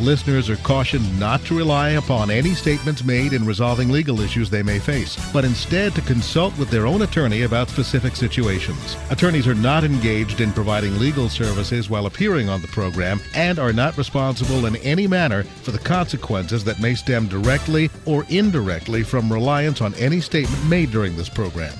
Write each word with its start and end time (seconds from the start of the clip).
Listeners 0.00 0.48
are 0.48 0.56
cautioned 0.56 1.20
not 1.20 1.44
to 1.44 1.56
rely 1.56 1.90
upon 1.90 2.30
any 2.30 2.54
statements 2.54 3.04
made 3.04 3.34
in 3.34 3.44
resolving 3.44 3.90
legal 3.90 4.20
issues 4.20 4.48
they 4.48 4.62
may 4.62 4.78
face, 4.78 5.16
but 5.32 5.44
instead 5.44 5.94
to 5.94 6.00
consult 6.02 6.56
with 6.58 6.70
their 6.70 6.86
own 6.86 7.02
attorney 7.02 7.42
about 7.42 7.68
specific 7.68 8.16
situations. 8.16 8.96
Attorneys 9.10 9.46
are 9.46 9.54
not 9.54 9.84
engaged 9.84 10.40
in 10.40 10.50
providing 10.52 10.98
legal 10.98 11.28
services 11.28 11.90
while 11.90 12.06
appearing 12.06 12.48
on 12.48 12.62
the 12.62 12.68
program 12.68 13.20
and 13.34 13.58
are 13.58 13.72
not 13.72 13.96
responsible 13.98 14.66
in 14.66 14.76
any 14.76 15.06
manner 15.06 15.42
for 15.42 15.72
the 15.72 15.78
consequences 15.78 16.64
that 16.64 16.80
may 16.80 16.94
stem 16.94 17.28
directly 17.28 17.90
or 18.06 18.24
indirectly 18.30 19.02
from 19.02 19.32
reliance 19.32 19.80
on 19.80 19.94
any 19.94 20.20
statement 20.20 20.64
made 20.66 20.90
during 20.90 21.16
this 21.16 21.28
program. 21.28 21.74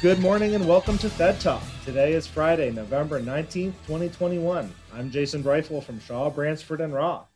Good 0.00 0.20
morning 0.20 0.54
and 0.54 0.68
welcome 0.68 0.98
to 0.98 1.10
Fed 1.10 1.40
Talk. 1.40 1.62
Today 1.84 2.12
is 2.12 2.26
Friday, 2.26 2.70
November 2.70 3.20
19th, 3.20 3.74
2021. 3.86 4.72
I'm 4.96 5.10
Jason 5.10 5.42
Briefel 5.42 5.82
from 5.82 5.98
Shaw, 5.98 6.30
Bransford, 6.30 6.80
and 6.80 6.94
Roth. 6.94 7.26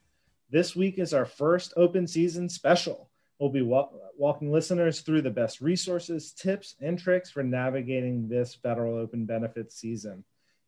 This 0.48 0.76
week 0.76 0.96
is 0.96 1.12
our 1.12 1.24
first 1.24 1.72
open 1.76 2.06
season 2.06 2.48
special. 2.48 3.10
We'll 3.40 3.50
be 3.50 3.62
wa- 3.62 3.88
walking 4.16 4.52
listeners 4.52 5.00
through 5.00 5.22
the 5.22 5.30
best 5.30 5.60
resources, 5.60 6.30
tips, 6.30 6.76
and 6.80 6.96
tricks 6.96 7.32
for 7.32 7.42
navigating 7.42 8.28
this 8.28 8.54
federal 8.54 8.94
open 8.94 9.26
benefits 9.26 9.74
season. 9.74 10.22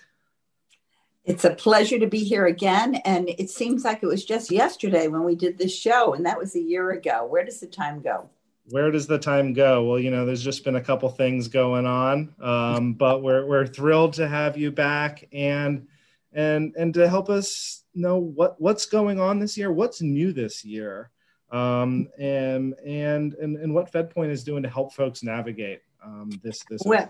It's 1.24 1.44
a 1.44 1.54
pleasure 1.54 1.98
to 1.98 2.06
be 2.06 2.24
here 2.24 2.46
again. 2.46 2.96
And 3.04 3.28
it 3.28 3.50
seems 3.50 3.84
like 3.84 4.02
it 4.02 4.06
was 4.06 4.24
just 4.24 4.50
yesterday 4.50 5.08
when 5.08 5.22
we 5.22 5.34
did 5.34 5.58
this 5.58 5.76
show, 5.76 6.14
and 6.14 6.24
that 6.24 6.38
was 6.38 6.56
a 6.56 6.60
year 6.60 6.92
ago. 6.92 7.26
Where 7.28 7.44
does 7.44 7.60
the 7.60 7.66
time 7.66 8.00
go? 8.00 8.30
Where 8.70 8.90
does 8.90 9.06
the 9.06 9.18
time 9.18 9.52
go? 9.52 9.84
Well, 9.84 9.98
you 9.98 10.10
know, 10.10 10.24
there's 10.24 10.42
just 10.42 10.64
been 10.64 10.76
a 10.76 10.80
couple 10.80 11.08
things 11.10 11.48
going 11.48 11.86
on, 11.86 12.34
um, 12.40 12.94
but 12.98 13.22
we're, 13.22 13.44
we're 13.44 13.66
thrilled 13.66 14.14
to 14.14 14.26
have 14.26 14.56
you 14.56 14.70
back 14.70 15.28
and 15.32 15.86
and 16.32 16.74
and 16.78 16.94
to 16.94 17.08
help 17.08 17.28
us 17.28 17.82
know 17.92 18.16
what 18.16 18.60
what's 18.60 18.86
going 18.86 19.20
on 19.20 19.40
this 19.40 19.58
year, 19.58 19.72
what's 19.72 20.00
new 20.00 20.32
this 20.32 20.64
year, 20.64 21.10
um, 21.50 22.08
and 22.18 22.74
and 22.86 23.34
and 23.34 23.56
and 23.56 23.74
what 23.74 23.92
FedPoint 23.92 24.30
is 24.30 24.44
doing 24.44 24.62
to 24.62 24.68
help 24.68 24.94
folks 24.94 25.24
navigate 25.24 25.80
um, 26.02 26.30
this 26.42 26.62
this. 26.68 26.82
Well, 26.84 27.08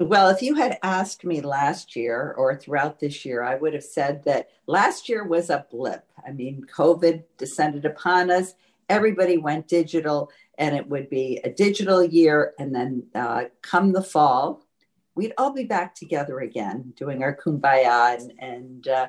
well, 0.00 0.30
if 0.30 0.42
you 0.42 0.54
had 0.54 0.78
asked 0.82 1.24
me 1.24 1.40
last 1.40 1.94
year 1.94 2.34
or 2.36 2.56
throughout 2.56 2.98
this 2.98 3.24
year, 3.24 3.42
I 3.42 3.54
would 3.54 3.74
have 3.74 3.84
said 3.84 4.24
that 4.24 4.48
last 4.66 5.08
year 5.08 5.24
was 5.24 5.50
a 5.50 5.66
blip. 5.70 6.04
I 6.26 6.32
mean, 6.32 6.64
COVID 6.74 7.22
descended 7.38 7.84
upon 7.84 8.30
us. 8.30 8.54
Everybody 8.88 9.38
went 9.38 9.68
digital, 9.68 10.30
and 10.58 10.74
it 10.74 10.88
would 10.88 11.08
be 11.08 11.40
a 11.44 11.50
digital 11.50 12.02
year. 12.04 12.52
And 12.58 12.74
then 12.74 13.04
uh, 13.14 13.44
come 13.62 13.92
the 13.92 14.02
fall, 14.02 14.66
we'd 15.14 15.34
all 15.38 15.52
be 15.52 15.64
back 15.64 15.94
together 15.94 16.40
again, 16.40 16.92
doing 16.96 17.22
our 17.22 17.36
kumbaya 17.36 18.18
and, 18.18 18.32
and 18.38 18.88
uh, 18.88 19.06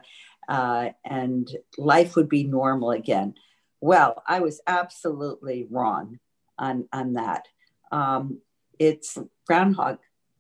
uh, 0.48 0.90
and 1.06 1.50
life 1.78 2.16
would 2.16 2.30
be 2.30 2.44
normal 2.44 2.92
again. 2.92 3.34
Well, 3.82 4.22
I 4.28 4.40
was 4.40 4.62
absolutely 4.68 5.68
wrong 5.70 6.20
on, 6.58 6.88
on 6.94 7.14
that. 7.14 7.48
Um, 7.92 8.40
it's 8.84 9.18
Groundhog 9.48 10.00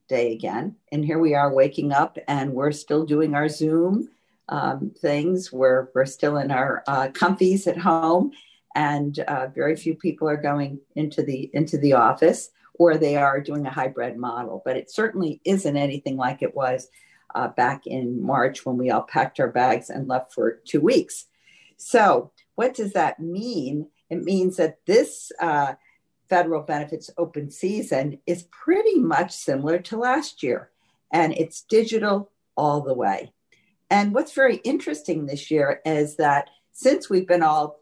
Day 0.09 0.33
again. 0.33 0.75
And 0.91 1.05
here 1.05 1.17
we 1.17 1.33
are 1.33 1.53
waking 1.53 1.93
up 1.93 2.17
and 2.27 2.53
we're 2.53 2.73
still 2.73 3.05
doing 3.05 3.35
our 3.35 3.47
Zoom 3.47 4.09
um, 4.49 4.91
things. 4.99 5.51
We're, 5.53 5.87
we're 5.95 6.05
still 6.05 6.37
in 6.37 6.51
our 6.51 6.83
uh, 6.85 7.07
comfies 7.13 7.67
at 7.67 7.77
home 7.77 8.33
and 8.75 9.17
uh, 9.19 9.47
very 9.47 9.77
few 9.77 9.95
people 9.95 10.27
are 10.27 10.35
going 10.35 10.79
into 10.95 11.23
the 11.23 11.49
into 11.53 11.77
the 11.77 11.93
office 11.93 12.49
or 12.73 12.97
they 12.97 13.15
are 13.15 13.39
doing 13.39 13.65
a 13.65 13.69
hybrid 13.69 14.17
model 14.17 14.63
but 14.65 14.75
it 14.75 14.89
certainly 14.89 15.39
isn't 15.45 15.77
anything 15.77 16.17
like 16.17 16.41
it 16.41 16.55
was 16.55 16.89
uh, 17.35 17.49
back 17.49 17.85
in 17.85 18.21
March 18.21 18.65
when 18.65 18.77
we 18.77 18.89
all 18.89 19.03
packed 19.03 19.39
our 19.39 19.47
bags 19.47 19.89
and 19.89 20.07
left 20.07 20.33
for 20.33 20.59
two 20.65 20.81
weeks. 20.81 21.27
So, 21.77 22.31
what 22.55 22.73
does 22.73 22.93
that 22.93 23.19
mean? 23.19 23.87
It 24.09 24.23
means 24.23 24.57
that 24.57 24.79
this 24.85 25.31
uh, 25.39 25.73
federal 26.33 26.63
benefits 26.63 27.11
open 27.19 27.51
season 27.51 28.17
is 28.25 28.47
pretty 28.49 28.97
much 28.97 29.31
similar 29.31 29.77
to 29.77 29.95
last 29.95 30.41
year, 30.41 30.71
and 31.11 31.31
it's 31.33 31.61
digital 31.61 32.31
all 32.57 32.81
the 32.81 32.95
way. 32.95 33.31
And 33.91 34.16
what's 34.16 34.33
very 34.33 34.55
interesting 34.55 35.27
this 35.27 35.51
year 35.51 35.79
is 35.85 36.16
that 36.16 36.49
since 36.71 37.07
we've 37.07 37.27
been 37.27 37.44
all 37.44 37.81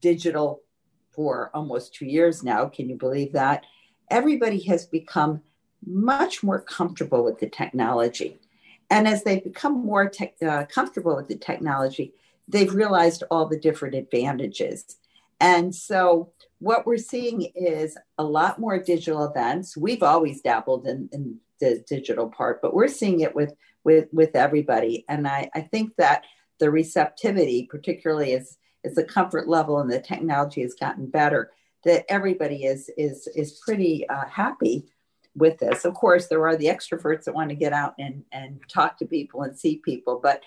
digital 0.00 0.62
for 1.10 1.50
almost 1.52 1.92
two 1.92 2.06
years 2.06 2.42
now, 2.42 2.64
can 2.64 2.88
you 2.88 2.96
believe 2.96 3.34
that? 3.34 3.66
Everybody 4.10 4.60
has 4.62 4.86
become 4.86 5.42
much 5.86 6.42
more 6.42 6.62
comfortable 6.62 7.22
with 7.22 7.38
the 7.38 7.50
technology. 7.50 8.40
And 8.88 9.06
as 9.06 9.24
they've 9.24 9.44
become 9.44 9.84
more 9.84 10.10
uh, 10.40 10.64
comfortable 10.64 11.16
with 11.16 11.28
the 11.28 11.36
technology, 11.36 12.14
they've 12.48 12.74
realized 12.74 13.24
all 13.30 13.44
the 13.44 13.60
different 13.60 13.94
advantages. 13.94 14.96
And 15.40 15.74
so, 15.74 16.32
what 16.58 16.86
we're 16.86 16.98
seeing 16.98 17.50
is 17.54 17.96
a 18.18 18.24
lot 18.24 18.58
more 18.58 18.78
digital 18.78 19.24
events. 19.24 19.76
We've 19.76 20.02
always 20.02 20.42
dabbled 20.42 20.86
in, 20.86 21.08
in 21.12 21.38
the 21.60 21.82
digital 21.88 22.28
part, 22.28 22.60
but 22.60 22.74
we're 22.74 22.88
seeing 22.88 23.20
it 23.20 23.34
with 23.34 23.54
with 23.82 24.08
with 24.12 24.36
everybody. 24.36 25.04
And 25.08 25.26
I, 25.26 25.50
I 25.54 25.62
think 25.62 25.96
that 25.96 26.24
the 26.58 26.70
receptivity, 26.70 27.66
particularly 27.70 28.34
as 28.34 28.58
as 28.84 28.94
the 28.94 29.04
comfort 29.04 29.48
level 29.48 29.78
and 29.78 29.90
the 29.90 30.00
technology 30.00 30.62
has 30.62 30.74
gotten 30.74 31.06
better, 31.06 31.50
that 31.84 32.04
everybody 32.08 32.64
is 32.64 32.90
is 32.96 33.26
is 33.34 33.60
pretty 33.64 34.08
uh, 34.08 34.26
happy 34.26 34.86
with 35.34 35.58
this. 35.58 35.84
Of 35.84 35.94
course, 35.94 36.26
there 36.26 36.46
are 36.46 36.56
the 36.56 36.66
extroverts 36.66 37.24
that 37.24 37.34
want 37.34 37.50
to 37.50 37.54
get 37.54 37.72
out 37.72 37.94
and, 37.98 38.24
and 38.32 38.60
talk 38.68 38.98
to 38.98 39.06
people 39.06 39.42
and 39.42 39.58
see 39.58 39.80
people. 39.84 40.20
But 40.22 40.42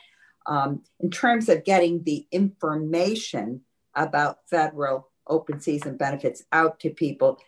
um, 0.45 0.81
in 0.99 1.09
terms 1.09 1.47
of 1.49 1.63
getting 1.63 2.03
the 2.03 2.27
information 2.31 3.61
about 3.95 4.39
federal 4.49 5.09
open 5.27 5.59
season 5.59 5.97
benefits 5.97 6.43
out 6.51 6.79
to 6.81 6.89
people, 6.89 7.39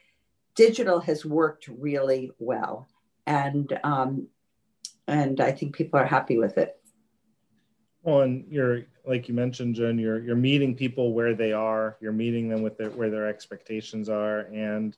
digital 0.55 0.99
has 1.01 1.25
worked 1.25 1.67
really 1.67 2.31
well. 2.39 2.87
And, 3.25 3.77
um, 3.83 4.27
and 5.07 5.39
I 5.41 5.51
think 5.51 5.75
people 5.75 5.99
are 5.99 6.05
happy 6.05 6.37
with 6.37 6.57
it. 6.57 6.79
Well, 8.05 8.21
and 8.21 8.45
you're 8.49 8.83
like 9.03 9.27
you 9.27 9.33
mentioned, 9.33 9.75
Jen. 9.75 9.97
You're 9.97 10.23
you're 10.23 10.35
meeting 10.35 10.75
people 10.75 11.13
where 11.13 11.33
they 11.33 11.53
are. 11.53 11.97
You're 11.99 12.11
meeting 12.11 12.47
them 12.47 12.61
with 12.61 12.77
their, 12.77 12.91
where 12.91 13.09
their 13.09 13.27
expectations 13.27 14.09
are, 14.09 14.41
and 14.41 14.95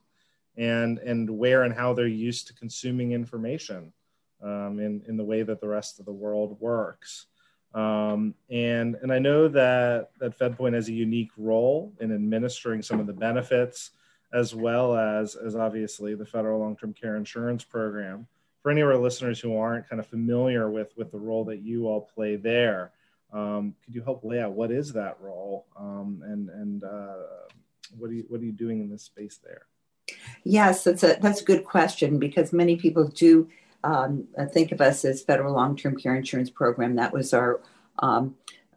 and 0.57 0.99
and 0.99 1.29
where 1.29 1.63
and 1.63 1.73
how 1.73 1.93
they're 1.93 2.07
used 2.07 2.47
to 2.47 2.53
consuming 2.53 3.13
information 3.13 3.93
um, 4.43 4.79
in 4.79 5.03
in 5.07 5.15
the 5.15 5.23
way 5.23 5.41
that 5.43 5.61
the 5.61 5.67
rest 5.69 5.99
of 5.99 6.05
the 6.05 6.11
world 6.11 6.57
works. 6.59 7.27
Um, 7.73 8.33
and 8.49 8.95
and 9.01 9.11
I 9.11 9.19
know 9.19 9.47
that 9.49 10.11
that 10.19 10.37
FedPoint 10.37 10.73
has 10.73 10.89
a 10.89 10.93
unique 10.93 11.31
role 11.37 11.93
in 11.99 12.13
administering 12.13 12.81
some 12.81 12.99
of 12.99 13.07
the 13.07 13.13
benefits, 13.13 13.91
as 14.33 14.55
well 14.55 14.97
as 14.97 15.35
as 15.35 15.55
obviously 15.55 16.15
the 16.15 16.25
federal 16.25 16.59
long-term 16.59 16.93
care 16.93 17.15
insurance 17.15 17.63
program 17.63 18.27
for 18.67 18.71
any 18.71 18.81
of 18.81 18.89
our 18.89 18.97
listeners 18.97 19.39
who 19.39 19.55
aren't 19.55 19.87
kind 19.87 19.99
of 19.99 20.07
familiar 20.07 20.69
with 20.69 20.91
with 20.97 21.09
the 21.09 21.17
role 21.17 21.45
that 21.45 21.61
you 21.61 21.87
all 21.87 22.01
play 22.01 22.35
there, 22.35 22.91
um, 23.31 23.73
could 23.85 23.95
you 23.95 24.01
help 24.01 24.25
lay 24.25 24.41
out 24.41 24.51
what 24.51 24.71
is 24.71 24.91
that 24.91 25.17
role 25.21 25.65
um, 25.79 26.21
and 26.25 26.49
and 26.49 26.83
uh, 26.83 27.15
what 27.97 28.09
are 28.09 28.13
you 28.13 28.25
what 28.27 28.41
are 28.41 28.43
you 28.43 28.51
doing 28.51 28.81
in 28.81 28.89
this 28.89 29.03
space 29.03 29.39
there? 29.43 29.67
Yes, 30.43 30.83
that's 30.83 31.03
a 31.03 31.17
that's 31.21 31.41
a 31.41 31.45
good 31.45 31.63
question 31.63 32.19
because 32.19 32.51
many 32.51 32.75
people 32.75 33.07
do 33.07 33.47
um, 33.83 34.27
think 34.51 34.71
of 34.71 34.81
us 34.81 35.05
as 35.05 35.21
federal 35.21 35.53
long-term 35.53 35.97
care 35.97 36.15
insurance 36.15 36.49
program. 36.49 36.95
That 36.95 37.13
was 37.13 37.33
our 37.33 37.61
um, 37.99 38.35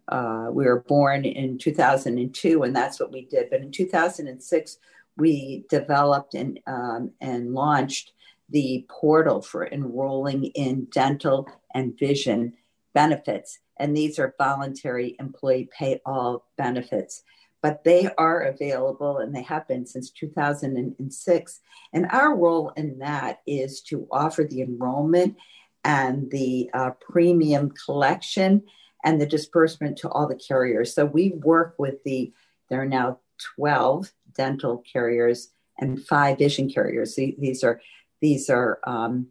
uh, 0.08 0.48
we 0.50 0.64
were 0.64 0.80
born 0.80 1.24
in 1.24 1.56
2002, 1.56 2.62
and 2.64 2.74
that's 2.74 2.98
what 2.98 3.12
we 3.12 3.26
did. 3.26 3.48
But 3.48 3.60
in 3.60 3.70
2006, 3.70 4.78
we 5.16 5.64
developed 5.68 6.34
and 6.34 6.58
um, 6.66 7.12
and 7.20 7.54
launched 7.54 8.12
the 8.48 8.84
portal 8.88 9.40
for 9.40 9.66
enrolling 9.66 10.46
in 10.46 10.86
dental 10.86 11.48
and 11.74 11.96
vision 11.96 12.54
benefits, 12.92 13.60
and 13.78 13.96
these 13.96 14.18
are 14.18 14.34
voluntary 14.36 15.16
employee 15.20 15.68
pay 15.76 16.00
all 16.04 16.46
benefits. 16.56 17.22
But 17.62 17.84
they 17.84 18.08
are 18.16 18.40
available 18.40 19.18
and 19.18 19.34
they 19.34 19.42
have 19.42 19.68
been 19.68 19.86
since 19.86 20.10
2006. 20.10 21.60
And 21.92 22.06
our 22.10 22.34
role 22.34 22.70
in 22.76 22.98
that 23.00 23.40
is 23.46 23.82
to 23.82 24.08
offer 24.10 24.44
the 24.44 24.62
enrollment 24.62 25.36
and 25.84 26.30
the 26.30 26.70
uh, 26.72 26.90
premium 27.00 27.72
collection 27.84 28.62
and 29.04 29.20
the 29.20 29.26
disbursement 29.26 29.98
to 29.98 30.08
all 30.08 30.28
the 30.28 30.36
carriers. 30.36 30.94
So 30.94 31.04
we 31.04 31.30
work 31.30 31.74
with 31.78 32.02
the, 32.04 32.32
there 32.68 32.82
are 32.82 32.86
now 32.86 33.18
12 33.56 34.12
dental 34.34 34.82
carriers 34.90 35.48
and 35.78 36.04
five 36.04 36.38
vision 36.38 36.70
carriers. 36.70 37.16
These 37.16 37.64
are, 37.64 37.80
these 38.20 38.50
are 38.50 38.78
um, 38.84 39.28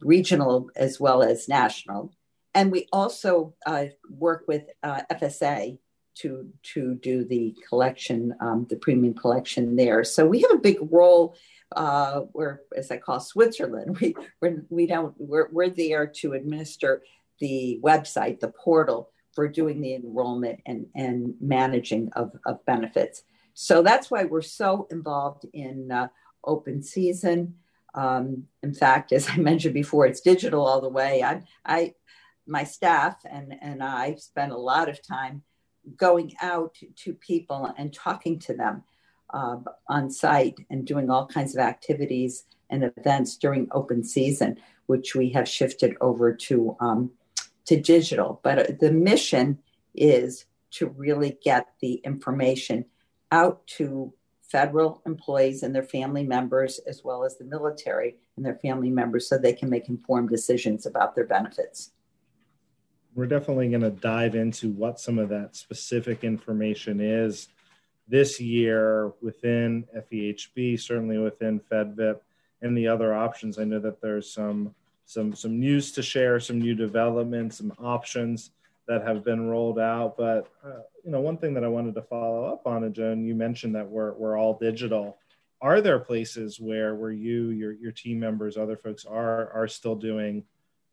regional 0.00 0.70
as 0.76 0.98
well 0.98 1.22
as 1.22 1.48
national. 1.48 2.12
And 2.54 2.72
we 2.72 2.88
also 2.90 3.54
uh, 3.66 3.86
work 4.08 4.44
with 4.48 4.62
uh, 4.82 5.02
FSA 5.12 5.78
to, 6.16 6.48
to 6.74 6.94
do 6.96 7.24
the 7.24 7.54
collection, 7.68 8.34
um, 8.40 8.66
the 8.68 8.76
premium 8.76 9.14
collection 9.14 9.76
there. 9.76 10.04
So 10.04 10.26
we 10.26 10.40
have 10.40 10.52
a 10.52 10.58
big 10.58 10.78
role 10.90 11.36
uh, 11.74 12.22
we're, 12.32 12.60
as 12.76 12.90
I 12.90 12.98
call 12.98 13.20
Switzerland, 13.20 13.98
we, 14.00 14.14
we're, 14.40 14.64
we 14.68 14.86
don't, 14.86 15.14
we're, 15.18 15.48
we're 15.50 15.70
there 15.70 16.06
to 16.06 16.34
administer 16.34 17.02
the 17.40 17.80
website, 17.82 18.40
the 18.40 18.48
portal 18.52 19.10
for 19.34 19.48
doing 19.48 19.80
the 19.80 19.94
enrollment 19.94 20.60
and, 20.66 20.86
and 20.94 21.34
managing 21.40 22.10
of, 22.14 22.32
of 22.46 22.64
benefits. 22.64 23.22
So 23.54 23.82
that's 23.82 24.10
why 24.10 24.24
we're 24.24 24.42
so 24.42 24.86
involved 24.90 25.44
in 25.52 25.90
uh, 25.90 26.08
open 26.44 26.82
season. 26.82 27.56
Um, 27.94 28.44
in 28.62 28.72
fact, 28.72 29.12
as 29.12 29.28
I 29.28 29.36
mentioned 29.38 29.74
before, 29.74 30.06
it's 30.06 30.20
digital 30.20 30.64
all 30.64 30.80
the 30.80 30.88
way. 30.88 31.22
I, 31.22 31.42
I, 31.64 31.94
my 32.46 32.64
staff 32.64 33.16
and, 33.28 33.54
and 33.60 33.82
I 33.82 34.14
spend 34.14 34.52
a 34.52 34.56
lot 34.56 34.88
of 34.88 35.06
time 35.06 35.42
going 35.96 36.34
out 36.40 36.76
to 36.96 37.12
people 37.14 37.72
and 37.78 37.92
talking 37.92 38.38
to 38.40 38.54
them 38.54 38.82
uh, 39.30 39.56
on 39.88 40.10
site 40.10 40.58
and 40.70 40.86
doing 40.86 41.10
all 41.10 41.26
kinds 41.26 41.54
of 41.54 41.60
activities 41.60 42.44
and 42.70 42.84
events 42.96 43.36
during 43.36 43.68
open 43.72 44.02
season, 44.02 44.56
which 44.86 45.14
we 45.14 45.30
have 45.30 45.48
shifted 45.48 45.96
over 46.00 46.32
to 46.32 46.76
um, 46.80 47.10
to 47.66 47.80
digital. 47.80 48.40
But 48.42 48.58
uh, 48.58 48.72
the 48.80 48.92
mission 48.92 49.58
is 49.94 50.46
to 50.72 50.88
really 50.88 51.38
get 51.42 51.66
the 51.80 51.94
information 52.04 52.84
out 53.32 53.66
to 53.66 54.12
federal 54.42 55.02
employees 55.06 55.62
and 55.62 55.74
their 55.74 55.82
family 55.82 56.22
members, 56.22 56.78
as 56.86 57.02
well 57.02 57.24
as 57.24 57.36
the 57.36 57.44
military 57.44 58.16
and 58.36 58.46
their 58.46 58.54
family 58.56 58.90
members, 58.90 59.28
so 59.28 59.36
they 59.36 59.52
can 59.52 59.68
make 59.68 59.88
informed 59.88 60.28
decisions 60.28 60.86
about 60.86 61.14
their 61.14 61.26
benefits. 61.26 61.90
We're 63.16 63.26
definitely 63.26 63.70
going 63.70 63.80
to 63.80 63.90
dive 63.90 64.34
into 64.34 64.68
what 64.68 65.00
some 65.00 65.18
of 65.18 65.30
that 65.30 65.56
specific 65.56 66.22
information 66.22 67.00
is 67.00 67.48
this 68.06 68.38
year 68.38 69.10
within 69.22 69.86
FEHB, 69.96 70.78
certainly 70.78 71.16
within 71.16 71.58
FedVIP, 71.58 72.20
and 72.60 72.76
the 72.76 72.88
other 72.88 73.14
options. 73.14 73.58
I 73.58 73.64
know 73.64 73.80
that 73.80 74.02
there's 74.02 74.30
some 74.30 74.74
some 75.06 75.34
some 75.34 75.58
news 75.58 75.92
to 75.92 76.02
share, 76.02 76.38
some 76.40 76.58
new 76.60 76.74
developments, 76.74 77.56
some 77.56 77.72
options 77.78 78.50
that 78.86 79.02
have 79.02 79.24
been 79.24 79.48
rolled 79.48 79.78
out. 79.78 80.18
But 80.18 80.48
uh, 80.62 80.82
you 81.02 81.10
know, 81.10 81.20
one 81.20 81.38
thing 81.38 81.54
that 81.54 81.64
I 81.64 81.68
wanted 81.68 81.94
to 81.94 82.02
follow 82.02 82.44
up 82.44 82.66
on, 82.66 82.92
Joan, 82.92 83.24
you 83.24 83.34
mentioned 83.34 83.74
that 83.76 83.88
we're 83.88 84.12
we're 84.12 84.38
all 84.38 84.58
digital. 84.58 85.16
Are 85.62 85.80
there 85.80 85.98
places 86.00 86.60
where 86.60 86.94
where 86.94 87.12
you, 87.12 87.48
your 87.48 87.72
your 87.72 87.92
team 87.92 88.20
members, 88.20 88.58
other 88.58 88.76
folks 88.76 89.06
are 89.06 89.50
are 89.52 89.68
still 89.68 89.96
doing 89.96 90.44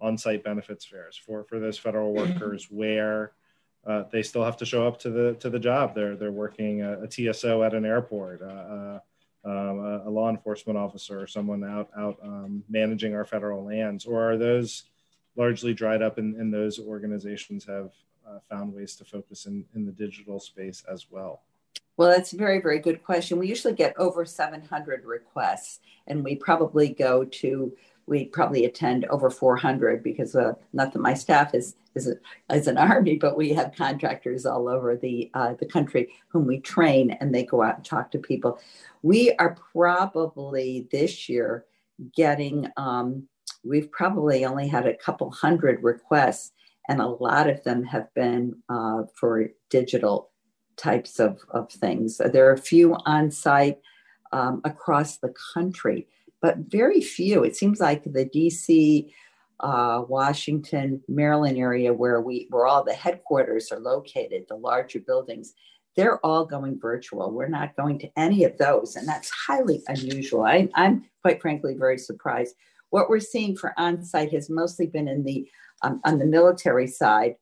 on-site 0.03 0.43
benefits 0.43 0.85
fairs 0.85 1.17
for 1.17 1.43
for 1.45 1.59
those 1.59 1.77
federal 1.77 2.13
workers 2.13 2.67
where 2.69 3.31
uh, 3.87 4.03
they 4.11 4.21
still 4.21 4.43
have 4.43 4.57
to 4.57 4.65
show 4.65 4.87
up 4.87 4.99
to 4.99 5.09
the 5.09 5.33
to 5.35 5.49
the 5.49 5.59
job. 5.59 5.95
They're 5.95 6.15
they're 6.15 6.31
working 6.31 6.81
a, 6.81 7.03
a 7.03 7.07
TSO 7.09 7.63
at 7.63 7.73
an 7.73 7.85
airport. 7.85 8.41
Uh, 8.41 8.45
uh 8.45 8.99
um, 9.45 9.79
a, 9.79 10.07
a, 10.07 10.09
law 10.09 10.29
enforcement 10.29 10.79
officer 10.79 11.21
or 11.21 11.27
someone 11.27 11.65
out 11.65 11.89
out 11.97 12.17
um, 12.23 12.63
managing 12.69 13.13
our 13.13 13.25
federal 13.25 13.65
lands, 13.65 14.05
or 14.05 14.31
are 14.31 14.37
those 14.37 14.85
largely 15.35 15.73
dried 15.73 16.01
up 16.01 16.17
and, 16.17 16.37
and 16.37 16.53
those 16.53 16.79
organizations 16.79 17.65
have 17.65 17.91
uh, 18.25 18.39
found 18.49 18.73
ways 18.73 18.95
to 18.95 19.03
focus 19.03 19.45
in, 19.45 19.65
in 19.75 19.85
the 19.85 19.91
digital 19.91 20.39
space 20.39 20.83
as 20.89 21.07
well? 21.09 21.41
Well, 21.97 22.09
that's 22.09 22.33
a 22.33 22.37
very, 22.37 22.59
very 22.59 22.79
good 22.79 23.03
question. 23.03 23.37
We 23.37 23.47
usually 23.47 23.73
get 23.73 23.97
over 23.97 24.25
700 24.25 25.05
requests, 25.05 25.79
and 26.07 26.23
we 26.23 26.35
probably 26.35 26.89
go 26.89 27.23
to 27.23 27.73
we 28.05 28.25
probably 28.25 28.65
attend 28.65 29.05
over 29.05 29.29
400 29.29 30.03
because 30.03 30.35
uh, 30.35 30.53
not 30.73 30.93
that 30.93 30.99
my 30.99 31.13
staff 31.13 31.53
is 31.53 31.75
is, 31.95 32.07
a, 32.07 32.55
is 32.55 32.67
an 32.67 32.77
army, 32.89 33.17
but 33.17 33.37
we 33.37 33.53
have 33.53 33.75
contractors 33.75 34.45
all 34.45 34.67
over 34.67 34.95
the 34.95 35.29
uh, 35.33 35.53
the 35.59 35.65
country 35.65 36.13
whom 36.29 36.45
we 36.45 36.59
train, 36.59 37.11
and 37.19 37.33
they 37.33 37.43
go 37.43 37.61
out 37.61 37.77
and 37.77 37.85
talk 37.85 38.11
to 38.11 38.17
people. 38.17 38.59
We 39.01 39.33
are 39.33 39.57
probably 39.73 40.87
this 40.91 41.29
year 41.29 41.65
getting. 42.15 42.67
Um, 42.77 43.27
we've 43.63 43.91
probably 43.91 44.45
only 44.45 44.67
had 44.67 44.85
a 44.85 44.97
couple 44.97 45.29
hundred 45.31 45.83
requests, 45.83 46.51
and 46.89 46.99
a 46.99 47.07
lot 47.07 47.49
of 47.49 47.63
them 47.63 47.83
have 47.83 48.13
been 48.13 48.61
uh, 48.69 49.03
for 49.15 49.49
digital 49.69 50.31
types 50.75 51.19
of, 51.19 51.39
of 51.49 51.71
things. 51.71 52.17
There 52.17 52.49
are 52.49 52.53
a 52.53 52.57
few 52.57 52.95
on 53.05 53.29
site 53.31 53.79
um, 54.31 54.61
across 54.65 55.17
the 55.17 55.33
country 55.53 56.07
but 56.43 56.57
very 56.57 56.99
few. 56.99 57.45
It 57.45 57.55
seems 57.55 57.79
like 57.79 58.03
the 58.03 58.25
DC, 58.25 59.09
uh, 59.61 60.03
Washington, 60.09 61.01
Maryland 61.07 61.57
area 61.57 61.93
where 61.93 62.19
we 62.19 62.47
where 62.49 62.67
all 62.67 62.83
the 62.83 62.93
headquarters 62.93 63.71
are 63.71 63.79
located, 63.79 64.43
the 64.49 64.55
larger 64.55 64.99
buildings, 64.99 65.53
they're 65.95 66.23
all 66.25 66.45
going 66.45 66.77
virtual. 66.79 67.31
We're 67.31 67.47
not 67.47 67.77
going 67.77 67.97
to 67.99 68.09
any 68.17 68.43
of 68.43 68.57
those, 68.57 68.97
and 68.97 69.07
that's 69.07 69.29
highly 69.29 69.81
unusual. 69.87 70.43
I, 70.43 70.67
I'm 70.75 71.05
quite 71.21 71.41
frankly 71.41 71.75
very 71.79 71.97
surprised. 71.97 72.55
What 72.89 73.09
we're 73.09 73.21
seeing 73.21 73.55
for 73.55 73.73
on-site 73.77 74.33
has 74.33 74.49
mostly 74.49 74.87
been 74.87 75.07
in 75.07 75.23
the 75.23 75.47
um, 75.81 76.01
on 76.03 76.19
the 76.19 76.25
military 76.25 76.87
side, 76.87 77.35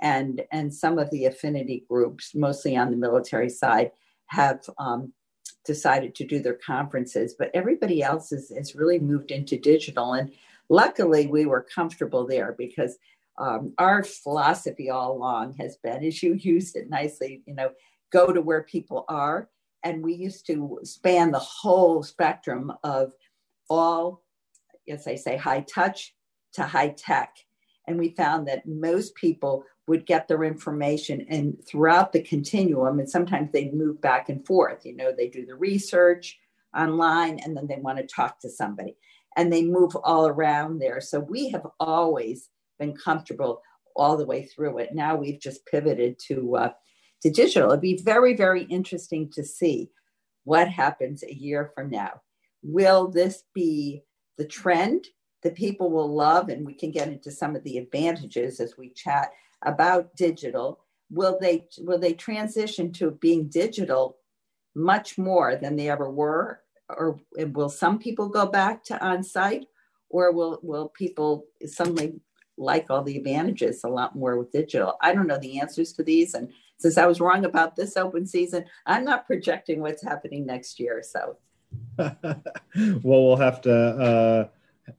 and 0.00 0.42
and 0.52 0.72
some 0.72 1.00
of 1.00 1.10
the 1.10 1.24
affinity 1.24 1.84
groups, 1.88 2.36
mostly 2.36 2.76
on 2.76 2.92
the 2.92 2.96
military 2.96 3.50
side, 3.50 3.90
have 4.26 4.60
um, 4.78 5.12
decided 5.64 6.14
to 6.14 6.26
do 6.26 6.40
their 6.40 6.58
conferences, 6.66 7.34
but 7.38 7.50
everybody 7.54 8.02
else 8.02 8.32
is, 8.32 8.52
has 8.56 8.74
really 8.74 8.98
moved 8.98 9.30
into 9.30 9.56
digital. 9.58 10.12
And 10.12 10.32
luckily, 10.68 11.26
we 11.26 11.46
were 11.46 11.66
comfortable 11.74 12.26
there 12.26 12.54
because 12.56 12.98
um, 13.38 13.72
our 13.78 14.04
philosophy 14.04 14.90
all 14.90 15.12
along 15.12 15.54
has 15.54 15.76
been, 15.76 16.04
as 16.04 16.22
you 16.22 16.34
used 16.34 16.76
it 16.76 16.88
nicely, 16.88 17.42
you 17.46 17.54
know, 17.54 17.70
go 18.12 18.32
to 18.32 18.40
where 18.40 18.62
people 18.62 19.04
are. 19.08 19.48
And 19.82 20.02
we 20.02 20.14
used 20.14 20.46
to 20.46 20.78
span 20.84 21.30
the 21.30 21.38
whole 21.38 22.02
spectrum 22.02 22.72
of 22.84 23.12
all, 23.68 24.22
as 24.88 25.06
I 25.06 25.16
say, 25.16 25.36
high 25.36 25.62
touch 25.62 26.14
to 26.54 26.62
high 26.62 26.94
tech. 26.96 27.34
And 27.86 27.98
we 27.98 28.10
found 28.10 28.48
that 28.48 28.66
most 28.66 29.14
people 29.14 29.64
would 29.86 30.06
get 30.06 30.28
their 30.28 30.44
information 30.44 31.26
and 31.28 31.56
throughout 31.66 32.12
the 32.12 32.22
continuum 32.22 32.98
and 32.98 33.08
sometimes 33.08 33.50
they 33.52 33.70
move 33.70 34.00
back 34.00 34.28
and 34.28 34.46
forth 34.46 34.86
you 34.86 34.96
know 34.96 35.12
they 35.12 35.28
do 35.28 35.44
the 35.44 35.54
research 35.54 36.38
online 36.76 37.38
and 37.40 37.56
then 37.56 37.66
they 37.66 37.76
want 37.76 37.98
to 37.98 38.06
talk 38.06 38.40
to 38.40 38.50
somebody 38.50 38.96
and 39.36 39.52
they 39.52 39.62
move 39.62 39.96
all 39.96 40.26
around 40.26 40.78
there. 40.78 41.00
So 41.00 41.20
we 41.20 41.50
have 41.50 41.66
always 41.80 42.48
been 42.78 42.94
comfortable 42.94 43.62
all 43.96 44.16
the 44.16 44.26
way 44.26 44.44
through 44.44 44.78
it. 44.78 44.94
Now 44.94 45.16
we've 45.16 45.40
just 45.40 45.66
pivoted 45.66 46.18
to 46.28 46.56
uh, 46.56 46.72
to 47.22 47.30
digital. 47.30 47.70
It'd 47.70 47.80
be 47.80 48.00
very 48.02 48.36
very 48.36 48.64
interesting 48.64 49.30
to 49.32 49.44
see 49.44 49.90
what 50.44 50.68
happens 50.68 51.22
a 51.22 51.34
year 51.34 51.70
from 51.74 51.90
now. 51.90 52.20
Will 52.62 53.08
this 53.08 53.44
be 53.54 54.02
the 54.36 54.46
trend 54.46 55.06
that 55.42 55.54
people 55.54 55.90
will 55.90 56.12
love? 56.12 56.48
And 56.48 56.66
we 56.66 56.74
can 56.74 56.90
get 56.90 57.08
into 57.08 57.30
some 57.30 57.54
of 57.54 57.62
the 57.62 57.78
advantages 57.78 58.60
as 58.60 58.76
we 58.76 58.90
chat 58.90 59.30
about 59.64 60.14
digital 60.16 60.80
will 61.10 61.38
they 61.40 61.66
will 61.78 61.98
they 61.98 62.12
transition 62.12 62.92
to 62.92 63.10
being 63.10 63.48
digital 63.48 64.16
much 64.74 65.16
more 65.18 65.56
than 65.56 65.76
they 65.76 65.88
ever 65.88 66.10
were 66.10 66.60
or 66.88 67.18
will 67.36 67.68
some 67.68 67.98
people 67.98 68.28
go 68.28 68.46
back 68.46 68.84
to 68.84 69.04
on 69.04 69.22
site 69.22 69.66
or 70.08 70.32
will 70.32 70.58
will 70.62 70.88
people 70.88 71.46
suddenly 71.66 72.20
like 72.56 72.86
all 72.88 73.02
the 73.02 73.16
advantages 73.16 73.82
a 73.82 73.88
lot 73.88 74.14
more 74.14 74.38
with 74.38 74.52
digital? 74.52 74.96
I 75.00 75.12
don't 75.12 75.26
know 75.26 75.38
the 75.38 75.60
answers 75.60 75.92
to 75.94 76.04
these, 76.04 76.34
and 76.34 76.52
since 76.78 76.98
I 76.98 77.06
was 77.06 77.20
wrong 77.20 77.44
about 77.44 77.76
this 77.76 77.96
open 77.96 78.26
season, 78.26 78.64
I'm 78.86 79.04
not 79.04 79.26
projecting 79.26 79.80
what's 79.80 80.02
happening 80.02 80.46
next 80.46 80.78
year. 80.78 81.02
So, 81.02 81.36
well, 81.98 83.02
we'll 83.02 83.36
have 83.36 83.60
to 83.62 83.74
uh, 83.74 84.48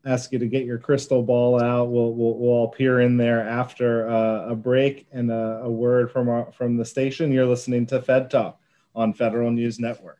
ask 0.05 0.31
you 0.31 0.39
to 0.39 0.47
get 0.47 0.65
your 0.65 0.77
crystal 0.77 1.21
ball 1.21 1.61
out. 1.61 1.89
We'll 1.89 2.13
we'll, 2.13 2.37
we'll 2.37 2.51
all 2.51 2.67
peer 2.69 3.01
in 3.01 3.17
there 3.17 3.47
after 3.47 4.09
uh, 4.09 4.49
a 4.49 4.55
break 4.55 5.07
and 5.11 5.31
a, 5.31 5.61
a 5.63 5.69
word 5.69 6.11
from 6.11 6.29
our, 6.29 6.51
from 6.51 6.77
the 6.77 6.85
station. 6.85 7.31
You're 7.31 7.45
listening 7.45 7.85
to 7.87 8.01
Fed 8.01 8.29
Talk 8.29 8.59
on 8.95 9.13
Federal 9.13 9.51
News 9.51 9.79
Network. 9.79 10.19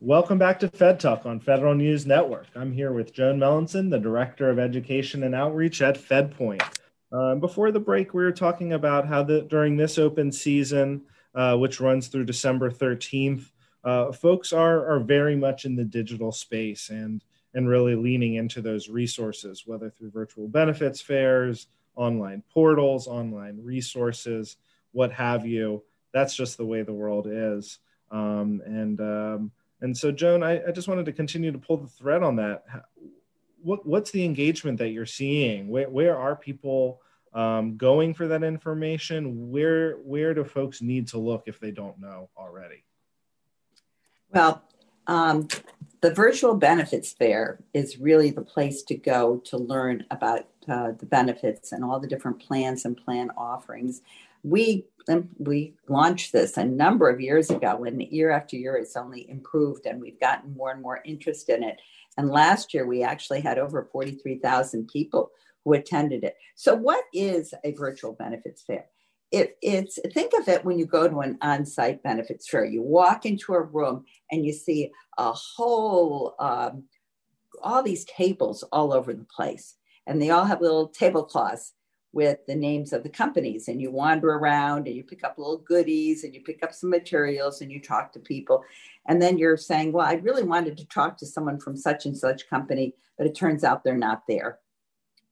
Welcome 0.00 0.38
back 0.38 0.60
to 0.60 0.68
Fed 0.68 1.00
Talk 1.00 1.26
on 1.26 1.40
Federal 1.40 1.74
News 1.74 2.06
Network. 2.06 2.46
I'm 2.54 2.70
here 2.70 2.92
with 2.92 3.12
Joan 3.12 3.40
Melanson, 3.40 3.90
the 3.90 3.98
Director 3.98 4.48
of 4.48 4.56
Education 4.56 5.24
and 5.24 5.34
Outreach 5.34 5.82
at 5.82 5.98
FedPoint. 5.98 6.62
Uh, 7.10 7.34
before 7.34 7.72
the 7.72 7.80
break, 7.80 8.14
we 8.14 8.22
were 8.22 8.30
talking 8.30 8.74
about 8.74 9.08
how 9.08 9.24
the, 9.24 9.42
during 9.42 9.76
this 9.76 9.98
open 9.98 10.30
season, 10.30 11.02
uh, 11.34 11.56
which 11.56 11.80
runs 11.80 12.06
through 12.06 12.26
December 12.26 12.70
13th, 12.70 13.50
uh, 13.82 14.12
folks 14.12 14.52
are, 14.52 14.88
are 14.88 15.00
very 15.00 15.34
much 15.34 15.64
in 15.64 15.74
the 15.74 15.84
digital 15.84 16.30
space 16.30 16.90
and, 16.90 17.24
and 17.54 17.68
really 17.68 17.96
leaning 17.96 18.36
into 18.36 18.62
those 18.62 18.88
resources, 18.88 19.64
whether 19.66 19.90
through 19.90 20.12
virtual 20.12 20.46
benefits 20.46 21.00
fairs, 21.00 21.66
online 21.96 22.44
portals, 22.54 23.08
online 23.08 23.58
resources, 23.60 24.58
what 24.92 25.10
have 25.10 25.44
you. 25.44 25.82
That's 26.14 26.36
just 26.36 26.56
the 26.56 26.66
way 26.66 26.82
the 26.82 26.92
world 26.92 27.26
is. 27.28 27.80
Um, 28.12 28.62
and 28.64 29.00
um, 29.00 29.50
and 29.80 29.96
so, 29.96 30.10
Joan, 30.10 30.42
I, 30.42 30.66
I, 30.66 30.72
just 30.72 30.88
wanted 30.88 31.06
to 31.06 31.12
continue 31.12 31.52
to 31.52 31.58
pull 31.58 31.76
the 31.76 31.86
thread 31.86 32.22
on 32.22 32.36
that. 32.36 32.64
What, 33.62 33.86
what's 33.86 34.10
the 34.10 34.24
engagement 34.24 34.78
that 34.78 34.88
you're 34.88 35.06
seeing? 35.06 35.68
Where, 35.68 35.88
where 35.88 36.18
are 36.18 36.34
people 36.34 37.00
um, 37.32 37.76
going 37.76 38.14
for 38.14 38.26
that 38.28 38.42
information? 38.42 39.50
Where, 39.50 39.92
where 39.98 40.34
do 40.34 40.44
folks 40.44 40.82
need 40.82 41.08
to 41.08 41.18
look 41.18 41.44
if 41.46 41.60
they 41.60 41.70
don't 41.70 42.00
know 42.00 42.28
already? 42.36 42.84
Well, 44.32 44.62
um, 45.06 45.48
the 46.00 46.12
virtual 46.12 46.54
benefits 46.54 47.12
fair 47.12 47.58
is 47.72 47.98
really 47.98 48.30
the 48.30 48.42
place 48.42 48.82
to 48.84 48.94
go 48.94 49.38
to 49.46 49.56
learn 49.56 50.04
about 50.10 50.46
uh, 50.68 50.92
the 50.98 51.06
benefits 51.06 51.72
and 51.72 51.84
all 51.84 51.98
the 51.98 52.06
different 52.06 52.40
plans 52.40 52.84
and 52.84 52.96
plan 52.96 53.30
offerings. 53.36 54.02
We 54.42 54.84
we 55.38 55.74
launched 55.88 56.32
this 56.32 56.56
a 56.56 56.64
number 56.64 57.08
of 57.08 57.20
years 57.20 57.50
ago, 57.50 57.84
and 57.84 58.02
year 58.02 58.30
after 58.30 58.56
year 58.56 58.76
it's 58.76 58.96
only 58.96 59.28
improved, 59.30 59.86
and 59.86 60.00
we've 60.00 60.20
gotten 60.20 60.54
more 60.54 60.70
and 60.70 60.82
more 60.82 61.00
interest 61.04 61.48
in 61.48 61.62
it. 61.62 61.80
And 62.16 62.30
last 62.30 62.74
year 62.74 62.86
we 62.86 63.02
actually 63.02 63.40
had 63.40 63.58
over 63.58 63.88
43,000 63.90 64.88
people 64.88 65.30
who 65.64 65.72
attended 65.74 66.24
it. 66.24 66.36
So, 66.56 66.74
what 66.74 67.04
is 67.12 67.54
a 67.64 67.72
virtual 67.72 68.12
benefits 68.12 68.62
fair? 68.62 68.86
It, 69.30 69.56
it's 69.62 69.98
think 70.14 70.32
of 70.38 70.48
it 70.48 70.64
when 70.64 70.78
you 70.78 70.86
go 70.86 71.08
to 71.08 71.20
an 71.20 71.38
on-site 71.42 72.02
benefits 72.02 72.48
fair. 72.48 72.64
You 72.64 72.82
walk 72.82 73.26
into 73.26 73.54
a 73.54 73.62
room 73.62 74.04
and 74.30 74.44
you 74.44 74.52
see 74.52 74.90
a 75.18 75.32
whole 75.32 76.34
um, 76.38 76.84
all 77.62 77.82
these 77.82 78.04
tables 78.04 78.62
all 78.72 78.92
over 78.92 79.12
the 79.12 79.26
place, 79.34 79.76
and 80.06 80.20
they 80.20 80.30
all 80.30 80.44
have 80.44 80.60
little 80.60 80.88
tablecloths 80.88 81.72
with 82.12 82.38
the 82.46 82.54
names 82.54 82.92
of 82.92 83.02
the 83.02 83.08
companies 83.08 83.68
and 83.68 83.80
you 83.80 83.90
wander 83.90 84.30
around 84.30 84.86
and 84.86 84.96
you 84.96 85.04
pick 85.04 85.24
up 85.24 85.36
little 85.36 85.58
goodies 85.58 86.24
and 86.24 86.34
you 86.34 86.40
pick 86.40 86.62
up 86.62 86.72
some 86.72 86.90
materials 86.90 87.60
and 87.60 87.70
you 87.70 87.80
talk 87.80 88.12
to 88.12 88.18
people. 88.18 88.64
And 89.06 89.20
then 89.20 89.38
you're 89.38 89.56
saying 89.56 89.92
well 89.92 90.06
i 90.06 90.14
really 90.14 90.42
wanted 90.42 90.76
to 90.78 90.86
talk 90.86 91.16
to 91.18 91.26
someone 91.26 91.58
from 91.58 91.76
such 91.76 92.06
and 92.06 92.16
such 92.16 92.48
company 92.48 92.94
but 93.18 93.26
it 93.26 93.34
turns 93.34 93.64
out 93.64 93.82
they're 93.82 93.98
not 93.98 94.22
there. 94.28 94.60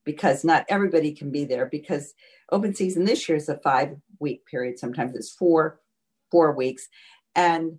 Because 0.04 0.44
not 0.44 0.66
everybody 0.68 1.12
can 1.12 1.32
be 1.32 1.44
there 1.44 1.66
because 1.66 2.14
open 2.52 2.74
season 2.74 3.04
this 3.04 3.28
year 3.28 3.36
is 3.36 3.48
a 3.48 3.58
five 3.58 3.96
week 4.20 4.46
period. 4.46 4.78
Sometimes 4.78 5.16
it's 5.16 5.30
four 5.30 5.80
four 6.30 6.52
weeks. 6.52 6.88
And 7.34 7.78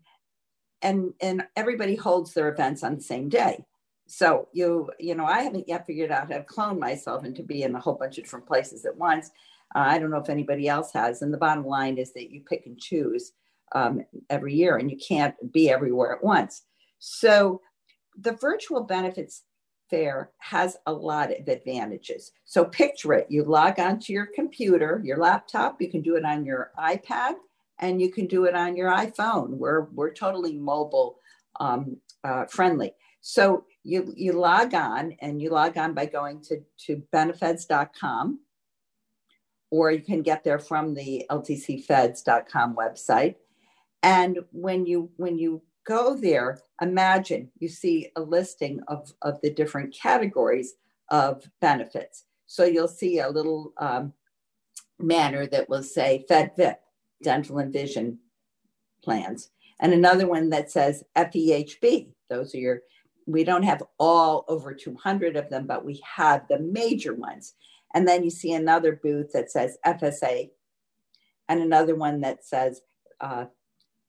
and 0.81 1.13
and 1.21 1.43
everybody 1.55 1.95
holds 1.95 2.33
their 2.33 2.49
events 2.49 2.83
on 2.83 2.95
the 2.95 3.01
same 3.01 3.29
day 3.29 3.65
so 4.07 4.47
you 4.53 4.89
you 4.99 5.15
know 5.15 5.25
i 5.25 5.41
haven't 5.41 5.67
yet 5.67 5.85
figured 5.85 6.11
out 6.11 6.31
how 6.31 6.37
to 6.37 6.43
clone 6.43 6.79
myself 6.79 7.23
and 7.23 7.35
to 7.35 7.43
be 7.43 7.63
in 7.63 7.75
a 7.75 7.79
whole 7.79 7.95
bunch 7.95 8.17
of 8.17 8.23
different 8.23 8.45
places 8.45 8.85
at 8.85 8.95
once. 8.95 9.31
Uh, 9.75 9.79
i 9.79 9.99
don't 9.99 10.11
know 10.11 10.17
if 10.17 10.29
anybody 10.29 10.67
else 10.67 10.91
has 10.93 11.21
and 11.21 11.33
the 11.33 11.37
bottom 11.37 11.65
line 11.65 11.97
is 11.97 12.13
that 12.13 12.31
you 12.31 12.41
pick 12.41 12.65
and 12.65 12.79
choose 12.79 13.33
um, 13.73 14.03
every 14.29 14.53
year 14.53 14.77
and 14.77 14.89
you 14.89 14.97
can't 14.97 15.35
be 15.51 15.69
everywhere 15.69 16.15
at 16.15 16.23
once. 16.23 16.63
So 16.99 17.59
the 18.17 18.31
virtual 18.31 18.81
benefits 18.83 19.43
fair 19.89 20.31
has 20.37 20.77
a 20.85 20.93
lot 20.93 21.31
of 21.31 21.47
advantages. 21.49 22.31
So 22.45 22.63
picture 22.63 23.13
it 23.13 23.27
you 23.29 23.43
log 23.43 23.79
onto 23.79 24.13
your 24.13 24.27
computer 24.33 25.01
your 25.03 25.17
laptop 25.17 25.81
you 25.81 25.89
can 25.89 26.01
do 26.01 26.15
it 26.15 26.25
on 26.25 26.45
your 26.45 26.71
ipad 26.79 27.35
and 27.79 28.01
you 28.01 28.11
can 28.11 28.27
do 28.27 28.45
it 28.45 28.55
on 28.55 28.75
your 28.75 28.91
iphone. 28.91 29.49
We're, 29.49 29.85
we're 29.93 30.13
totally 30.13 30.53
mobile 30.53 31.19
um, 31.59 31.97
uh, 32.23 32.45
friendly. 32.45 32.91
So 33.21 33.65
you, 33.87 34.13
you 34.17 34.33
log 34.33 34.73
on 34.73 35.15
and 35.21 35.41
you 35.41 35.49
log 35.49 35.77
on 35.77 35.93
by 35.93 36.05
going 36.05 36.41
to, 36.41 36.61
to 36.85 37.01
benefeds.com 37.13 38.41
or 39.71 39.91
you 39.91 40.01
can 40.01 40.21
get 40.21 40.43
there 40.43 40.59
from 40.59 40.93
the 40.93 41.25
ltcfeds.com 41.29 42.75
website. 42.75 43.35
And 44.03 44.39
when 44.51 44.85
you 44.85 45.09
when 45.15 45.37
you 45.37 45.61
go 45.85 46.17
there, 46.17 46.59
imagine 46.81 47.49
you 47.59 47.69
see 47.69 48.11
a 48.17 48.21
listing 48.21 48.81
of, 48.89 49.11
of 49.21 49.39
the 49.41 49.49
different 49.49 49.95
categories 49.95 50.73
of 51.09 51.49
benefits. 51.61 52.25
So 52.45 52.65
you'll 52.65 52.89
see 52.89 53.19
a 53.19 53.29
little 53.29 53.73
um, 53.77 54.13
that 54.99 55.65
will 55.69 55.83
say 55.83 56.25
FedVIP, 56.29 56.75
dental 57.23 57.59
and 57.59 57.71
vision 57.71 58.19
plans, 59.01 59.49
and 59.79 59.93
another 59.93 60.27
one 60.27 60.49
that 60.49 60.71
says 60.71 61.03
FEHB. 61.15 62.09
Those 62.29 62.53
are 62.53 62.59
your 62.59 62.81
we 63.27 63.43
don't 63.43 63.63
have 63.63 63.83
all 63.99 64.45
over 64.47 64.73
200 64.73 65.35
of 65.35 65.49
them, 65.49 65.67
but 65.67 65.85
we 65.85 66.01
have 66.15 66.47
the 66.47 66.59
major 66.59 67.13
ones. 67.13 67.53
And 67.93 68.07
then 68.07 68.23
you 68.23 68.29
see 68.29 68.53
another 68.53 68.99
booth 69.01 69.31
that 69.33 69.51
says 69.51 69.77
FSA 69.85 70.49
and 71.49 71.61
another 71.61 71.95
one 71.95 72.21
that 72.21 72.45
says 72.45 72.81
uh, 73.21 73.45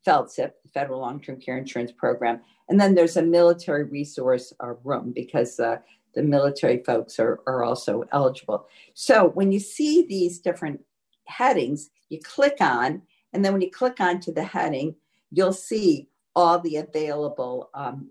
FLTCIP, 0.06 0.52
the 0.62 0.68
Federal 0.72 1.00
Long 1.00 1.20
Term 1.20 1.40
Care 1.40 1.58
Insurance 1.58 1.92
Program. 1.92 2.40
And 2.68 2.80
then 2.80 2.94
there's 2.94 3.16
a 3.16 3.22
military 3.22 3.84
resource 3.84 4.52
uh, 4.62 4.74
room 4.84 5.12
because 5.14 5.58
uh, 5.58 5.78
the 6.14 6.22
military 6.22 6.82
folks 6.84 7.18
are, 7.18 7.40
are 7.46 7.64
also 7.64 8.04
eligible. 8.12 8.66
So 8.94 9.28
when 9.30 9.50
you 9.52 9.60
see 9.60 10.06
these 10.06 10.38
different 10.38 10.80
headings, 11.26 11.90
you 12.08 12.20
click 12.20 12.56
on, 12.60 13.02
and 13.32 13.44
then 13.44 13.52
when 13.52 13.62
you 13.62 13.70
click 13.70 14.00
onto 14.00 14.32
the 14.32 14.44
heading, 14.44 14.94
you'll 15.30 15.52
see 15.52 16.08
all 16.34 16.58
the 16.60 16.76
available 16.76 17.70
um, 17.74 18.10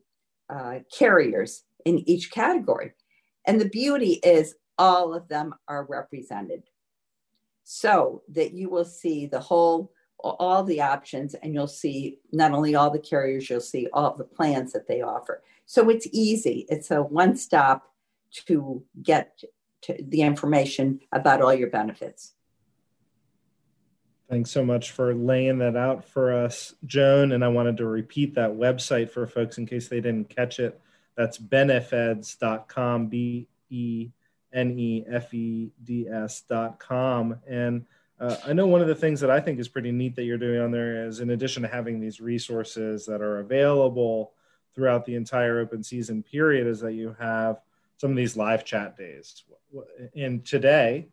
uh, 0.50 0.80
carriers 0.96 1.64
in 1.86 2.08
each 2.10 2.32
category. 2.32 2.94
And 3.46 3.60
the 3.60 3.70
beauty 3.70 4.20
is 4.24 4.56
all 4.78 5.14
of 5.14 5.28
them 5.28 5.54
are 5.68 5.86
represented. 5.86 6.64
So 7.64 8.24
that 8.30 8.54
you 8.54 8.70
will 8.70 8.86
see 8.86 9.26
the 9.26 9.40
whole 9.40 9.92
all 10.20 10.64
the 10.64 10.82
options 10.82 11.36
and 11.36 11.54
you'll 11.54 11.68
see 11.68 12.18
not 12.32 12.52
only 12.52 12.74
all 12.74 12.90
the 12.90 12.98
carriers 12.98 13.48
you'll 13.50 13.62
see 13.62 13.88
all 13.94 14.16
the 14.16 14.24
plans 14.24 14.74
that 14.74 14.88
they 14.88 15.02
offer. 15.02 15.44
So 15.66 15.90
it's 15.90 16.08
easy. 16.12 16.66
It's 16.70 16.90
a 16.92 17.04
one 17.04 17.36
stop 17.36 17.84
to 18.48 18.84
get 19.04 19.40
to 19.82 19.96
the 20.02 20.22
information 20.22 21.00
about 21.12 21.42
all 21.42 21.54
your 21.54 21.70
benefits 21.70 22.34
Thanks 24.30 24.52
so 24.52 24.66
much 24.66 24.92
for 24.92 25.14
laying 25.14 25.60
that 25.60 25.78
out 25.78 26.04
for 26.04 26.34
us, 26.34 26.76
Joan. 26.86 27.32
And 27.32 27.46
I 27.46 27.48
wanted 27.48 27.78
to 27.78 27.86
repeat 27.86 28.36
that 28.36 28.52
website 28.52 29.10
for 29.10 29.26
folks 29.26 29.58
in 29.58 29.66
case 29.66 29.88
they 29.88 30.02
didn't 30.02 30.30
catch 30.30 30.60
it. 30.60 30.80
That's 31.16 31.38
benefeds.com, 31.38 33.08
B 33.08 33.48
E 33.70 34.10
N 34.54 34.78
E 34.78 35.06
F 35.10 35.34
E 35.34 35.72
D 35.82 36.08
S.com. 36.10 37.38
And 37.48 37.86
uh, 38.20 38.36
I 38.46 38.52
know 38.52 38.68
one 38.68 38.82
of 38.82 38.88
the 38.88 38.96
things 38.96 39.22
that 39.22 39.32
I 39.32 39.40
think 39.40 39.60
is 39.60 39.70
pretty 39.70 39.92
neat 39.92 40.16
that 40.18 40.24
you're 40.24 40.38
doing 40.38 40.60
on 40.60 40.72
there 40.72 41.06
is, 41.06 41.22
in 41.22 41.30
addition 41.30 41.64
to 41.64 41.70
having 41.70 42.02
these 42.02 42.20
resources 42.20 43.06
that 43.06 43.22
are 43.22 43.40
available 43.40 44.34
throughout 44.76 45.06
the 45.06 45.16
entire 45.16 45.60
open 45.60 45.84
season 45.84 46.22
period, 46.22 46.68
is 46.68 46.82
that 46.82 46.94
you 46.94 47.16
have 47.18 47.62
some 47.96 48.12
of 48.12 48.18
these 48.18 48.36
live 48.36 48.66
chat 48.66 48.98
days. 48.98 49.44
And 50.16 50.46
today 50.46 51.08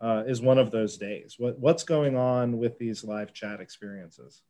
uh, 0.00 0.24
is 0.26 0.40
one 0.40 0.58
of 0.58 0.70
those 0.70 0.96
days. 0.96 1.36
What, 1.38 1.58
what's 1.58 1.84
going 1.84 2.16
on 2.16 2.58
with 2.58 2.78
these 2.78 3.04
live 3.04 3.32
chat 3.32 3.60
experiences? 3.60 4.42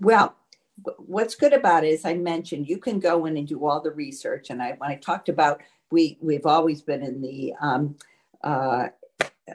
Well, 0.00 0.36
what's 0.98 1.34
good 1.34 1.52
about 1.52 1.84
it 1.84 1.88
is 1.88 2.04
I 2.04 2.14
mentioned 2.14 2.68
you 2.68 2.78
can 2.78 2.98
go 2.98 3.26
in 3.26 3.36
and 3.36 3.46
do 3.46 3.66
all 3.66 3.80
the 3.80 3.90
research. 3.92 4.50
And 4.50 4.62
I 4.62 4.72
when 4.78 4.90
I 4.90 4.96
talked 4.96 5.28
about 5.28 5.60
we 5.90 6.18
we've 6.20 6.46
always 6.46 6.82
been 6.82 7.02
in 7.02 7.20
the 7.20 7.52
um, 7.60 7.96
uh, 8.42 8.88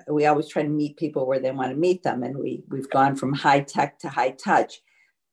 we 0.08 0.26
always 0.26 0.48
try 0.48 0.64
to 0.64 0.70
meet 0.70 0.98
people 0.98 1.26
where 1.26 1.40
they 1.40 1.52
want 1.52 1.72
to 1.72 1.78
meet 1.78 2.04
them, 2.04 2.24
and 2.24 2.38
we 2.38 2.64
we've 2.70 2.90
gone 2.90 3.16
from 3.16 3.34
high 3.34 3.62
tech 3.62 4.00
to 4.00 4.10
high 4.10 4.32
touch. 4.32 4.82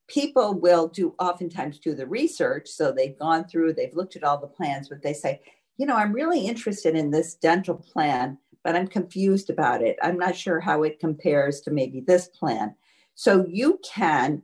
People 0.06 0.54
will 0.54 0.88
do 0.88 1.14
oftentimes 1.18 1.78
do 1.78 1.94
the 1.94 2.06
research, 2.06 2.68
so 2.68 2.92
they've 2.92 3.18
gone 3.18 3.44
through, 3.44 3.72
they've 3.72 3.94
looked 3.94 4.16
at 4.16 4.24
all 4.24 4.38
the 4.38 4.46
plans, 4.46 4.90
but 4.90 5.02
they 5.02 5.14
say, 5.14 5.40
you 5.78 5.86
know, 5.86 5.96
I'm 5.96 6.12
really 6.12 6.46
interested 6.46 6.94
in 6.94 7.10
this 7.10 7.34
dental 7.34 7.76
plan, 7.76 8.36
but 8.64 8.74
I'm 8.74 8.88
confused 8.88 9.50
about 9.50 9.82
it. 9.82 9.96
I'm 10.02 10.18
not 10.18 10.34
sure 10.34 10.58
how 10.58 10.82
it 10.82 10.98
compares 10.98 11.60
to 11.60 11.70
maybe 11.70 12.00
this 12.00 12.28
plan. 12.28 12.74
So 13.14 13.46
you 13.48 13.78
can 13.84 14.42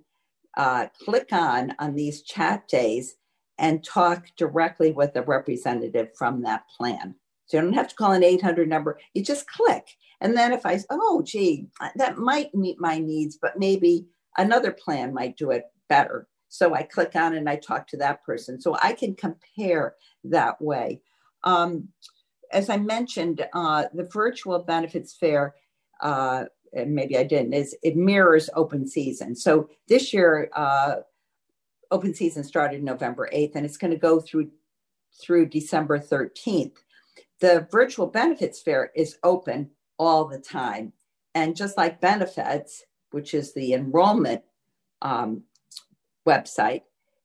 uh, 0.57 0.87
click 1.03 1.29
on 1.33 1.75
on 1.79 1.95
these 1.95 2.23
chat 2.23 2.69
days 2.69 3.17
and 3.59 3.83
talk 3.83 4.27
directly 4.37 4.93
with 4.93 5.17
a 5.17 5.23
representative 5.23 6.09
from 6.17 6.43
that 6.43 6.65
plan. 6.77 7.15
So 7.47 7.57
you 7.57 7.63
don't 7.63 7.73
have 7.73 7.89
to 7.89 7.97
call 7.97 8.13
an 8.13 8.23
800 8.23 8.69
number. 8.69 8.99
You 9.15 9.25
just 9.25 9.49
click. 9.49 9.87
And 10.21 10.37
then 10.37 10.53
if 10.53 10.65
I, 10.65 10.79
oh, 10.91 11.23
gee, 11.25 11.67
that 11.97 12.19
might 12.19 12.55
meet 12.55 12.81
my 12.81 12.99
needs, 12.99 13.39
but 13.41 13.59
maybe 13.59 14.07
another 14.37 14.71
plan 14.71 15.13
might 15.13 15.37
do 15.37 15.51
it 15.51 15.65
better. 15.89 16.29
So 16.49 16.75
I 16.75 16.83
click 16.83 17.17
on 17.17 17.35
and 17.35 17.49
I 17.49 17.57
talk 17.57 17.87
to 17.89 17.97
that 17.99 18.25
person. 18.25 18.61
So 18.61 18.77
I 18.83 18.93
can 18.93 19.15
compare 19.15 19.95
that 20.25 20.61
way. 20.61 21.01
Um, 21.45 21.89
as 22.53 22.69
I 22.69 22.77
mentioned, 22.77 23.47
uh, 23.53 23.85
the 23.95 24.09
virtual 24.13 24.59
benefits 24.61 25.15
fair 25.15 25.55
uh, 26.01 26.45
and 26.73 26.95
maybe 26.95 27.17
I 27.19 27.25
didn't, 27.25 27.53
is 27.53 27.77
it 27.83 27.97
mirrors 27.97 28.51
open 28.55 28.87
season. 28.87 29.35
So 29.35 29.69
this 29.89 30.13
year, 30.13 30.51
uh, 30.55 30.97
open 31.91 32.15
season 32.15 32.45
started 32.45 32.83
November 32.83 33.29
8th, 33.33 33.57
and 33.57 33.67
it's 33.67 33.77
going 33.77 33.91
to 33.93 33.97
go 33.97 34.21
through 34.21 34.51
through 35.21 35.47
December 35.47 35.99
13th. 35.99 36.77
The 37.41 37.67
virtual 37.73 38.11
benefeds 38.11 38.63
fair 38.63 38.93
is 38.95 39.19
open 39.25 39.71
all 39.99 40.27
the 40.27 40.39
time. 40.39 40.93
And 41.35 41.57
just 41.57 41.77
like 41.77 42.01
benefits, 42.01 42.85
which 43.11 43.35
is 43.35 43.53
the 43.53 43.75
enrollment 43.75 44.43
um, 45.03 45.43
website, 46.27 46.83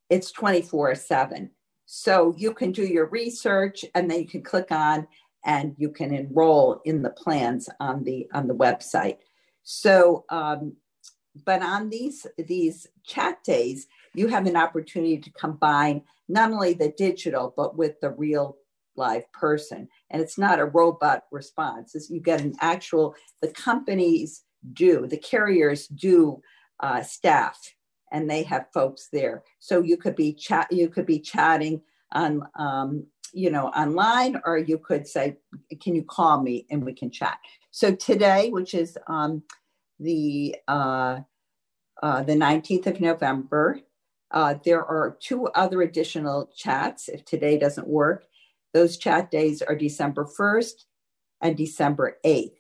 it's 0.09 0.31
24 0.31 0.95
7. 0.95 1.51
So 1.97 2.35
you 2.37 2.53
can 2.53 2.73
do 2.73 2.85
your 2.85 3.05
research 3.05 3.85
and 3.95 4.11
then 4.11 4.19
you 4.19 4.27
can 4.27 4.43
click 4.43 4.69
on 4.69 5.07
and 5.45 5.75
you 5.77 5.89
can 5.89 6.13
enroll 6.13 6.81
in 6.83 7.01
the 7.01 7.09
plans 7.09 7.69
on 7.79 8.03
the 8.03 8.27
on 8.33 8.49
the 8.49 8.53
website. 8.53 9.19
So, 9.63 10.25
um, 10.27 10.75
but 11.45 11.61
on 11.61 11.89
these 11.89 12.27
these 12.37 12.85
chat 13.05 13.41
days, 13.45 13.87
you 14.13 14.27
have 14.27 14.45
an 14.45 14.57
opportunity 14.57 15.19
to 15.19 15.31
combine 15.31 16.01
not 16.27 16.51
only 16.51 16.73
the 16.73 16.93
digital 16.97 17.53
but 17.55 17.77
with 17.77 17.97
the 18.01 18.09
real 18.09 18.57
live 18.97 19.31
person, 19.31 19.87
and 20.09 20.21
it's 20.21 20.37
not 20.37 20.59
a 20.59 20.65
robot 20.65 21.23
response. 21.31 21.95
It's, 21.95 22.09
you 22.09 22.19
get 22.19 22.41
an 22.41 22.55
actual. 22.59 23.15
The 23.41 23.53
companies 23.53 24.43
do 24.73 25.07
the 25.07 25.17
carriers 25.17 25.87
do 25.87 26.41
uh, 26.81 27.03
staff, 27.03 27.57
and 28.15 28.29
they 28.29 28.43
have 28.43 28.71
folks 28.73 29.09
there. 29.11 29.43
So 29.59 29.81
you 29.81 29.97
could 29.97 30.15
be 30.15 30.33
chat. 30.33 30.71
You 30.71 30.89
could 30.89 31.05
be 31.05 31.19
chatting 31.19 31.81
on. 32.13 32.41
Um, 32.57 33.07
you 33.33 33.49
know, 33.49 33.67
online, 33.67 34.41
or 34.45 34.57
you 34.57 34.77
could 34.77 35.05
say, 35.05 35.35
"Can 35.81 35.93
you 35.93 36.03
call 36.03 36.41
me 36.41 36.65
and 36.69 36.85
we 36.85 36.93
can 36.93 37.11
chat?" 37.11 37.37
So 37.69 37.93
today, 37.93 38.49
which 38.49 38.73
is 38.73 38.97
um, 39.07 39.43
the 39.99 40.55
uh, 40.69 41.19
uh, 42.01 42.23
the 42.23 42.33
19th 42.33 42.87
of 42.87 43.01
November, 43.01 43.81
uh, 44.31 44.55
there 44.63 44.85
are 44.85 45.17
two 45.19 45.47
other 45.47 45.81
additional 45.81 46.49
chats. 46.55 47.09
If 47.09 47.25
today 47.25 47.57
doesn't 47.57 47.87
work, 47.87 48.23
those 48.73 48.95
chat 48.97 49.31
days 49.31 49.61
are 49.61 49.75
December 49.75 50.25
1st 50.39 50.85
and 51.41 51.57
December 51.57 52.17
8th. 52.25 52.51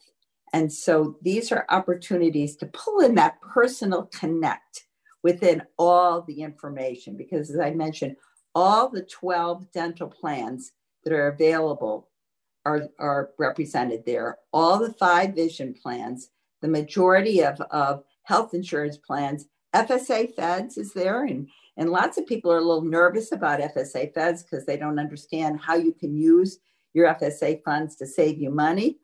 And 0.51 0.71
so 0.71 1.17
these 1.21 1.51
are 1.51 1.65
opportunities 1.69 2.55
to 2.57 2.65
pull 2.67 2.99
in 2.99 3.15
that 3.15 3.39
personal 3.41 4.03
connect 4.13 4.84
within 5.25 5.59
all 5.79 6.21
the 6.21 6.43
information, 6.43 7.17
because 7.17 7.49
as 7.49 7.59
I 7.59 7.71
mentioned, 7.71 8.15
all 8.53 8.89
the 8.89 9.01
12 9.01 9.71
dental 9.71 10.07
plans 10.07 10.73
that 11.03 11.11
are 11.11 11.29
available 11.29 12.09
are, 12.63 12.89
are 12.99 13.31
represented 13.39 14.05
there. 14.05 14.37
All 14.53 14.77
the 14.77 14.93
five 14.93 15.33
vision 15.33 15.73
plans, 15.81 16.29
the 16.61 16.67
majority 16.67 17.43
of, 17.43 17.59
of 17.71 18.03
health 18.21 18.53
insurance 18.53 18.97
plans, 18.97 19.47
FSA 19.73 20.35
feds 20.35 20.77
is 20.77 20.93
there. 20.93 21.23
And, 21.23 21.49
and 21.75 21.89
lots 21.89 22.19
of 22.19 22.27
people 22.27 22.51
are 22.51 22.59
a 22.59 22.61
little 22.61 22.83
nervous 22.83 23.31
about 23.31 23.61
FSA 23.61 24.13
feds 24.13 24.43
because 24.43 24.67
they 24.67 24.77
don't 24.77 24.99
understand 24.99 25.59
how 25.59 25.73
you 25.73 25.91
can 25.91 26.15
use 26.15 26.59
your 26.93 27.11
FSA 27.15 27.63
funds 27.63 27.95
to 27.95 28.05
save 28.05 28.37
you 28.37 28.51
money. 28.51 28.99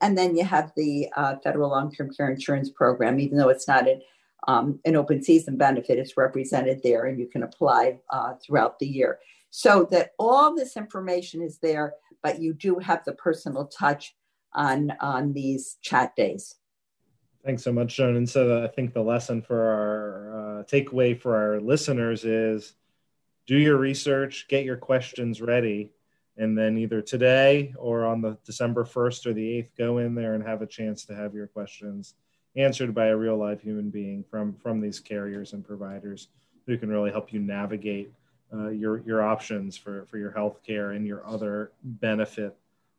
And 0.00 0.18
then 0.18 0.36
you 0.36 0.44
have 0.44 0.72
the 0.76 1.08
uh, 1.16 1.36
federal 1.44 1.70
long 1.70 1.92
term 1.92 2.10
care 2.12 2.28
insurance 2.28 2.70
program, 2.70 3.20
even 3.20 3.38
though 3.38 3.50
it's 3.50 3.68
not 3.68 3.86
an, 3.86 4.00
um, 4.46 4.80
an 4.84 4.96
open 4.96 5.22
season 5.22 5.56
benefit, 5.56 5.98
is 5.98 6.16
represented 6.16 6.80
there 6.82 7.06
and 7.06 7.18
you 7.18 7.26
can 7.26 7.42
apply 7.42 7.98
uh, 8.10 8.34
throughout 8.44 8.78
the 8.78 8.86
year. 8.86 9.18
So 9.50 9.88
that 9.90 10.12
all 10.18 10.54
this 10.54 10.76
information 10.76 11.42
is 11.42 11.58
there 11.58 11.94
but 12.22 12.40
you 12.40 12.54
do 12.54 12.78
have 12.78 13.04
the 13.04 13.12
personal 13.12 13.66
touch 13.66 14.14
on 14.52 14.92
on 15.00 15.32
these 15.32 15.76
chat 15.80 16.14
days. 16.16 16.56
Thanks 17.44 17.62
so 17.62 17.72
much, 17.72 17.96
Joan. 17.96 18.16
And 18.16 18.28
so 18.28 18.62
I 18.62 18.68
think 18.68 18.92
the 18.92 19.02
lesson 19.02 19.40
for 19.40 19.62
our 19.62 20.60
uh, 20.60 20.62
takeaway 20.64 21.18
for 21.18 21.36
our 21.36 21.60
listeners 21.60 22.24
is 22.24 22.74
do 23.46 23.56
your 23.56 23.78
research, 23.78 24.46
get 24.48 24.64
your 24.64 24.76
questions 24.76 25.40
ready, 25.40 25.92
and 26.36 26.56
then 26.56 26.76
either 26.76 27.00
today 27.00 27.72
or 27.78 28.04
on 28.04 28.20
the 28.20 28.36
December 28.44 28.84
1st 28.84 29.26
or 29.26 29.32
the 29.32 29.62
8th, 29.62 29.70
go 29.78 29.98
in 29.98 30.14
there 30.14 30.34
and 30.34 30.46
have 30.46 30.60
a 30.60 30.66
chance 30.66 31.06
to 31.06 31.14
have 31.14 31.34
your 31.34 31.46
questions 31.46 32.14
answered 32.56 32.94
by 32.94 33.06
a 33.06 33.16
real 33.16 33.36
live 33.36 33.60
human 33.60 33.90
being 33.90 34.24
from, 34.30 34.54
from 34.54 34.80
these 34.80 35.00
carriers 35.00 35.52
and 35.52 35.64
providers 35.64 36.28
who 36.66 36.76
can 36.76 36.88
really 36.88 37.10
help 37.10 37.32
you 37.32 37.40
navigate 37.40 38.12
uh, 38.52 38.68
your 38.68 38.98
your 39.00 39.22
options 39.22 39.76
for 39.76 40.06
for 40.06 40.18
your 40.18 40.32
health 40.32 40.60
care 40.66 40.92
and 40.92 41.06
your 41.06 41.24
other 41.26 41.70
benefit 41.82 42.56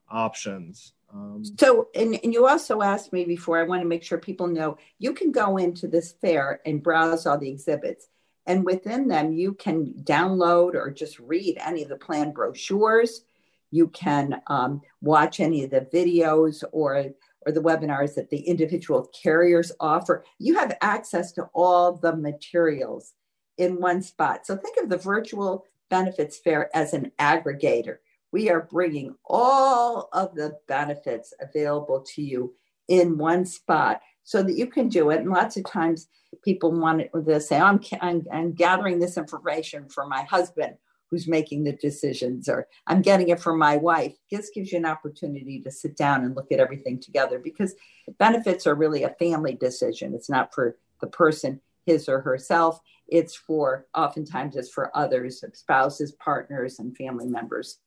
options. 0.10 0.94
Um, 1.14 1.44
so, 1.60 1.90
and, 1.94 2.18
and 2.24 2.34
you 2.34 2.48
also 2.48 2.82
asked 2.82 3.12
me 3.12 3.26
before, 3.26 3.60
I 3.60 3.64
want 3.64 3.82
to 3.82 3.88
make 3.88 4.04
sure 4.04 4.18
people 4.18 4.48
know 4.48 4.78
you 4.98 5.14
can 5.14 5.32
go 5.32 5.58
into 5.58 5.88
this 5.88 6.14
fair 6.14 6.62
and 6.66 6.82
browse 6.82 7.26
all 7.26 7.38
the 7.38 7.50
exhibits. 7.50 8.08
And 8.46 8.66
within 8.66 9.08
them, 9.08 9.34
you 9.34 9.54
can 9.54 9.94
download 10.04 10.74
or 10.74 10.90
just 10.90 11.20
read 11.20 11.58
any 11.66 11.84
of 11.84 11.90
the 11.90 11.98
plan 11.98 12.32
brochures. 12.32 13.24
You 13.72 13.90
can 13.90 14.42
um, 14.48 14.82
watch 15.02 15.40
any 15.40 15.64
of 15.64 15.70
the 15.72 15.82
videos 15.82 16.64
or, 16.72 17.08
or 17.46 17.52
the 17.52 17.62
webinars 17.62 18.16
that 18.16 18.30
the 18.30 18.42
individual 18.42 19.10
carriers 19.22 19.72
offer. 19.80 20.24
You 20.40 20.58
have 20.60 20.78
access 20.82 21.32
to 21.34 21.50
all 21.54 21.94
the 21.94 22.16
materials 22.16 23.14
in 23.58 23.80
one 23.80 24.02
spot. 24.02 24.46
So 24.46 24.56
think 24.56 24.78
of 24.78 24.90
the 24.90 24.98
virtual 24.98 25.66
benefits 25.90 26.38
fair 26.38 26.76
as 26.76 26.94
an 26.94 27.12
aggregator. 27.20 27.98
We 28.32 28.50
are 28.50 28.68
bringing 28.72 29.16
all 29.26 30.10
of 30.14 30.36
the 30.36 30.58
benefits 30.68 31.34
available 31.42 32.06
to 32.16 32.22
you 32.22 32.54
in 32.88 33.18
one 33.18 33.46
spot 33.46 34.02
so 34.24 34.42
that 34.44 34.56
you 34.56 34.68
can 34.68 34.88
do 34.88 35.10
it. 35.10 35.20
And 35.20 35.30
lots 35.30 35.58
of 35.58 35.66
times 35.66 36.08
people 36.44 36.72
want 36.72 37.04
to 37.14 37.42
say, 37.42 37.60
oh, 37.60 37.66
I'm, 37.66 37.82
I'm, 38.02 38.26
I'm 38.32 38.54
gathering 38.54 39.00
this 39.00 39.18
information 39.18 39.90
for 39.90 40.08
my 40.08 40.24
husband 40.24 40.76
who's 41.12 41.28
making 41.28 41.66
the 41.66 41.74
decisions, 41.74 42.50
or 42.50 42.68
I'm 42.88 43.04
getting 43.04 43.30
it 43.30 43.40
from 43.40 43.60
my 43.60 43.78
wife. 43.78 44.16
This 44.32 44.50
gives 44.50 44.72
you 44.72 44.80
an 44.80 44.86
opportunity 44.86 45.60
to 45.62 45.70
sit 45.70 45.96
down 45.96 46.24
and 46.24 46.36
look 46.36 46.52
at 46.52 46.60
everything 46.60 47.00
together 47.00 47.38
because 47.38 47.76
benefits 48.18 48.66
are 48.66 48.74
really 48.74 49.04
a 49.04 49.10
family 49.20 49.54
decision. 49.54 50.16
It's 50.16 50.30
not 50.30 50.56
for 50.56 50.78
the 51.02 51.08
person, 51.08 51.62
his 51.86 52.08
or 52.08 52.22
herself 52.22 52.80
it's 53.12 53.36
for 53.36 53.86
oftentimes 53.94 54.56
it's 54.56 54.70
for 54.70 54.96
others 54.98 55.44
spouses 55.54 56.14
partners 56.14 56.80
and 56.80 56.96
family 56.96 57.28
members 57.28 57.80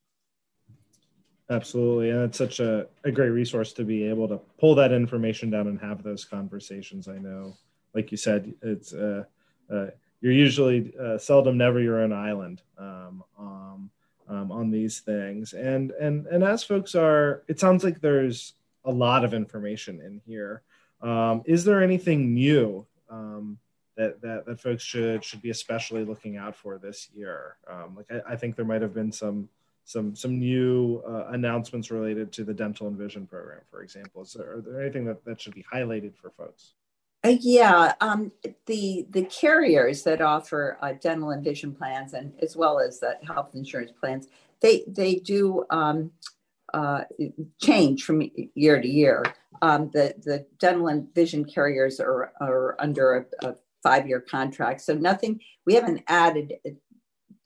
absolutely 1.51 2.11
and 2.11 2.23
it's 2.23 2.39
such 2.39 2.61
a, 2.61 2.87
a 3.05 3.11
great 3.11 3.31
resource 3.31 3.73
to 3.73 3.85
be 3.85 4.05
able 4.05 4.29
to 4.29 4.39
pull 4.59 4.75
that 4.75 4.93
information 4.93 5.51
down 5.51 5.67
and 5.67 5.81
have 5.81 6.03
those 6.03 6.25
conversations 6.25 7.09
i 7.09 7.19
know 7.19 7.57
like 7.95 8.11
you 8.11 8.17
said 8.17 8.53
it's 8.63 8.93
uh, 8.93 9.25
uh, 9.73 9.87
you're 10.25 10.33
usually 10.33 10.95
uh, 10.99 11.19
seldom 11.19 11.59
never 11.59 11.81
your 11.81 12.01
own 12.01 12.11
island 12.11 12.63
um, 12.79 13.23
um, 13.39 13.91
um, 14.27 14.51
on 14.51 14.71
these 14.71 15.01
things 15.01 15.53
and 15.53 15.91
and 15.93 16.27
and 16.29 16.43
as 16.43 16.65
folks 16.65 16.95
are 16.95 17.43
it 17.47 17.61
sounds 17.61 17.85
like 17.85 18.01
there's 18.01 18.55
a 18.87 18.91
lot 18.91 19.23
of 19.23 19.35
information 19.35 20.01
in 20.01 20.23
here 20.27 20.63
um, 21.03 21.43
is 21.45 21.63
there 21.63 21.83
anything 21.83 22.33
new 22.33 22.87
um, 23.11 23.59
that, 23.97 24.21
that 24.23 24.47
that 24.47 24.61
folks 24.61 24.83
should 24.83 25.23
should 25.23 25.43
be 25.43 25.51
especially 25.51 26.05
looking 26.05 26.37
out 26.37 26.57
for 26.57 26.79
this 26.79 27.09
year. 27.15 27.57
Um, 27.69 27.97
like 27.97 28.11
I, 28.11 28.33
I, 28.33 28.37
think 28.37 28.57
there 28.57 28.65
might 28.65 28.83
have 28.83 28.95
been 28.95 29.13
some 29.13 29.49
some 29.85 30.17
some 30.17 30.39
new 30.39 31.03
uh, 31.07 31.27
announcements 31.29 31.91
related 31.91 32.33
to 32.33 32.45
the 32.45 32.55
dental 32.55 32.89
and 32.89 32.97
vision 32.97 33.27
program, 33.27 33.61
for 33.71 33.83
example? 33.83 34.23
Is 34.23 34.33
there, 34.33 34.57
are 34.57 34.61
there 34.61 34.81
anything 34.81 35.05
that, 35.05 35.25
that 35.25 35.41
should 35.41 35.55
be 35.55 35.65
highlighted 35.73 36.17
for 36.17 36.31
folks? 36.31 36.73
Uh, 37.25 37.37
yeah, 37.41 37.95
um, 38.03 38.31
the 38.67 39.07
the 39.11 39.25
carriers 39.25 40.03
that 40.03 40.21
offer 40.21 40.77
uh, 40.83 40.93
dental 41.01 41.31
and 41.31 41.43
vision 41.43 41.75
plans, 41.75 42.13
and 42.13 42.35
as 42.43 42.55
well 42.55 42.79
as 42.79 43.03
uh, 43.03 43.15
health 43.27 43.55
insurance 43.55 43.93
plans, 43.99 44.29
they 44.61 44.85
they 44.87 45.15
do 45.17 45.65
um, 45.71 46.11
uh, 46.75 47.03
change 47.63 48.05
from 48.05 48.29
year 48.55 48.81
to 48.81 48.89
year. 48.89 49.25
Um, 49.63 49.91
the 49.95 50.15
the 50.23 50.47
dental 50.59 50.89
and 50.89 51.13
vision 51.15 51.47
carriers 51.47 51.99
are 51.99 52.33
are 52.41 52.77
under 52.79 53.27
a, 53.43 53.49
a 53.49 53.55
five 53.83 54.07
year 54.07 54.21
contract, 54.21 54.83
so 54.83 54.93
nothing. 54.93 55.41
We 55.65 55.75
haven't 55.75 56.03
added 56.09 56.59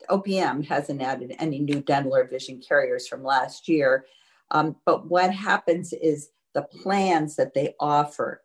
OPM 0.09 0.65
hasn't 0.65 1.01
added 1.01 1.35
any 1.39 1.59
new 1.59 1.81
dental 1.81 2.15
or 2.15 2.27
vision 2.27 2.61
carriers 2.67 3.07
from 3.07 3.23
last 3.23 3.69
year. 3.69 4.05
Um, 4.51 4.75
but 4.85 5.07
what 5.07 5.33
happens 5.33 5.93
is 5.93 6.31
the 6.53 6.63
plans 6.63 7.35
that 7.35 7.53
they 7.53 7.75
offer 7.79 8.41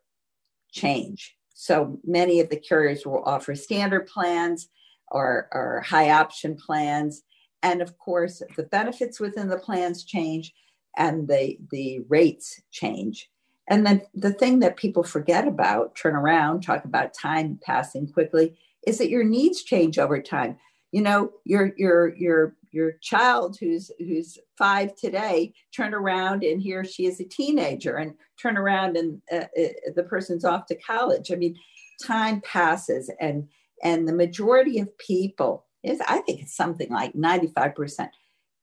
change. 0.75 1.35
So 1.53 1.99
many 2.05 2.39
of 2.39 2.49
the 2.49 2.59
carriers 2.59 3.05
will 3.05 3.23
offer 3.23 3.55
standard 3.55 4.07
plans 4.07 4.67
or, 5.09 5.47
or 5.51 5.81
high 5.81 6.11
option 6.11 6.55
plans. 6.55 7.23
And 7.63 7.81
of 7.81 7.97
course, 7.97 8.41
the 8.55 8.63
benefits 8.63 9.19
within 9.19 9.47
the 9.47 9.57
plans 9.57 10.03
change 10.03 10.53
and 10.97 11.27
the, 11.27 11.57
the 11.71 12.01
rates 12.09 12.61
change. 12.71 13.29
And 13.67 13.85
then 13.85 14.01
the 14.13 14.33
thing 14.33 14.59
that 14.59 14.77
people 14.77 15.03
forget 15.03 15.47
about, 15.47 15.95
turn 15.95 16.15
around, 16.15 16.61
talk 16.61 16.85
about 16.85 17.13
time 17.13 17.59
passing 17.65 18.07
quickly, 18.07 18.55
is 18.85 18.99
that 18.99 19.09
your 19.09 19.23
needs 19.23 19.63
change 19.63 19.97
over 19.97 20.21
time 20.21 20.57
you 20.95 21.01
know 21.01 21.29
your 21.43 21.73
your 21.75 22.15
your 22.15 22.55
your 22.75 22.93
child 23.01 23.57
who's 23.59 23.89
who's 23.99 24.37
five 24.57 24.93
today 24.95 25.53
turn 25.75 25.93
around 25.93 26.43
and 26.43 26.61
here 26.61 26.83
she 26.83 27.05
is 27.05 27.21
a 27.21 27.23
teenager 27.23 27.95
and 27.95 28.13
turn 28.39 28.57
around 28.57 28.97
and 28.97 29.21
uh, 29.31 29.45
uh, 29.59 29.91
the 29.95 30.03
person's 30.03 30.43
off 30.43 30.65
to 30.65 30.75
college. 30.75 31.31
I 31.31 31.35
mean 31.35 31.55
time 32.03 32.41
passes 32.41 33.09
and 33.21 33.47
and 33.81 34.07
the 34.07 34.13
majority 34.13 34.79
of 34.79 34.97
people 34.97 35.65
is 35.83 36.01
i 36.07 36.19
think 36.19 36.41
it's 36.41 36.55
something 36.55 36.89
like 36.89 37.13
95% 37.13 38.09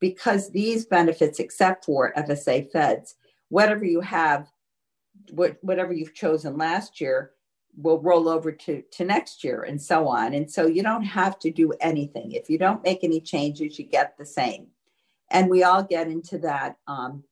because 0.01 0.51
these 0.51 0.85
benefits 0.85 1.39
except 1.39 1.87
for 1.87 2.13
fsa 2.15 2.71
feds 2.71 3.15
whatever 3.49 3.85
you 3.85 4.01
have 4.01 4.49
what, 5.31 5.57
whatever 5.63 5.93
you've 5.93 6.15
chosen 6.15 6.59
last 6.59 7.01
year 7.01 7.31
will 7.77 8.01
roll 8.01 8.29
over 8.29 8.53
to, 8.53 8.83
to 8.93 9.05
next 9.05 9.43
year 9.43 9.63
and 9.63 9.81
so 9.81 10.09
on. 10.09 10.35
And 10.35 10.51
so 10.51 10.67
you 10.67 10.83
don't 10.83 11.05
have 11.05 11.39
to 11.39 11.51
do 11.51 11.73
anything. 11.81 12.33
If 12.33 12.51
you 12.51 12.59
don't 12.59 12.85
make 12.85 13.03
any 13.03 13.21
changes, 13.21 13.79
you 13.79 13.87
get 13.87 14.17
the 14.19 14.27
same. 14.27 14.67
And 15.31 15.49
we 15.49 15.63
all 15.63 15.83
get 15.83 16.09
into 16.09 16.39
that 16.39 16.77
um, 16.87 17.25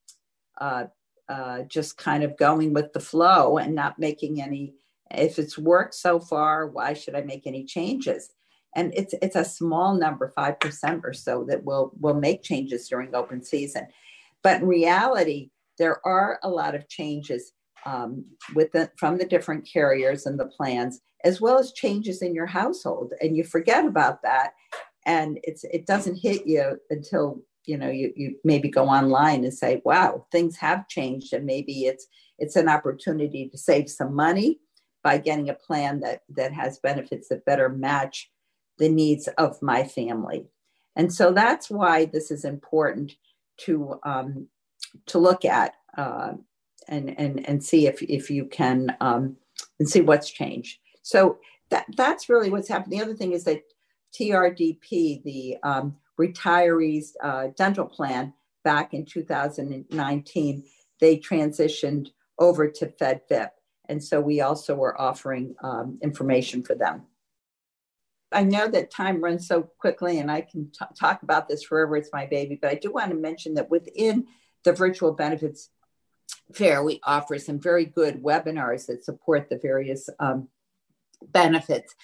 uh, 0.59 0.85
uh, 1.29 1.63
just 1.63 1.99
kind 1.99 2.23
of 2.23 2.37
going 2.39 2.73
with 2.73 2.93
the 2.93 3.01
flow 3.01 3.59
and 3.59 3.75
not 3.75 3.99
making 3.99 4.41
any, 4.41 4.75
if 5.11 5.39
it's 5.39 5.59
worked 5.59 5.95
so 5.95 6.19
far, 6.19 6.67
why 6.67 6.95
should 6.95 7.15
I 7.15 7.21
make 7.23 7.47
any 7.47 7.65
changes? 7.65 8.31
And 8.77 8.95
it's 8.95 9.15
it's 9.21 9.37
a 9.37 9.45
small 9.45 9.95
number, 9.95 10.29
five 10.29 10.61
percent 10.61 11.03
or 11.05 11.13
so, 11.13 11.45
that 11.49 11.65
will 11.65 11.91
will 11.99 12.15
make 12.15 12.45
changes 12.45 12.89
during 12.89 13.15
open 13.15 13.43
season. 13.43 13.89
But 14.43 14.61
in 14.61 14.69
reality, 14.69 15.51
there 15.77 16.05
are 16.07 16.39
a 16.45 16.49
lot 16.49 16.77
of 16.77 16.89
changes 16.89 17.53
um, 17.87 18.25
with 18.55 18.73
the, 18.73 18.91
from 18.97 19.19
the 19.19 19.25
different 19.25 19.69
carriers 19.71 20.27
and 20.27 20.39
the 20.39 20.47
plans, 20.47 21.01
as 21.25 21.41
well 21.41 21.59
as 21.59 21.73
changes 21.73 22.23
in 22.23 22.35
your 22.35 22.47
household. 22.47 23.13
And 23.21 23.37
you 23.37 23.45
forget 23.45 23.85
about 23.85 24.23
that, 24.23 24.53
and 25.07 25.39
it's 25.43 25.65
it 25.65 25.87
doesn't 25.87 26.17
hit 26.17 26.47
you 26.47 26.79
until 26.91 27.43
you 27.65 27.77
know 27.77 27.91
you 27.91 28.13
you 28.17 28.37
maybe 28.45 28.69
go 28.69 28.87
online 28.87 29.45
and 29.45 29.55
say, 29.55 29.83
"Wow, 29.85 30.27
things 30.33 30.57
have 30.57 30.89
changed," 30.89 31.33
and 31.33 31.45
maybe 31.47 31.87
it's 31.87 32.07
it's 32.39 32.57
an 32.57 32.69
opportunity 32.69 33.49
to 33.49 33.59
save 33.59 33.91
some 33.91 34.15
money 34.15 34.61
by 35.03 35.19
getting 35.19 35.49
a 35.49 35.55
plan 35.55 36.01
that 36.01 36.23
that 36.29 36.53
has 36.53 36.79
benefits 36.79 37.29
that 37.29 37.45
better 37.45 37.69
match 37.69 38.31
the 38.79 38.89
needs 38.89 39.29
of 39.39 39.61
my 39.63 39.85
family. 39.85 40.47
And 40.97 41.13
so 41.13 41.33
that's 41.33 41.71
why 41.71 42.07
this 42.07 42.31
is 42.31 42.45
important 42.45 43.13
to 43.59 44.01
um, 44.05 44.49
to 45.07 45.19
look 45.19 45.45
at. 45.45 45.75
Uh, 45.97 46.35
and 46.91 47.19
and 47.19 47.49
and 47.49 47.65
see 47.65 47.87
if 47.87 48.03
if 48.03 48.31
you 48.31 48.45
can 48.47 48.97
um, 49.01 49.37
and 49.79 49.89
see 49.89 50.01
what's 50.01 50.31
changed. 50.31 50.79
So 51.03 51.39
that 51.71 51.87
that's 51.97 52.29
really 52.29 52.51
what's 52.51 52.69
happened. 52.69 52.93
The 52.93 53.03
other 53.03 53.15
thing 53.15 53.33
is 53.33 53.45
that 53.45 53.63
TRDP, 54.19 55.23
the 55.23 55.57
um, 55.63 55.97
retirees 56.21 57.11
uh, 57.23 57.49
dental 57.57 57.87
plan, 57.87 58.35
back 58.65 58.93
in 58.93 59.07
2019, 59.07 60.65
they 61.01 61.17
transitioned 61.17 62.09
over 62.39 62.69
to 62.69 62.87
FedVIP, 62.87 63.51
and 63.89 64.03
so 64.03 64.21
we 64.21 64.41
also 64.41 64.75
were 64.75 65.01
offering 65.01 65.55
um, 65.63 65.99
information 66.03 66.63
for 66.63 66.75
them. 66.75 67.03
I 68.33 68.45
know 68.45 68.69
that 68.69 68.93
time 68.93 69.23
runs 69.23 69.49
so 69.49 69.63
quickly, 69.79 70.19
and 70.19 70.31
I 70.31 70.43
can 70.43 70.71
t- 70.71 70.85
talk 70.99 71.23
about 71.23 71.49
this 71.49 71.65
forever. 71.65 71.97
It's 71.97 72.11
my 72.13 72.27
baby, 72.27 72.59
but 72.61 72.71
I 72.71 72.75
do 72.75 72.93
want 72.93 73.11
to 73.11 73.17
mention 73.17 73.55
that 73.55 73.71
within 73.71 74.27
the 74.65 74.73
virtual 74.73 75.13
benefits 75.13 75.71
fair, 76.55 76.83
we 76.83 77.01
offer 77.05 77.39
some 77.39 77.59
very 77.59 77.85
good 77.85 78.23
webinars 78.23 78.87
that 78.87 79.05
support 79.05 79.49
the 79.49 79.59
various 79.59 80.09
um, 80.19 80.49
benefits. 81.29 81.95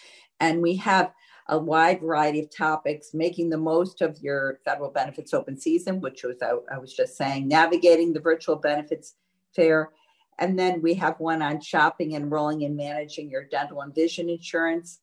And 0.41 0.61
we 0.61 0.77
have 0.77 1.13
a 1.49 1.59
wide 1.59 2.01
variety 2.01 2.41
of 2.41 2.55
topics, 2.55 3.15
making 3.15 3.51
the 3.51 3.59
most 3.59 4.03
of 4.03 4.19
your 4.21 4.61
federal 4.65 4.91
benefits 4.91 5.33
open 5.33 5.59
season, 5.59 6.01
which 6.01 6.25
was 6.25 6.37
I, 6.43 6.55
I 6.75 6.79
was 6.79 6.93
just 6.95 7.17
saying, 7.17 7.49
navigating 7.49 8.13
the 8.13 8.21
virtual 8.21 8.57
benefits 8.57 9.15
fair. 9.55 9.93
And 10.39 10.59
then 10.59 10.83
we 10.83 10.95
have 10.95 11.19
one 11.19 11.41
on 11.43 11.61
shopping, 11.61 12.13
enrolling, 12.13 12.65
and 12.65 12.77
managing 12.77 13.31
your 13.31 13.45
dental 13.45 13.81
and 13.81 13.95
vision 13.95 14.29
insurance. 14.29 15.01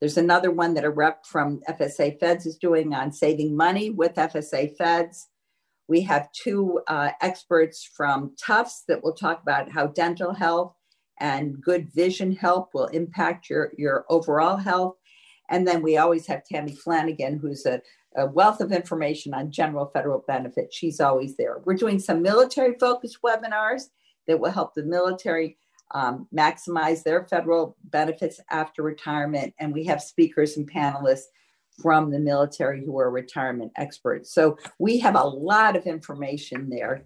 There's 0.00 0.16
another 0.16 0.50
one 0.50 0.74
that 0.74 0.84
a 0.84 0.90
rep 0.90 1.24
from 1.24 1.60
FSA 1.68 2.18
Feds 2.18 2.46
is 2.46 2.56
doing 2.56 2.92
on 2.92 3.12
saving 3.12 3.56
money 3.56 3.90
with 3.90 4.14
FSA 4.14 4.76
Feds. 4.76 5.28
We 5.88 6.02
have 6.02 6.32
two 6.32 6.80
uh, 6.88 7.10
experts 7.20 7.88
from 7.96 8.34
Tufts 8.36 8.84
that 8.88 9.02
will 9.02 9.14
talk 9.14 9.42
about 9.42 9.70
how 9.70 9.88
dental 9.88 10.32
health 10.32 10.74
and 11.20 11.60
good 11.60 11.92
vision 11.92 12.32
help 12.32 12.70
will 12.74 12.86
impact 12.86 13.50
your, 13.50 13.72
your 13.76 14.04
overall 14.08 14.56
health. 14.56 14.96
And 15.50 15.66
then 15.66 15.82
we 15.82 15.96
always 15.96 16.26
have 16.26 16.44
Tammy 16.44 16.74
Flanagan, 16.74 17.38
who's 17.38 17.66
a, 17.66 17.80
a 18.16 18.26
wealth 18.26 18.60
of 18.60 18.72
information 18.72 19.34
on 19.34 19.50
general 19.50 19.90
federal 19.92 20.24
benefits. 20.26 20.76
She's 20.76 21.00
always 21.00 21.36
there. 21.36 21.58
We're 21.64 21.74
doing 21.74 21.98
some 21.98 22.22
military 22.22 22.74
focused 22.78 23.18
webinars 23.24 23.82
that 24.26 24.40
will 24.40 24.50
help 24.50 24.74
the 24.74 24.84
military 24.84 25.58
um, 25.94 26.26
maximize 26.34 27.02
their 27.02 27.26
federal 27.26 27.76
benefits 27.84 28.40
after 28.50 28.82
retirement. 28.82 29.52
And 29.58 29.74
we 29.74 29.84
have 29.84 30.02
speakers 30.02 30.56
and 30.56 30.70
panelists 30.70 31.24
from 31.80 32.10
the 32.10 32.18
military 32.18 32.84
who 32.84 32.98
are 32.98 33.10
retirement 33.10 33.72
experts. 33.76 34.32
So 34.32 34.58
we 34.78 34.98
have 34.98 35.14
a 35.14 35.24
lot 35.24 35.76
of 35.76 35.86
information 35.86 36.68
there. 36.68 37.04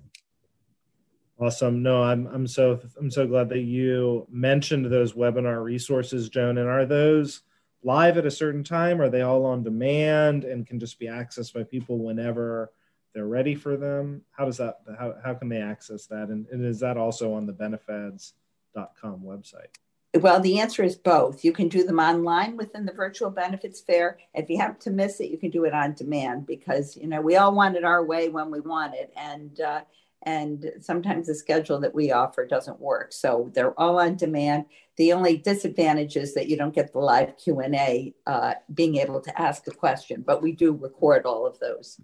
Awesome. 1.38 1.82
No, 1.82 2.02
I'm 2.02 2.26
I'm 2.28 2.46
so 2.46 2.80
I'm 2.98 3.10
so 3.10 3.26
glad 3.26 3.50
that 3.50 3.60
you 3.60 4.26
mentioned 4.30 4.86
those 4.86 5.12
webinar 5.12 5.62
resources, 5.62 6.30
Joan. 6.30 6.56
And 6.56 6.68
are 6.68 6.86
those 6.86 7.42
live 7.82 8.16
at 8.16 8.24
a 8.24 8.30
certain 8.30 8.64
time? 8.64 9.02
Are 9.02 9.10
they 9.10 9.20
all 9.20 9.44
on 9.44 9.62
demand 9.62 10.44
and 10.44 10.66
can 10.66 10.80
just 10.80 10.98
be 10.98 11.06
accessed 11.06 11.52
by 11.52 11.62
people 11.62 11.98
whenever 11.98 12.72
they're 13.14 13.26
ready 13.26 13.54
for 13.54 13.76
them? 13.76 14.22
How 14.30 14.46
does 14.46 14.56
that 14.56 14.78
how, 14.98 15.14
how 15.22 15.34
can 15.34 15.50
they 15.50 15.60
access 15.60 16.06
that? 16.06 16.28
And, 16.28 16.46
and 16.48 16.64
is 16.64 16.80
that 16.80 16.96
also 16.96 17.34
on 17.34 17.44
the 17.44 17.52
benefeds.com 17.52 19.20
website? 19.20 19.76
Well, 20.14 20.40
the 20.40 20.60
answer 20.60 20.82
is 20.82 20.96
both. 20.96 21.44
You 21.44 21.52
can 21.52 21.68
do 21.68 21.84
them 21.84 21.98
online 21.98 22.56
within 22.56 22.86
the 22.86 22.92
virtual 22.92 23.30
benefits 23.30 23.80
fair. 23.80 24.18
If 24.32 24.48
you 24.48 24.58
happen 24.58 24.80
to 24.80 24.90
miss 24.90 25.20
it, 25.20 25.30
you 25.30 25.36
can 25.36 25.50
do 25.50 25.64
it 25.64 25.74
on 25.74 25.92
demand 25.92 26.46
because 26.46 26.96
you 26.96 27.06
know 27.06 27.20
we 27.20 27.36
all 27.36 27.54
want 27.54 27.76
it 27.76 27.84
our 27.84 28.04
way 28.04 28.28
when 28.28 28.50
we 28.50 28.60
want 28.60 28.94
it, 28.94 29.12
and 29.16 29.60
uh, 29.60 29.82
and 30.22 30.72
sometimes 30.80 31.26
the 31.26 31.34
schedule 31.34 31.78
that 31.80 31.94
we 31.94 32.12
offer 32.12 32.46
doesn't 32.46 32.80
work. 32.80 33.12
So 33.12 33.50
they're 33.54 33.78
all 33.78 34.00
on 34.00 34.16
demand. 34.16 34.64
The 34.96 35.12
only 35.12 35.36
disadvantage 35.36 36.16
is 36.16 36.34
that 36.34 36.48
you 36.48 36.56
don't 36.56 36.74
get 36.74 36.92
the 36.92 36.98
live 36.98 37.36
Q 37.36 37.60
and 37.60 37.74
A, 37.74 38.14
uh, 38.26 38.54
being 38.72 38.96
able 38.96 39.20
to 39.20 39.40
ask 39.40 39.66
a 39.66 39.70
question, 39.70 40.24
but 40.26 40.42
we 40.42 40.52
do 40.52 40.72
record 40.72 41.26
all 41.26 41.46
of 41.46 41.58
those. 41.58 42.00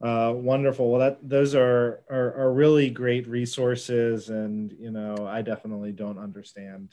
Uh, 0.00 0.32
wonderful. 0.34 0.90
Well, 0.90 1.00
that 1.00 1.28
those 1.28 1.54
are, 1.54 2.04
are, 2.08 2.34
are 2.38 2.52
really 2.52 2.88
great 2.88 3.26
resources, 3.26 4.28
and 4.28 4.72
you 4.78 4.92
know, 4.92 5.26
I 5.26 5.42
definitely 5.42 5.90
don't 5.90 6.18
understand 6.18 6.90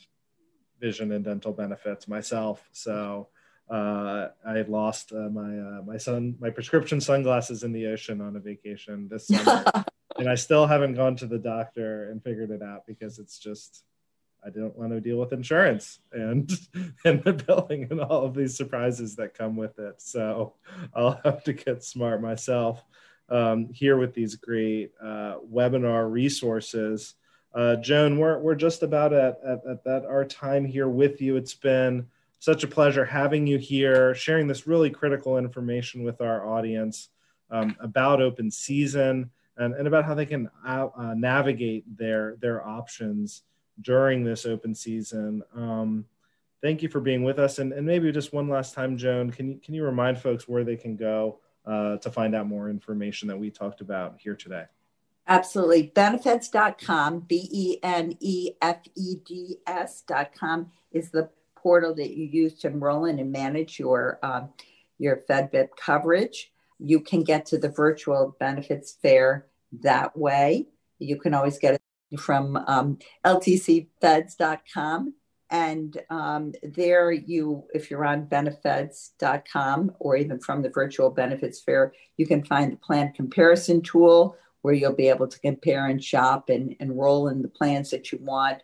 vision 0.79 1.11
and 1.11 1.23
dental 1.23 1.53
benefits 1.53 2.07
myself. 2.07 2.67
So 2.71 3.27
uh, 3.69 4.29
I 4.45 4.61
lost 4.67 5.11
uh, 5.11 5.29
my 5.29 5.57
uh, 5.57 5.81
my 5.85 5.97
son 5.97 6.35
my 6.39 6.49
prescription 6.49 6.99
sunglasses 6.99 7.63
in 7.63 7.71
the 7.71 7.87
ocean 7.87 8.21
on 8.21 8.35
a 8.35 8.39
vacation 8.39 9.07
this 9.07 9.27
summer, 9.27 9.63
and 10.17 10.27
I 10.27 10.35
still 10.35 10.65
haven't 10.65 10.95
gone 10.95 11.15
to 11.17 11.27
the 11.27 11.39
doctor 11.39 12.09
and 12.09 12.23
figured 12.23 12.49
it 12.49 12.63
out 12.63 12.87
because 12.87 13.19
it's 13.19 13.37
just 13.37 13.83
I 14.45 14.49
didn't 14.49 14.77
want 14.77 14.91
to 14.91 15.01
deal 15.01 15.17
with 15.17 15.33
insurance 15.33 15.99
and 16.11 16.49
and 17.05 17.23
the 17.23 17.33
billing 17.33 17.87
and 17.89 17.99
all 17.99 18.25
of 18.25 18.35
these 18.35 18.55
surprises 18.55 19.15
that 19.15 19.37
come 19.37 19.55
with 19.55 19.79
it. 19.79 20.01
So 20.01 20.53
I'll 20.93 21.19
have 21.23 21.43
to 21.45 21.53
get 21.53 21.83
smart 21.83 22.21
myself 22.21 22.83
um, 23.29 23.69
here 23.73 23.97
with 23.97 24.13
these 24.13 24.35
great 24.35 24.91
uh, 25.01 25.37
webinar 25.51 26.11
resources. 26.11 27.15
Uh, 27.53 27.77
Joan, 27.77 28.19
we're, 28.19 28.37
we're 28.37 28.55
just 28.55 28.83
about 28.83 29.13
at, 29.13 29.39
at, 29.45 29.65
at 29.65 29.83
that 29.85 30.05
our 30.05 30.25
time 30.25 30.65
here 30.65 30.89
with 30.89 31.21
you. 31.21 31.37
It's 31.37 31.55
been 31.55 32.05
such 32.39 32.63
a 32.63 32.67
pleasure 32.67 33.05
having 33.05 33.47
you 33.47 33.57
here, 33.57 34.13
sharing 34.13 34.45
this 34.45 34.67
really 34.67 34.89
critical 34.89 35.37
information 35.37 36.03
with 36.03 36.21
our 36.21 36.47
audience 36.47 37.09
um, 37.49 37.75
about 37.79 38.21
open 38.21 38.51
season 38.51 39.31
and, 39.57 39.73
and 39.73 39.87
about 39.87 40.05
how 40.05 40.13
they 40.13 40.25
can 40.25 40.49
uh, 40.67 40.87
uh, 40.95 41.13
navigate 41.13 41.85
their 41.97 42.35
their 42.41 42.65
options 42.67 43.43
during 43.81 44.23
this 44.23 44.45
open 44.45 44.73
season. 44.73 45.43
Um, 45.55 46.05
thank 46.61 46.81
you 46.81 46.89
for 46.89 46.99
being 46.99 47.23
with 47.23 47.39
us, 47.39 47.59
and, 47.59 47.73
and 47.73 47.85
maybe 47.85 48.11
just 48.11 48.33
one 48.33 48.49
last 48.49 48.73
time, 48.73 48.97
Joan, 48.97 49.31
can 49.31 49.49
you 49.49 49.59
can 49.63 49.73
you 49.73 49.83
remind 49.83 50.19
folks 50.19 50.47
where 50.47 50.63
they 50.63 50.75
can 50.75 50.95
go 50.95 51.39
uh, 51.65 51.97
to 51.97 52.11
find 52.11 52.35
out 52.35 52.47
more 52.47 52.69
information 52.69 53.27
that 53.27 53.37
we 53.37 53.49
talked 53.49 53.81
about 53.81 54.15
here 54.19 54.35
today? 54.35 54.65
Absolutely. 55.27 55.91
Benefeds.com, 55.95 57.21
B 57.21 57.49
E 57.51 57.77
N 57.81 58.15
E 58.19 58.51
F 58.61 58.81
E 58.95 59.15
D 59.25 59.57
S.com 59.65 60.71
is 60.91 61.09
the 61.09 61.29
portal 61.55 61.95
that 61.95 62.15
you 62.15 62.25
use 62.25 62.59
to 62.59 62.67
enroll 62.67 63.05
in 63.05 63.17
and 63.17 63.31
manage 63.31 63.79
your, 63.79 64.19
um, 64.21 64.49
your 64.99 65.23
FedVIP 65.27 65.69
coverage. 65.75 66.51
You 66.77 66.99
can 66.99 67.23
get 67.23 67.47
to 67.47 67.57
the 67.57 67.69
virtual 67.69 68.35
benefits 68.39 68.97
fair 69.01 69.47
that 69.81 70.15
way. 70.15 70.67
You 70.99 71.17
can 71.17 71.33
always 71.33 71.57
get 71.57 71.81
from 72.17 72.57
um, 72.67 72.97
ltcfeds.com. 73.25 75.13
And 75.51 76.01
um, 76.09 76.53
there, 76.63 77.11
you, 77.11 77.65
if 77.73 77.91
you're 77.91 78.05
on 78.05 78.25
benefeds.com 78.25 79.91
or 79.99 80.17
even 80.17 80.39
from 80.39 80.61
the 80.61 80.69
virtual 80.69 81.09
benefits 81.09 81.61
fair, 81.61 81.93
you 82.17 82.25
can 82.25 82.43
find 82.43 82.73
the 82.73 82.77
plan 82.77 83.13
comparison 83.13 83.81
tool 83.81 84.35
where 84.63 84.73
you'll 84.73 84.93
be 84.93 85.09
able 85.09 85.27
to 85.27 85.39
compare 85.39 85.85
and 85.85 86.03
shop 86.03 86.49
and 86.49 86.75
enroll 86.79 87.27
in 87.27 87.43
the 87.43 87.47
plans 87.47 87.91
that 87.91 88.11
you 88.11 88.17
want. 88.21 88.63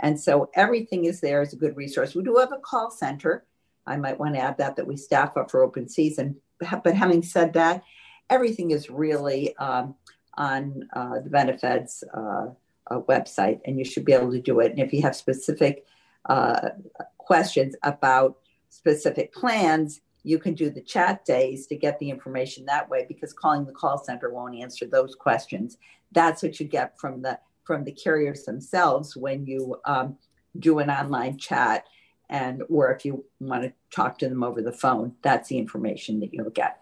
And 0.00 0.20
so 0.20 0.50
everything 0.54 1.06
is 1.06 1.20
there 1.20 1.40
as 1.40 1.54
a 1.54 1.56
good 1.56 1.76
resource. 1.76 2.14
We 2.14 2.22
do 2.22 2.36
have 2.36 2.52
a 2.52 2.58
call 2.58 2.90
center. 2.90 3.44
I 3.86 3.96
might 3.96 4.20
want 4.20 4.34
to 4.34 4.40
add 4.40 4.58
that 4.58 4.76
that 4.76 4.86
we 4.86 4.96
staff 4.96 5.36
up 5.36 5.50
for 5.50 5.62
open 5.62 5.88
season. 5.88 6.36
But 6.60 6.94
having 6.94 7.22
said 7.22 7.54
that, 7.54 7.82
everything 8.28 8.72
is 8.72 8.90
really 8.90 9.56
um, 9.56 9.94
on 10.36 10.88
uh, 10.92 11.20
the 11.20 11.30
benefeds. 11.30 12.04
uh, 12.12 12.52
uh, 12.90 13.00
website, 13.00 13.60
and 13.64 13.78
you 13.78 13.84
should 13.84 14.04
be 14.04 14.12
able 14.12 14.32
to 14.32 14.40
do 14.40 14.60
it. 14.60 14.72
And 14.72 14.80
if 14.80 14.92
you 14.92 15.02
have 15.02 15.16
specific 15.16 15.84
uh, 16.28 16.70
questions 17.18 17.74
about 17.82 18.38
specific 18.68 19.32
plans, 19.32 20.00
you 20.24 20.38
can 20.38 20.54
do 20.54 20.68
the 20.70 20.80
chat 20.80 21.24
days 21.24 21.66
to 21.68 21.76
get 21.76 21.98
the 21.98 22.10
information 22.10 22.66
that 22.66 22.88
way 22.88 23.06
because 23.08 23.32
calling 23.32 23.64
the 23.64 23.72
call 23.72 24.02
center 24.02 24.32
won't 24.32 24.56
answer 24.56 24.86
those 24.86 25.14
questions. 25.14 25.78
That's 26.12 26.42
what 26.42 26.60
you 26.60 26.66
get 26.66 26.98
from 26.98 27.22
the 27.22 27.38
from 27.64 27.84
the 27.84 27.92
carriers 27.92 28.44
themselves 28.44 29.14
when 29.14 29.44
you 29.44 29.76
um, 29.84 30.16
do 30.58 30.78
an 30.78 30.90
online 30.90 31.36
chat 31.36 31.84
and 32.30 32.62
or 32.68 32.92
if 32.92 33.04
you 33.04 33.24
want 33.40 33.62
to 33.62 33.72
talk 33.90 34.18
to 34.18 34.28
them 34.28 34.42
over 34.42 34.60
the 34.60 34.72
phone 34.72 35.14
that's 35.22 35.48
the 35.48 35.58
information 35.58 36.20
that 36.20 36.32
you'll 36.32 36.50
get 36.50 36.80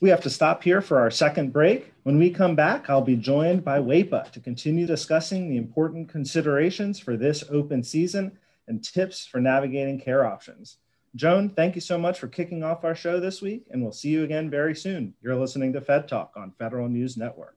we 0.00 0.08
have 0.08 0.22
to 0.22 0.30
stop 0.30 0.62
here 0.62 0.80
for 0.80 0.98
our 0.98 1.10
second 1.10 1.52
break. 1.52 1.92
When 2.04 2.18
we 2.18 2.30
come 2.30 2.56
back, 2.56 2.88
I'll 2.88 3.02
be 3.02 3.16
joined 3.16 3.62
by 3.62 3.78
WAEPA 3.80 4.32
to 4.32 4.40
continue 4.40 4.86
discussing 4.86 5.48
the 5.48 5.58
important 5.58 6.08
considerations 6.08 6.98
for 6.98 7.18
this 7.18 7.44
open 7.50 7.82
season 7.82 8.32
and 8.66 8.82
tips 8.82 9.26
for 9.26 9.40
navigating 9.40 10.00
care 10.00 10.24
options. 10.24 10.78
Joan, 11.16 11.50
thank 11.50 11.74
you 11.74 11.80
so 11.82 11.98
much 11.98 12.18
for 12.18 12.28
kicking 12.28 12.62
off 12.62 12.84
our 12.84 12.94
show 12.94 13.20
this 13.20 13.42
week, 13.42 13.66
and 13.70 13.82
we'll 13.82 13.92
see 13.92 14.08
you 14.08 14.24
again 14.24 14.48
very 14.48 14.74
soon. 14.74 15.12
You're 15.20 15.36
listening 15.36 15.72
to 15.74 15.80
Fed 15.80 16.08
Talk 16.08 16.32
on 16.36 16.52
Federal 16.58 16.88
News 16.88 17.16
Network. 17.16 17.56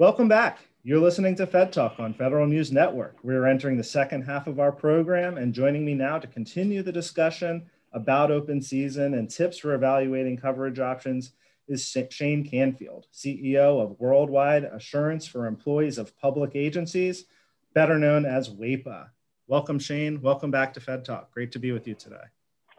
Welcome 0.00 0.28
back. 0.28 0.60
You're 0.82 0.98
listening 0.98 1.34
to 1.34 1.46
Fed 1.46 1.74
Talk 1.74 2.00
on 2.00 2.14
Federal 2.14 2.46
News 2.46 2.72
Network. 2.72 3.18
We're 3.22 3.44
entering 3.44 3.76
the 3.76 3.84
second 3.84 4.22
half 4.22 4.46
of 4.46 4.58
our 4.58 4.72
program, 4.72 5.36
and 5.36 5.52
joining 5.52 5.84
me 5.84 5.92
now 5.92 6.18
to 6.18 6.26
continue 6.26 6.82
the 6.82 6.90
discussion 6.90 7.66
about 7.92 8.30
open 8.30 8.62
season 8.62 9.12
and 9.12 9.28
tips 9.28 9.58
for 9.58 9.74
evaluating 9.74 10.38
coverage 10.38 10.78
options 10.78 11.32
is 11.68 11.86
Shane 12.08 12.48
Canfield, 12.48 13.08
CEO 13.12 13.78
of 13.78 14.00
Worldwide 14.00 14.64
Assurance 14.64 15.26
for 15.26 15.46
Employees 15.46 15.98
of 15.98 16.16
Public 16.16 16.52
Agencies, 16.54 17.26
better 17.74 17.98
known 17.98 18.24
as 18.24 18.48
WAEPA. 18.48 19.10
Welcome, 19.48 19.78
Shane. 19.78 20.22
Welcome 20.22 20.50
back 20.50 20.72
to 20.72 20.80
Fed 20.80 21.04
Talk. 21.04 21.30
Great 21.30 21.52
to 21.52 21.58
be 21.58 21.72
with 21.72 21.86
you 21.86 21.94
today. 21.94 22.24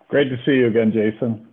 Great 0.10 0.30
to 0.30 0.38
see 0.44 0.54
you 0.54 0.66
again, 0.66 0.92
Jason. 0.92 1.51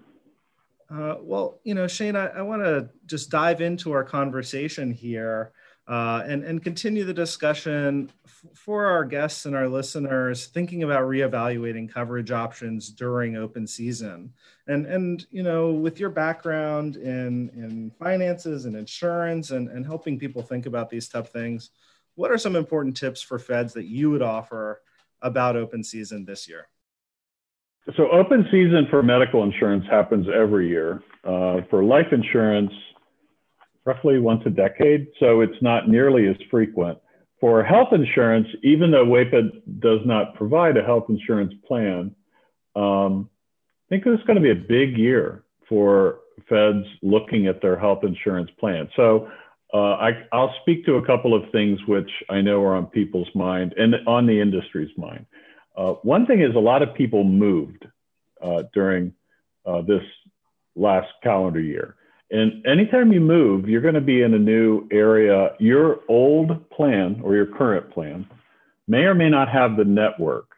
Uh, 0.91 1.17
well, 1.21 1.61
you 1.65 1.75
know, 1.75 1.87
Shane, 1.87 2.17
I, 2.17 2.29
I 2.29 2.43
want 2.43 2.63
to 2.63 2.89
just 3.07 3.31
dive 3.31 3.61
into 3.61 3.93
our 3.93 4.05
conversation 4.05 4.91
here 4.91 5.53
uh, 5.87 6.23
and, 6.27 6.45
and 6.45 6.63
continue 6.63 7.05
the 7.05 7.13
discussion 7.13 8.11
f- 8.25 8.45
for 8.55 8.87
our 8.87 9.05
guests 9.05 9.45
and 9.45 9.55
our 9.55 9.69
listeners 9.69 10.47
thinking 10.47 10.85
about 10.85 11.03
reevaluating 11.03 11.93
coverage 11.93 12.31
options 12.31 12.89
during 12.89 13.37
open 13.37 13.67
season. 13.67 14.33
And, 14.67 14.87
and 14.87 15.27
you 15.31 15.43
know, 15.43 15.73
with 15.73 16.01
your 16.01 16.11
background 16.11 16.97
in, 16.97 17.51
in 17.55 17.93
finances 17.99 18.65
and 18.65 18.75
insurance 18.75 19.51
and, 19.51 19.69
and 19.69 19.85
helping 19.85 20.19
people 20.19 20.43
think 20.43 20.65
about 20.65 20.89
these 20.89 21.09
tough 21.09 21.29
things, 21.29 21.71
what 22.15 22.31
are 22.31 22.39
some 22.39 22.57
important 22.57 22.97
tips 22.97 23.21
for 23.21 23.39
feds 23.39 23.75
that 23.75 23.87
you 23.87 24.11
would 24.11 24.23
offer 24.23 24.81
about 25.21 25.57
open 25.57 25.85
season 25.85 26.25
this 26.25 26.49
year? 26.49 26.67
So, 27.97 28.11
open 28.11 28.47
season 28.51 28.87
for 28.91 29.03
medical 29.03 29.43
insurance 29.45 29.85
happens 29.91 30.27
every 30.35 30.69
year. 30.69 31.03
Uh, 31.25 31.63
for 31.71 31.83
life 31.83 32.13
insurance, 32.13 32.73
roughly 33.85 34.19
once 34.19 34.43
a 34.47 34.51
decade, 34.51 35.09
so 35.19 35.41
it's 35.41 35.61
not 35.63 35.89
nearly 35.89 36.29
as 36.29 36.37
frequent. 36.51 36.99
For 37.41 37.63
health 37.65 37.89
insurance, 37.93 38.49
even 38.63 38.91
though 38.91 39.07
WAEPA 39.07 39.81
does 39.81 40.01
not 40.05 40.35
provide 40.35 40.77
a 40.77 40.83
health 40.83 41.07
insurance 41.09 41.55
plan, 41.67 42.15
um, 42.77 43.31
I 43.87 43.89
think 43.89 44.05
it's 44.07 44.23
going 44.25 44.37
to 44.37 44.43
be 44.43 44.51
a 44.51 44.55
big 44.55 44.99
year 44.99 45.45
for 45.69 46.21
feds 46.49 46.85
looking 47.03 47.47
at 47.47 47.63
their 47.63 47.79
health 47.79 48.05
insurance 48.05 48.51
plan. 48.59 48.89
So 48.97 49.29
uh, 49.73 49.95
I, 49.95 50.11
will 50.33 50.53
speak 50.63 50.85
to 50.87 50.95
a 50.97 51.07
couple 51.07 51.35
of 51.35 51.51
things 51.53 51.79
which 51.87 52.11
I 52.29 52.41
know 52.41 52.63
are 52.63 52.75
on 52.75 52.87
people's 52.87 53.29
mind 53.35 53.75
and 53.77 53.95
on 54.07 54.27
the 54.27 54.41
industry's 54.41 54.91
mind. 54.97 55.27
Uh, 55.79 55.93
one 56.03 56.27
thing 56.27 56.43
is 56.43 56.55
a 56.57 56.59
lot 56.59 56.83
of 56.83 56.93
people 56.95 57.23
moved 57.23 57.87
uh, 58.43 58.65
during 58.75 59.13
uh, 59.65 59.81
this 59.83 60.03
last 60.75 61.07
calendar 61.23 61.61
year. 61.61 61.95
And 62.31 62.67
anytime 62.67 63.13
you 63.13 63.21
move, 63.21 63.69
you're 63.69 63.81
going 63.81 63.95
to 63.95 64.01
be 64.01 64.23
in 64.23 64.35
a 64.35 64.39
new 64.39 64.89
area. 64.91 65.53
Your 65.61 66.01
old 66.09 66.69
plan 66.71 67.21
or 67.23 67.37
your 67.37 67.47
current 67.47 67.91
plan 67.93 68.27
may 68.89 69.05
or 69.05 69.15
may 69.15 69.31
not 69.31 69.49
have 69.49 69.77
the 69.77 69.85
network 69.85 70.49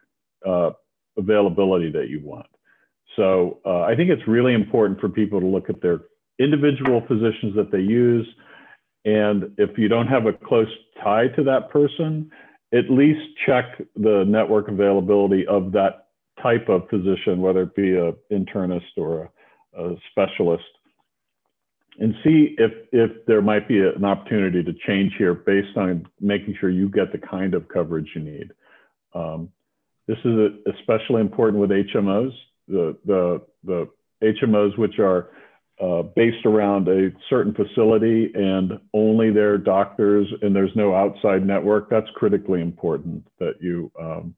uh, 0.47 0.71
availability 1.19 1.93
that 1.93 2.09
you 2.09 2.21
want. 2.25 2.47
So 3.17 3.59
uh, 3.67 3.83
I 3.83 3.95
think 3.95 4.09
it's 4.09 4.27
really 4.27 4.55
important 4.55 5.01
for 5.01 5.11
people 5.11 5.39
to 5.41 5.47
look 5.47 5.69
at 5.69 5.83
their 5.83 6.01
individual 6.39 7.03
physicians 7.07 7.55
that 7.57 7.71
they 7.71 7.81
use. 7.81 8.27
And 9.05 9.53
if 9.59 9.77
you 9.77 9.89
don't 9.89 10.07
have 10.07 10.27
a 10.27 10.33
close 10.33 10.69
tie 11.05 11.29
to 11.29 11.45
that 11.45 11.71
person, 11.71 12.31
at 12.73 12.91
least 12.91 13.21
check 13.47 13.79
the 13.97 14.25
network 14.27 14.69
availability 14.69 15.47
of 15.47 15.73
that 15.73 16.09
type 16.43 16.69
of 16.69 16.89
physician, 16.89 17.41
whether 17.41 17.63
it 17.63 17.75
be 17.75 17.95
a 17.95 18.13
internist 18.33 18.97
or 18.97 19.31
a, 19.77 19.83
a 19.83 19.97
specialist, 20.11 20.65
and 21.99 22.15
see 22.25 22.55
if 22.59 22.73
if 22.93 23.27
there 23.27 23.43
might 23.43 23.69
be 23.69 23.81
an 23.81 24.05
opportunity 24.05 24.63
to 24.63 24.73
change 24.87 25.13
here 25.19 25.35
based 25.35 25.77
on 25.77 26.07
making 26.21 26.55
sure 26.61 26.71
you 26.71 26.89
get 26.89 27.13
the 27.13 27.19
kind 27.19 27.55
of 27.55 27.69
coverage 27.69 28.09
you 28.15 28.23
need. 28.23 28.53
Um, 29.15 29.51
this 30.07 30.19
is 30.25 30.53
especially 30.79 31.21
important 31.21 31.61
with 31.61 31.71
HMOs. 31.71 32.33
The 32.69 32.97
the 33.05 33.43
the 33.65 33.89
HMOs 34.23 34.79
which 34.79 34.99
are 34.99 35.31
uh, 35.81 36.03
based 36.03 36.45
around 36.45 36.89
a 36.89 37.11
certain 37.29 37.55
facility 37.55 38.31
and 38.35 38.73
only 38.93 39.31
their 39.31 39.57
doctors 39.57 40.27
and 40.43 40.55
there's 40.55 40.75
no 40.77 40.95
outside 40.95 41.47
network, 41.47 41.89
that's 41.89 42.09
critically 42.15 42.61
important 42.61 43.27
that 43.39 43.55
you 43.61 43.91
um, 43.99 44.35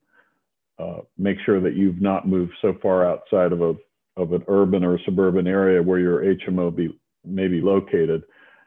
uh, 0.79 1.01
make 1.19 1.37
sure 1.45 1.61
that 1.61 1.75
you've 1.75 2.01
not 2.01 2.29
moved 2.29 2.53
so 2.63 2.75
far 2.81 3.07
outside 3.07 3.53
of 3.53 3.61
a 3.61 3.75
of 4.17 4.33
an 4.33 4.45
urban 4.49 4.85
or 4.85 4.99
suburban 5.05 5.47
area 5.47 5.83
where 5.83 5.99
your 5.99 6.21
HMO 6.21 6.75
be, 6.75 6.99
may 7.25 7.49
be 7.49 7.61
located 7.63 8.23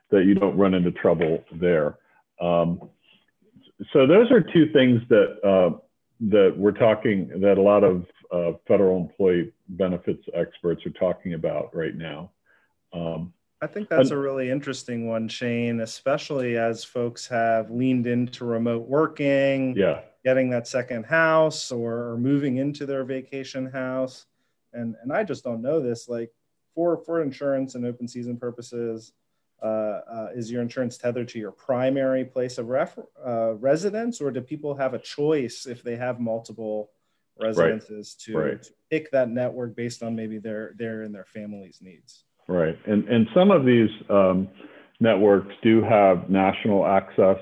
that 0.10 0.26
you 0.26 0.34
don't 0.34 0.58
run 0.58 0.74
into 0.74 0.92
trouble 0.92 1.44
there. 1.52 1.98
Um, 2.42 2.90
so 3.94 4.08
those 4.08 4.32
are 4.32 4.42
two 4.42 4.72
things 4.74 5.02
that 5.10 5.38
uh, 5.48 5.78
that 6.30 6.54
we're 6.58 6.72
talking 6.72 7.30
that 7.42 7.58
a 7.58 7.62
lot 7.62 7.84
of 7.84 8.06
uh, 8.32 8.58
federal 8.68 8.98
employee 8.98 9.52
benefits 9.70 10.24
experts 10.34 10.82
are 10.86 10.92
talking 10.92 11.34
about 11.34 11.76
right 11.76 11.96
now. 11.96 12.32
Um, 12.96 13.34
I 13.62 13.68
think 13.68 13.90
that's 13.90 14.12
a 14.12 14.18
really 14.18 14.52
interesting 14.52 15.08
one, 15.08 15.28
Shane, 15.28 15.80
especially 15.80 16.58
as 16.58 16.84
folks 16.84 17.26
have 17.28 17.72
leaned 17.72 18.06
into 18.06 18.46
remote 18.46 18.88
working, 18.88 19.76
yeah. 19.76 20.02
getting 20.24 20.50
that 20.52 20.68
second 20.68 21.06
house 21.06 21.72
or, 21.72 22.18
moving 22.18 22.58
into 22.58 22.86
their 22.86 23.04
vacation 23.04 23.66
house. 23.66 24.26
And, 24.74 24.96
and 25.02 25.12
I 25.12 25.24
just 25.24 25.44
don't 25.44 25.62
know 25.62 25.80
this. 25.80 26.08
Like 26.08 26.32
for, 26.76 26.98
for 27.06 27.22
insurance 27.22 27.76
and 27.76 27.86
open 27.86 28.08
season 28.08 28.38
purposes, 28.38 29.14
uh, 29.64 30.02
uh, 30.12 30.28
is 30.36 30.52
your 30.52 30.62
insurance 30.62 30.98
tethered 30.98 31.30
to 31.30 31.40
your 31.40 31.52
primary 31.52 32.26
place 32.26 32.58
of 32.58 32.68
ref, 32.68 33.00
uh, 33.26 33.54
residence, 33.56 34.20
or 34.22 34.30
do 34.30 34.42
people 34.42 34.76
have 34.76 34.94
a 34.94 35.00
choice 35.00 35.66
if 35.66 35.82
they 35.82 35.96
have 35.96 36.20
multiple 36.20 36.92
residences 37.40 38.18
right. 38.28 38.34
To, 38.34 38.38
right. 38.38 38.64
to 38.64 38.70
pick 38.92 39.12
that 39.12 39.30
network 39.30 39.76
based 39.76 40.04
on 40.04 40.14
maybe 40.14 40.40
their 40.40 40.74
their 40.78 41.04
and 41.04 41.16
their 41.16 41.26
family's 41.26 41.80
needs? 41.82 42.25
Right, 42.48 42.78
and 42.86 43.08
and 43.08 43.28
some 43.34 43.50
of 43.50 43.66
these 43.66 43.90
um, 44.10 44.48
networks 45.00 45.54
do 45.64 45.82
have 45.82 46.30
national 46.30 46.86
access, 46.86 47.38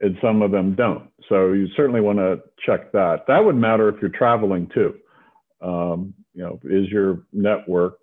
and 0.00 0.16
some 0.22 0.42
of 0.42 0.50
them 0.50 0.74
don't. 0.74 1.08
So 1.28 1.52
you 1.52 1.66
certainly 1.76 2.02
want 2.02 2.18
to 2.18 2.40
check 2.64 2.92
that. 2.92 3.24
That 3.26 3.44
would 3.44 3.56
matter 3.56 3.88
if 3.88 3.96
you're 4.02 4.10
traveling 4.10 4.68
too. 4.74 4.94
Um, 5.62 6.12
you 6.34 6.42
know, 6.42 6.60
is 6.64 6.88
your 6.90 7.22
network 7.32 7.98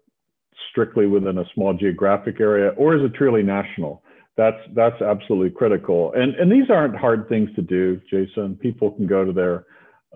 strictly 0.72 1.06
within 1.06 1.38
a 1.38 1.46
small 1.54 1.74
geographic 1.74 2.40
area, 2.40 2.70
or 2.70 2.96
is 2.96 3.04
it 3.04 3.14
truly 3.14 3.44
national? 3.44 4.04
That's 4.36 4.58
that's 4.74 5.00
absolutely 5.02 5.52
critical. 5.52 6.12
And 6.16 6.34
and 6.36 6.52
these 6.52 6.70
aren't 6.70 6.96
hard 6.96 7.30
things 7.30 7.50
to 7.56 7.62
do, 7.62 8.02
Jason. 8.10 8.56
People 8.56 8.92
can 8.92 9.06
go 9.06 9.24
to 9.24 9.32
their 9.32 9.66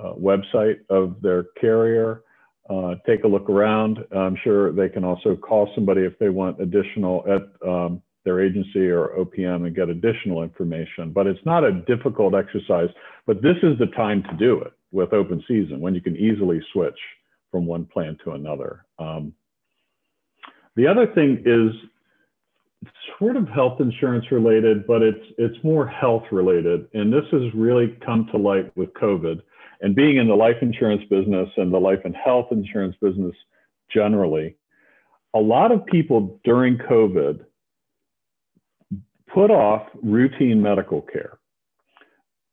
uh, 0.02 0.14
website 0.14 0.78
of 0.90 1.22
their 1.22 1.46
carrier 1.62 2.24
uh, 2.70 2.96
take 3.06 3.24
a 3.24 3.28
look 3.28 3.50
around. 3.50 4.00
I'm 4.16 4.38
sure 4.44 4.72
they 4.72 4.90
can 4.90 5.04
also 5.04 5.36
call 5.36 5.72
somebody 5.76 6.02
if 6.02 6.18
they 6.20 6.30
want 6.30 6.62
additional 6.62 7.24
at 7.28 7.68
um, 7.68 8.02
their 8.24 8.42
agency 8.42 8.88
or 8.88 9.10
OPM 9.20 9.68
and 9.68 9.76
get 9.76 9.90
additional 9.90 10.44
information. 10.44 11.12
But 11.14 11.28
it's 11.28 11.46
not 11.46 11.64
a 11.64 11.74
difficult 11.82 12.34
exercise. 12.34 12.90
But 13.28 13.42
this 13.42 13.58
is 13.62 13.78
the 13.78 13.88
time 13.96 14.24
to 14.24 14.36
do 14.38 14.62
it 14.62 14.74
with 14.92 15.14
open 15.14 15.44
season 15.48 15.80
when 15.80 15.94
you 15.94 16.02
can 16.02 16.16
easily 16.16 16.60
switch 16.74 16.98
from 17.52 17.66
one 17.66 17.86
plan 17.86 18.18
to 18.24 18.32
another. 18.32 18.86
Um, 18.98 19.34
the 20.76 20.88
other 20.88 21.08
thing 21.14 21.44
is 21.46 21.72
sort 23.20 23.36
of 23.36 23.48
health 23.48 23.80
insurance 23.80 24.26
related, 24.32 24.86
but 24.88 25.02
it's 25.02 25.26
it's 25.38 25.64
more 25.64 25.88
health 25.88 26.24
related, 26.32 26.88
and 26.94 27.14
this 27.14 27.24
has 27.32 27.44
really 27.54 27.98
come 28.06 28.28
to 28.32 28.38
light 28.38 28.76
with 28.76 28.94
COVID 28.94 29.42
and 29.82 29.96
being 29.96 30.18
in 30.18 30.28
the 30.28 30.36
life 30.36 30.58
insurance 30.62 31.04
business 31.10 31.50
and 31.58 31.74
the 31.74 31.80
life 31.80 32.00
and 32.06 32.16
health 32.16 32.48
insurance 32.52 32.96
business 33.02 33.36
generally, 33.94 34.56
a 35.34 35.40
lot 35.40 35.72
of 35.72 35.86
people 35.86 36.40
during 36.44 36.78
COVID 36.78 37.46
put 39.34 39.52
off 39.52 39.88
routine 40.02 40.62
medical 40.62 41.02
care. 41.02 41.40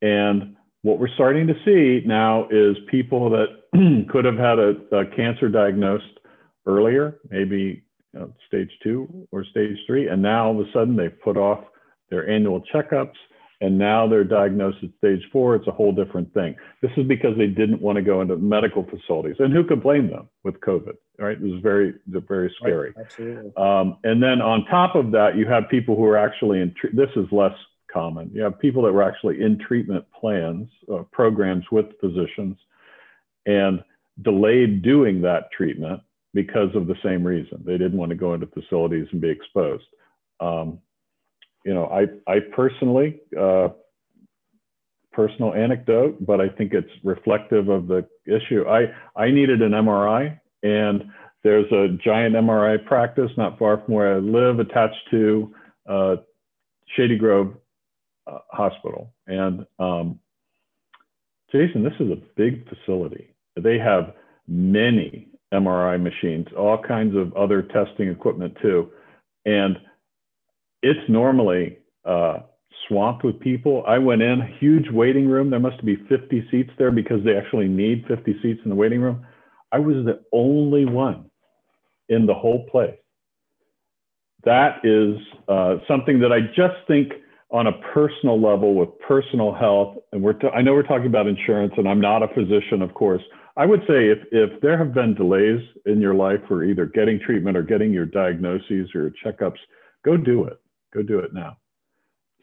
And 0.02 0.56
what 0.82 0.98
we're 0.98 1.14
starting 1.14 1.46
to 1.46 1.54
see 1.64 2.04
now 2.06 2.48
is 2.50 2.76
people 2.90 3.30
that 3.30 4.08
could 4.10 4.24
have 4.24 4.36
had 4.36 4.58
a, 4.58 4.74
a 4.92 5.06
cancer 5.14 5.48
diagnosed 5.48 6.18
earlier, 6.66 7.20
maybe 7.30 7.84
you 8.12 8.20
know, 8.20 8.32
stage 8.48 8.70
two 8.82 9.28
or 9.30 9.44
stage 9.44 9.78
three, 9.86 10.08
and 10.08 10.20
now 10.20 10.46
all 10.46 10.60
of 10.60 10.66
a 10.66 10.72
sudden 10.72 10.96
they've 10.96 11.20
put 11.22 11.36
off 11.36 11.64
their 12.10 12.28
annual 12.28 12.62
checkups 12.74 13.14
and 13.62 13.78
now 13.78 14.08
they're 14.08 14.24
diagnosed 14.24 14.78
at 14.82 14.90
stage 14.98 15.22
four. 15.32 15.54
It's 15.54 15.68
a 15.68 15.70
whole 15.70 15.92
different 15.92 16.34
thing. 16.34 16.56
This 16.82 16.90
is 16.96 17.06
because 17.06 17.38
they 17.38 17.46
didn't 17.46 17.80
want 17.80 17.96
to 17.96 18.02
go 18.02 18.20
into 18.20 18.36
medical 18.36 18.84
facilities, 18.84 19.36
and 19.38 19.52
who 19.52 19.64
could 19.64 19.82
blame 19.82 20.10
them 20.10 20.28
with 20.42 20.60
COVID? 20.60 20.96
Right? 21.18 21.36
It 21.36 21.40
was 21.40 21.62
very, 21.62 21.94
very 22.08 22.52
scary. 22.60 22.92
Right, 22.96 23.06
absolutely. 23.06 23.52
Um, 23.56 23.98
and 24.02 24.20
then 24.20 24.42
on 24.42 24.64
top 24.66 24.96
of 24.96 25.12
that, 25.12 25.36
you 25.36 25.46
have 25.46 25.68
people 25.70 25.94
who 25.96 26.04
are 26.04 26.18
actually 26.18 26.60
in. 26.60 26.74
This 26.92 27.10
is 27.14 27.26
less 27.30 27.54
common. 27.90 28.30
You 28.34 28.42
have 28.42 28.58
people 28.58 28.82
that 28.82 28.92
were 28.92 29.04
actually 29.04 29.40
in 29.40 29.58
treatment 29.58 30.04
plans, 30.18 30.68
uh, 30.92 31.04
programs 31.12 31.64
with 31.70 31.86
physicians, 32.00 32.56
and 33.46 33.82
delayed 34.22 34.82
doing 34.82 35.22
that 35.22 35.52
treatment 35.56 36.00
because 36.34 36.74
of 36.74 36.88
the 36.88 36.96
same 37.04 37.24
reason. 37.24 37.62
They 37.64 37.78
didn't 37.78 37.98
want 37.98 38.10
to 38.10 38.16
go 38.16 38.34
into 38.34 38.46
facilities 38.46 39.06
and 39.12 39.20
be 39.20 39.28
exposed. 39.28 39.84
Um, 40.40 40.80
you 41.64 41.74
know, 41.74 41.86
I, 41.86 42.06
I 42.30 42.40
personally, 42.54 43.20
uh, 43.38 43.68
personal 45.12 45.54
anecdote, 45.54 46.24
but 46.24 46.40
I 46.40 46.48
think 46.48 46.72
it's 46.72 46.90
reflective 47.04 47.68
of 47.68 47.86
the 47.86 48.06
issue. 48.26 48.64
I, 48.66 48.92
I 49.14 49.30
needed 49.30 49.62
an 49.62 49.72
MRI 49.72 50.40
and 50.62 51.04
there's 51.44 51.70
a 51.72 51.88
giant 52.04 52.34
MRI 52.34 52.84
practice 52.86 53.30
not 53.36 53.58
far 53.58 53.82
from 53.84 53.94
where 53.94 54.14
I 54.14 54.18
live 54.18 54.58
attached 54.60 55.10
to 55.10 55.54
uh, 55.88 56.16
Shady 56.96 57.18
Grove 57.18 57.54
uh, 58.26 58.38
Hospital. 58.50 59.12
And 59.26 59.66
um, 59.78 60.20
Jason, 61.50 61.82
this 61.82 61.94
is 61.98 62.10
a 62.10 62.18
big 62.36 62.68
facility. 62.68 63.34
They 63.56 63.78
have 63.78 64.14
many 64.46 65.28
MRI 65.52 66.00
machines, 66.00 66.46
all 66.56 66.78
kinds 66.78 67.16
of 67.16 67.34
other 67.34 67.62
testing 67.62 68.08
equipment 68.08 68.56
too. 68.62 68.90
And 69.44 69.76
it's 70.82 71.08
normally 71.08 71.78
uh, 72.04 72.40
swamped 72.88 73.24
with 73.24 73.38
people. 73.40 73.84
I 73.86 73.98
went 73.98 74.22
in, 74.22 74.40
huge 74.58 74.90
waiting 74.90 75.28
room. 75.28 75.50
There 75.50 75.60
must 75.60 75.84
be 75.84 75.96
50 76.08 76.48
seats 76.50 76.70
there 76.78 76.90
because 76.90 77.24
they 77.24 77.36
actually 77.36 77.68
need 77.68 78.04
50 78.08 78.36
seats 78.42 78.60
in 78.64 78.70
the 78.70 78.76
waiting 78.76 79.00
room. 79.00 79.24
I 79.70 79.78
was 79.78 80.04
the 80.04 80.20
only 80.32 80.84
one 80.84 81.30
in 82.08 82.26
the 82.26 82.34
whole 82.34 82.66
place. 82.70 82.96
That 84.44 84.84
is 84.84 85.16
uh, 85.48 85.76
something 85.86 86.18
that 86.20 86.32
I 86.32 86.40
just 86.40 86.86
think 86.88 87.12
on 87.50 87.68
a 87.68 87.72
personal 87.94 88.40
level 88.40 88.74
with 88.74 88.88
personal 89.06 89.54
health, 89.54 89.98
and 90.12 90.22
we're 90.22 90.34
I 90.54 90.62
know 90.62 90.72
we're 90.72 90.82
talking 90.82 91.06
about 91.06 91.26
insurance, 91.26 91.74
and 91.76 91.86
I'm 91.86 92.00
not 92.00 92.22
a 92.22 92.28
physician, 92.28 92.82
of 92.82 92.92
course. 92.94 93.22
I 93.56 93.66
would 93.66 93.80
say 93.80 94.08
if, 94.08 94.18
if 94.32 94.60
there 94.62 94.78
have 94.78 94.94
been 94.94 95.14
delays 95.14 95.60
in 95.84 96.00
your 96.00 96.14
life 96.14 96.40
for 96.48 96.64
either 96.64 96.86
getting 96.86 97.20
treatment 97.20 97.56
or 97.56 97.62
getting 97.62 97.92
your 97.92 98.06
diagnoses 98.06 98.88
or 98.94 99.12
checkups, 99.24 99.58
go 100.04 100.16
do 100.16 100.44
it 100.44 100.61
go 100.92 101.02
do 101.02 101.18
it 101.18 101.32
now. 101.32 101.56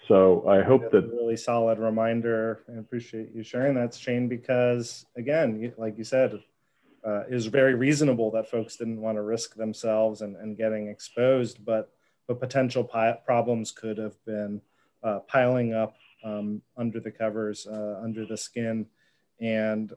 So 0.07 0.47
I 0.47 0.63
hope 0.63 0.81
That's 0.81 1.05
that 1.05 1.13
really 1.13 1.37
solid 1.37 1.77
reminder. 1.77 2.63
I 2.67 2.79
appreciate 2.79 3.29
you 3.33 3.43
sharing 3.43 3.75
that, 3.75 3.93
Shane, 3.93 4.27
because 4.27 5.05
again, 5.15 5.71
like 5.77 5.97
you 5.97 6.03
said, 6.03 6.41
uh, 7.05 7.23
is 7.29 7.45
very 7.45 7.75
reasonable 7.75 8.31
that 8.31 8.49
folks 8.49 8.75
didn't 8.75 8.99
want 8.99 9.17
to 9.17 9.21
risk 9.21 9.55
themselves 9.55 10.21
and, 10.21 10.35
and 10.35 10.57
getting 10.57 10.87
exposed, 10.87 11.63
but 11.63 11.91
but 12.27 12.39
potential 12.39 12.83
pi- 12.83 13.17
problems 13.25 13.71
could 13.71 13.97
have 13.97 14.23
been 14.25 14.61
uh, 15.03 15.19
piling 15.19 15.73
up 15.73 15.95
um, 16.23 16.61
under 16.77 16.99
the 16.99 17.09
covers, 17.09 17.65
uh, 17.65 17.99
under 18.03 18.25
the 18.25 18.37
skin, 18.37 18.85
and 19.39 19.93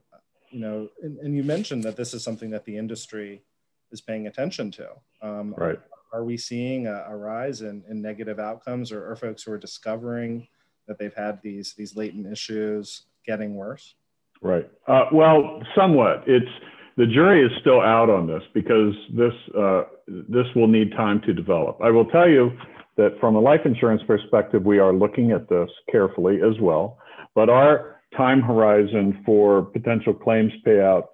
you 0.51 0.61
know, 0.61 0.89
and, 1.03 1.19
and, 1.19 1.35
you 1.35 1.43
mentioned 1.43 1.83
that 1.85 1.97
this 1.97 2.15
is 2.15 2.23
something 2.23 2.51
that 2.51 2.65
the 2.65 2.77
industry 2.77 3.43
is 3.91 4.01
paying 4.01 4.27
attention 4.27 4.71
to. 4.71 4.89
Um, 5.23 5.55
right 5.57 5.81
are 6.13 6.25
we 6.25 6.37
seeing 6.37 6.87
a, 6.87 7.05
a 7.09 7.17
rise 7.17 7.63
in, 7.63 7.83
in, 7.89 8.03
negative 8.03 8.39
outcomes 8.39 8.93
or, 8.93 9.11
or 9.11 9.17
folks 9.17 9.43
who 9.43 9.53
are 9.53 9.59
discovering 9.59 10.47
that 10.87 10.99
they've 10.99 11.15
had 11.15 11.41
these 11.43 11.75
these 11.75 11.97
latent 11.97 12.27
issues 12.27 13.07
getting 13.27 13.55
worse? 13.55 13.95
Right. 14.43 14.69
Uh, 14.87 15.05
well, 15.13 15.63
somewhat. 15.77 16.25
It's 16.27 16.51
the 16.97 17.07
jury 17.07 17.45
is 17.45 17.53
still 17.61 17.81
out 17.81 18.11
on 18.11 18.27
this 18.27 18.43
because 18.53 18.95
this 19.17 19.33
uh, 19.59 19.85
this 20.07 20.47
will 20.55 20.69
need 20.69 20.91
time 20.93 21.21
to 21.23 21.33
develop. 21.33 21.79
I 21.83 21.91
will 21.91 22.07
tell 22.07 22.29
you 22.29 22.51
that 22.97 23.19
from 23.21 23.37
a 23.37 23.41
life 23.41 23.63
insurance 23.65 24.03
perspective, 24.07 24.65
we 24.65 24.79
are 24.79 24.93
looking 24.93 25.33
at 25.33 25.49
this 25.49 25.71
carefully 25.91 26.41
as 26.43 26.61
well. 26.61 26.99
But 27.35 27.49
our 27.49 28.03
time 28.17 28.43
horizon 28.43 29.23
for 29.25 29.63
potential 29.63 30.13
claims 30.13 30.53
payouts 30.67 31.07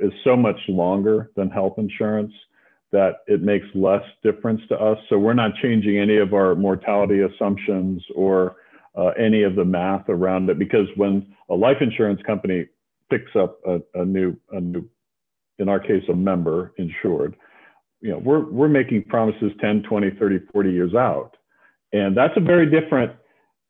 is 0.00 0.12
so 0.24 0.36
much 0.36 0.58
longer 0.68 1.30
than 1.36 1.50
health 1.50 1.74
insurance 1.76 2.32
that 2.92 3.16
it 3.26 3.42
makes 3.42 3.66
less 3.74 4.02
difference 4.22 4.60
to 4.68 4.76
us. 4.76 4.98
So 5.08 5.18
we're 5.18 5.34
not 5.34 5.52
changing 5.62 5.98
any 5.98 6.16
of 6.18 6.34
our 6.34 6.54
mortality 6.54 7.20
assumptions 7.20 8.02
or 8.14 8.56
uh, 8.96 9.08
any 9.18 9.42
of 9.42 9.56
the 9.56 9.64
math 9.64 10.08
around 10.08 10.48
it 10.48 10.58
because 10.58 10.86
when 10.96 11.34
a 11.50 11.54
life 11.54 11.76
insurance 11.80 12.20
company 12.26 12.66
picks 13.10 13.34
up 13.36 13.58
a, 13.66 13.80
a 13.94 14.04
new, 14.04 14.36
a 14.52 14.60
new, 14.60 14.88
in 15.58 15.68
our 15.68 15.80
case, 15.80 16.02
a 16.08 16.14
member 16.14 16.72
insured, 16.78 17.36
you 18.00 18.10
know, 18.10 18.18
we're, 18.18 18.44
we're 18.50 18.68
making 18.68 19.04
promises 19.04 19.52
10, 19.60 19.82
20, 19.88 20.10
30, 20.18 20.38
40 20.52 20.70
years 20.70 20.94
out. 20.94 21.36
And 21.92 22.16
that's 22.16 22.34
a 22.36 22.40
very 22.40 22.68
different 22.70 23.12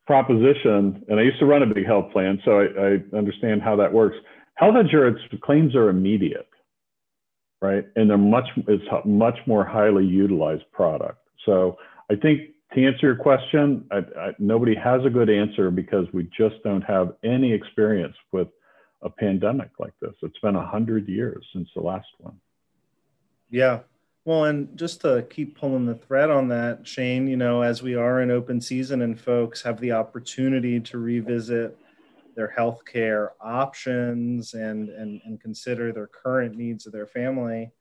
proposition. 0.07 1.05
And 1.09 1.19
I 1.19 1.23
used 1.23 1.39
to 1.41 1.47
run 1.47 1.63
a 1.63 1.67
big 1.67 1.87
health 1.87 2.13
plan, 2.13 2.41
so 2.45 2.61
I, 2.61 2.65
I 2.65 3.17
understand 3.19 3.63
how 3.63 3.77
that 3.77 3.93
works. 3.93 4.17
Health 4.55 4.77
insurance 4.81 5.19
claims 5.43 5.75
are 5.75 5.89
immediate, 5.89 6.49
right? 7.67 7.85
And 7.97 8.09
they're 8.09 8.19
much, 8.19 8.49
it's 8.69 8.85
a 8.91 9.07
much 9.07 9.39
more 9.47 9.65
highly 9.65 10.05
utilized 10.05 10.65
product. 10.73 11.19
So 11.45 11.79
I 12.11 12.15
think 12.17 12.41
to 12.75 12.85
answer 12.85 13.07
your 13.07 13.17
question, 13.17 13.87
I, 13.91 13.99
I, 13.99 14.33
nobody 14.39 14.75
has 14.75 15.05
a 15.05 15.11
good 15.11 15.31
answer 15.31 15.71
because 15.71 16.07
we 16.13 16.29
just 16.37 16.57
don't 16.65 16.83
have 16.83 17.15
any 17.25 17.53
experience 17.53 18.17
with 18.33 18.49
a 19.03 19.11
pandemic 19.11 19.71
like 19.79 19.93
this. 20.01 20.15
It's 20.23 20.39
been 20.39 20.57
a 20.57 20.67
hundred 20.67 21.09
years 21.09 21.45
since 21.53 21.69
the 21.75 21.83
last 21.83 22.09
one. 22.19 22.37
Yeah, 23.51 23.81
well, 24.27 24.45
and 24.45 24.77
just 24.77 25.03
to 25.03 25.25
keep 25.31 25.57
pulling 25.57 25.87
the 25.87 25.95
thread 25.95 26.31
on 26.31 26.49
that, 26.49 26.87
Shane, 26.87 27.29
you 27.29 27.37
know, 27.37 27.63
as 27.63 27.81
we 27.81 27.95
are 27.95 28.21
in 28.21 28.33
open 28.33 28.61
season 28.61 29.01
and 29.03 29.19
folks 29.19 29.63
have 29.63 29.81
the 29.81 29.93
opportunity 29.93 30.81
to 30.81 30.99
revisit 30.99 31.79
their 32.37 32.53
healthcare 32.57 33.31
options 33.41 34.55
and, 34.55 34.91
and, 34.91 35.21
and 35.25 35.41
consider 35.41 35.93
their 35.93 36.07
current 36.07 36.55
needs 36.55 36.87
of 36.87 36.93
their 36.93 37.07
family, 37.07 37.73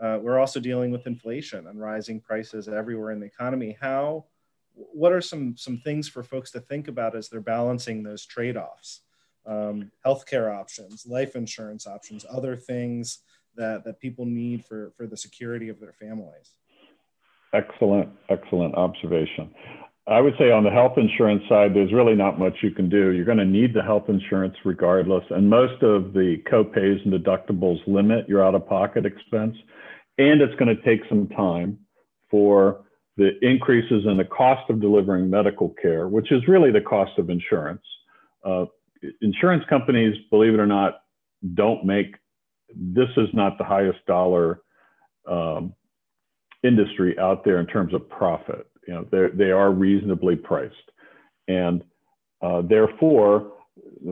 uh, 0.00 0.18
we're 0.20 0.38
also 0.38 0.60
dealing 0.60 0.90
with 0.90 1.06
inflation 1.06 1.66
and 1.66 1.80
rising 1.80 2.20
prices 2.20 2.68
everywhere 2.68 3.10
in 3.10 3.18
the 3.20 3.26
economy. 3.26 3.76
How, 3.80 4.26
what 4.74 5.12
are 5.12 5.20
some, 5.20 5.56
some 5.56 5.78
things 5.78 6.08
for 6.08 6.22
folks 6.22 6.50
to 6.52 6.60
think 6.60 6.88
about 6.88 7.16
as 7.16 7.28
they're 7.28 7.40
balancing 7.40 8.02
those 8.02 8.24
trade 8.26 8.56
offs? 8.56 9.00
Um, 9.46 9.90
healthcare 10.06 10.54
options, 10.54 11.06
life 11.06 11.36
insurance 11.36 11.86
options, 11.86 12.24
other 12.30 12.56
things 12.56 13.18
that 13.56 13.84
that 13.84 14.00
people 14.00 14.24
need 14.24 14.64
for 14.64 14.92
for 14.96 15.06
the 15.06 15.16
security 15.16 15.68
of 15.68 15.80
their 15.80 15.92
families. 15.92 16.54
Excellent, 17.52 18.08
excellent 18.28 18.74
observation. 18.74 19.54
I 20.06 20.20
would 20.20 20.34
say 20.38 20.50
on 20.50 20.64
the 20.64 20.70
health 20.70 20.98
insurance 20.98 21.42
side, 21.48 21.74
there's 21.74 21.92
really 21.92 22.14
not 22.14 22.38
much 22.38 22.56
you 22.62 22.70
can 22.70 22.90
do. 22.90 23.12
You're 23.12 23.24
going 23.24 23.38
to 23.38 23.44
need 23.44 23.72
the 23.72 23.82
health 23.82 24.04
insurance 24.08 24.54
regardless, 24.64 25.24
and 25.30 25.48
most 25.48 25.82
of 25.82 26.12
the 26.12 26.42
copays 26.50 27.02
and 27.04 27.12
deductibles 27.12 27.78
limit 27.86 28.28
your 28.28 28.44
out-of-pocket 28.44 29.06
expense, 29.06 29.56
and 30.18 30.42
it's 30.42 30.54
going 30.56 30.74
to 30.76 30.82
take 30.82 31.00
some 31.08 31.26
time 31.28 31.78
for 32.30 32.84
the 33.16 33.30
increases 33.40 34.04
in 34.06 34.18
the 34.18 34.24
cost 34.24 34.68
of 34.68 34.80
delivering 34.80 35.30
medical 35.30 35.74
care, 35.80 36.08
which 36.08 36.30
is 36.32 36.46
really 36.48 36.70
the 36.70 36.80
cost 36.80 37.12
of 37.18 37.30
insurance. 37.30 37.82
Uh, 38.44 38.66
insurance 39.22 39.64
companies, 39.70 40.14
believe 40.30 40.52
it 40.52 40.60
or 40.60 40.66
not, 40.66 41.00
don't 41.54 41.84
make 41.84 42.16
this 42.74 43.08
is 43.16 43.28
not 43.32 43.56
the 43.56 43.64
highest 43.64 44.04
dollar 44.06 44.60
um, 45.30 45.74
industry 46.62 47.18
out 47.18 47.44
there 47.44 47.60
in 47.60 47.66
terms 47.66 47.94
of 47.94 48.08
profit. 48.08 48.66
You 48.86 48.94
know, 48.94 49.30
they 49.34 49.50
are 49.50 49.72
reasonably 49.72 50.36
priced, 50.36 50.90
and 51.48 51.82
uh, 52.42 52.62
therefore, 52.62 53.52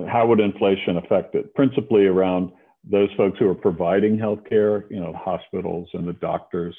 how 0.09 0.27
would 0.27 0.41
inflation 0.41 0.97
affect 0.97 1.35
it? 1.35 1.55
Principally 1.55 2.07
around 2.07 2.53
those 2.85 3.11
folks 3.17 3.39
who 3.39 3.49
are 3.49 3.55
providing 3.55 4.19
healthcare, 4.19 4.91
you 4.91 4.99
know, 4.99 5.13
hospitals 5.13 5.89
and 5.93 6.07
the 6.09 6.15
doctors, 6.15 6.75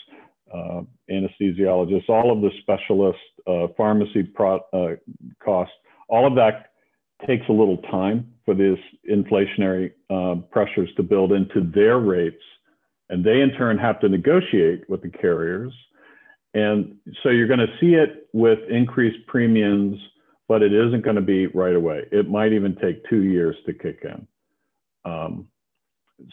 uh, 0.53 0.81
anesthesiologists, 1.09 2.09
all 2.09 2.31
of 2.31 2.41
the 2.41 2.49
specialist 2.61 3.19
uh, 3.47 3.67
pharmacy 3.77 4.27
uh, 4.39 4.87
costs, 5.43 5.73
all 6.09 6.27
of 6.27 6.35
that 6.35 6.71
takes 7.25 7.47
a 7.49 7.51
little 7.51 7.77
time 7.89 8.33
for 8.45 8.53
these 8.53 8.77
inflationary 9.09 9.91
uh, 10.09 10.35
pressures 10.51 10.89
to 10.97 11.03
build 11.03 11.31
into 11.31 11.61
their 11.73 11.99
rates. 11.99 12.43
And 13.09 13.23
they 13.23 13.41
in 13.41 13.51
turn 13.57 13.77
have 13.77 13.99
to 14.01 14.09
negotiate 14.09 14.89
with 14.89 15.01
the 15.01 15.09
carriers. 15.09 15.73
And 16.53 16.95
so 17.21 17.29
you're 17.29 17.47
going 17.47 17.59
to 17.59 17.77
see 17.79 17.95
it 17.95 18.27
with 18.33 18.59
increased 18.69 19.25
premiums, 19.27 19.97
but 20.47 20.61
it 20.61 20.71
isn't 20.73 21.03
going 21.03 21.15
to 21.15 21.21
be 21.21 21.47
right 21.47 21.75
away. 21.75 22.03
It 22.11 22.29
might 22.29 22.53
even 22.53 22.75
take 22.75 23.07
two 23.09 23.23
years 23.23 23.55
to 23.65 23.73
kick 23.73 24.03
in. 24.03 24.27
Um, 25.05 25.47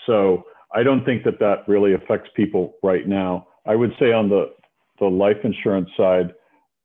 so 0.06 0.44
I 0.74 0.82
don't 0.82 1.04
think 1.04 1.24
that 1.24 1.38
that 1.40 1.66
really 1.66 1.94
affects 1.94 2.28
people 2.36 2.74
right 2.82 3.06
now. 3.06 3.48
I 3.66 3.74
would 3.74 3.92
say 3.98 4.12
on 4.12 4.28
the, 4.28 4.52
the 4.98 5.06
life 5.06 5.38
insurance 5.42 5.88
side, 5.96 6.32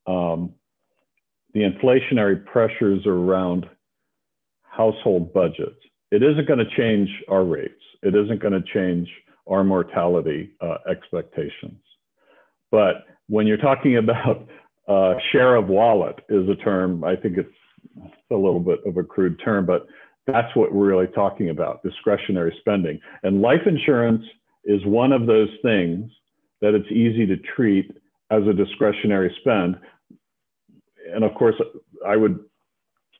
um, 0.08 0.54
the 1.54 1.62
inflationary 1.62 2.44
pressures 2.46 3.06
around 3.06 3.66
household 4.64 5.34
budgets. 5.34 5.80
It 6.12 6.22
isn't 6.24 6.48
going 6.48 6.60
to 6.60 6.76
change 6.78 7.10
our 7.30 7.44
rates. 7.44 7.74
It 8.04 8.16
isn't 8.16 8.42
going 8.42 8.54
to 8.54 8.64
change 8.74 9.10
our 9.50 9.64
mortality 9.64 10.52
uh, 10.62 10.78
expectations. 10.90 11.80
But 12.76 13.05
when 13.28 13.47
you're 13.47 13.55
talking 13.55 13.95
about 14.03 14.47
uh, 14.89 15.13
share 15.32 15.55
of 15.55 15.69
wallet 15.69 16.19
is 16.28 16.49
a 16.49 16.55
term, 16.55 17.05
I 17.05 17.15
think 17.15 17.38
it's, 17.38 17.49
a 18.32 18.36
little 18.36 18.59
bit 18.59 18.80
of 18.86 18.97
a 18.97 19.03
crude 19.03 19.39
term, 19.45 19.65
but 19.65 19.86
that's 20.26 20.53
what 20.55 20.73
we're 20.73 20.88
really 20.88 21.07
talking 21.13 21.51
about, 21.51 21.84
discretionary 21.84 22.53
spending. 22.59 22.99
And 23.21 23.41
life 23.41 23.61
insurance 23.67 24.23
is 24.65 24.84
one 24.86 25.11
of 25.13 25.28
those 25.28 25.49
things 25.61 26.11
that 26.61 26.73
it's 26.73 26.91
easy 26.91 27.28
to 27.28 27.38
treat 27.55 27.91
as 28.32 28.41
a 28.47 28.53
discretionary 28.53 29.34
spend. 29.39 29.78
And 31.13 31.23
of 31.23 31.36
course, 31.36 31.55
I 32.05 32.17
would 32.17 32.39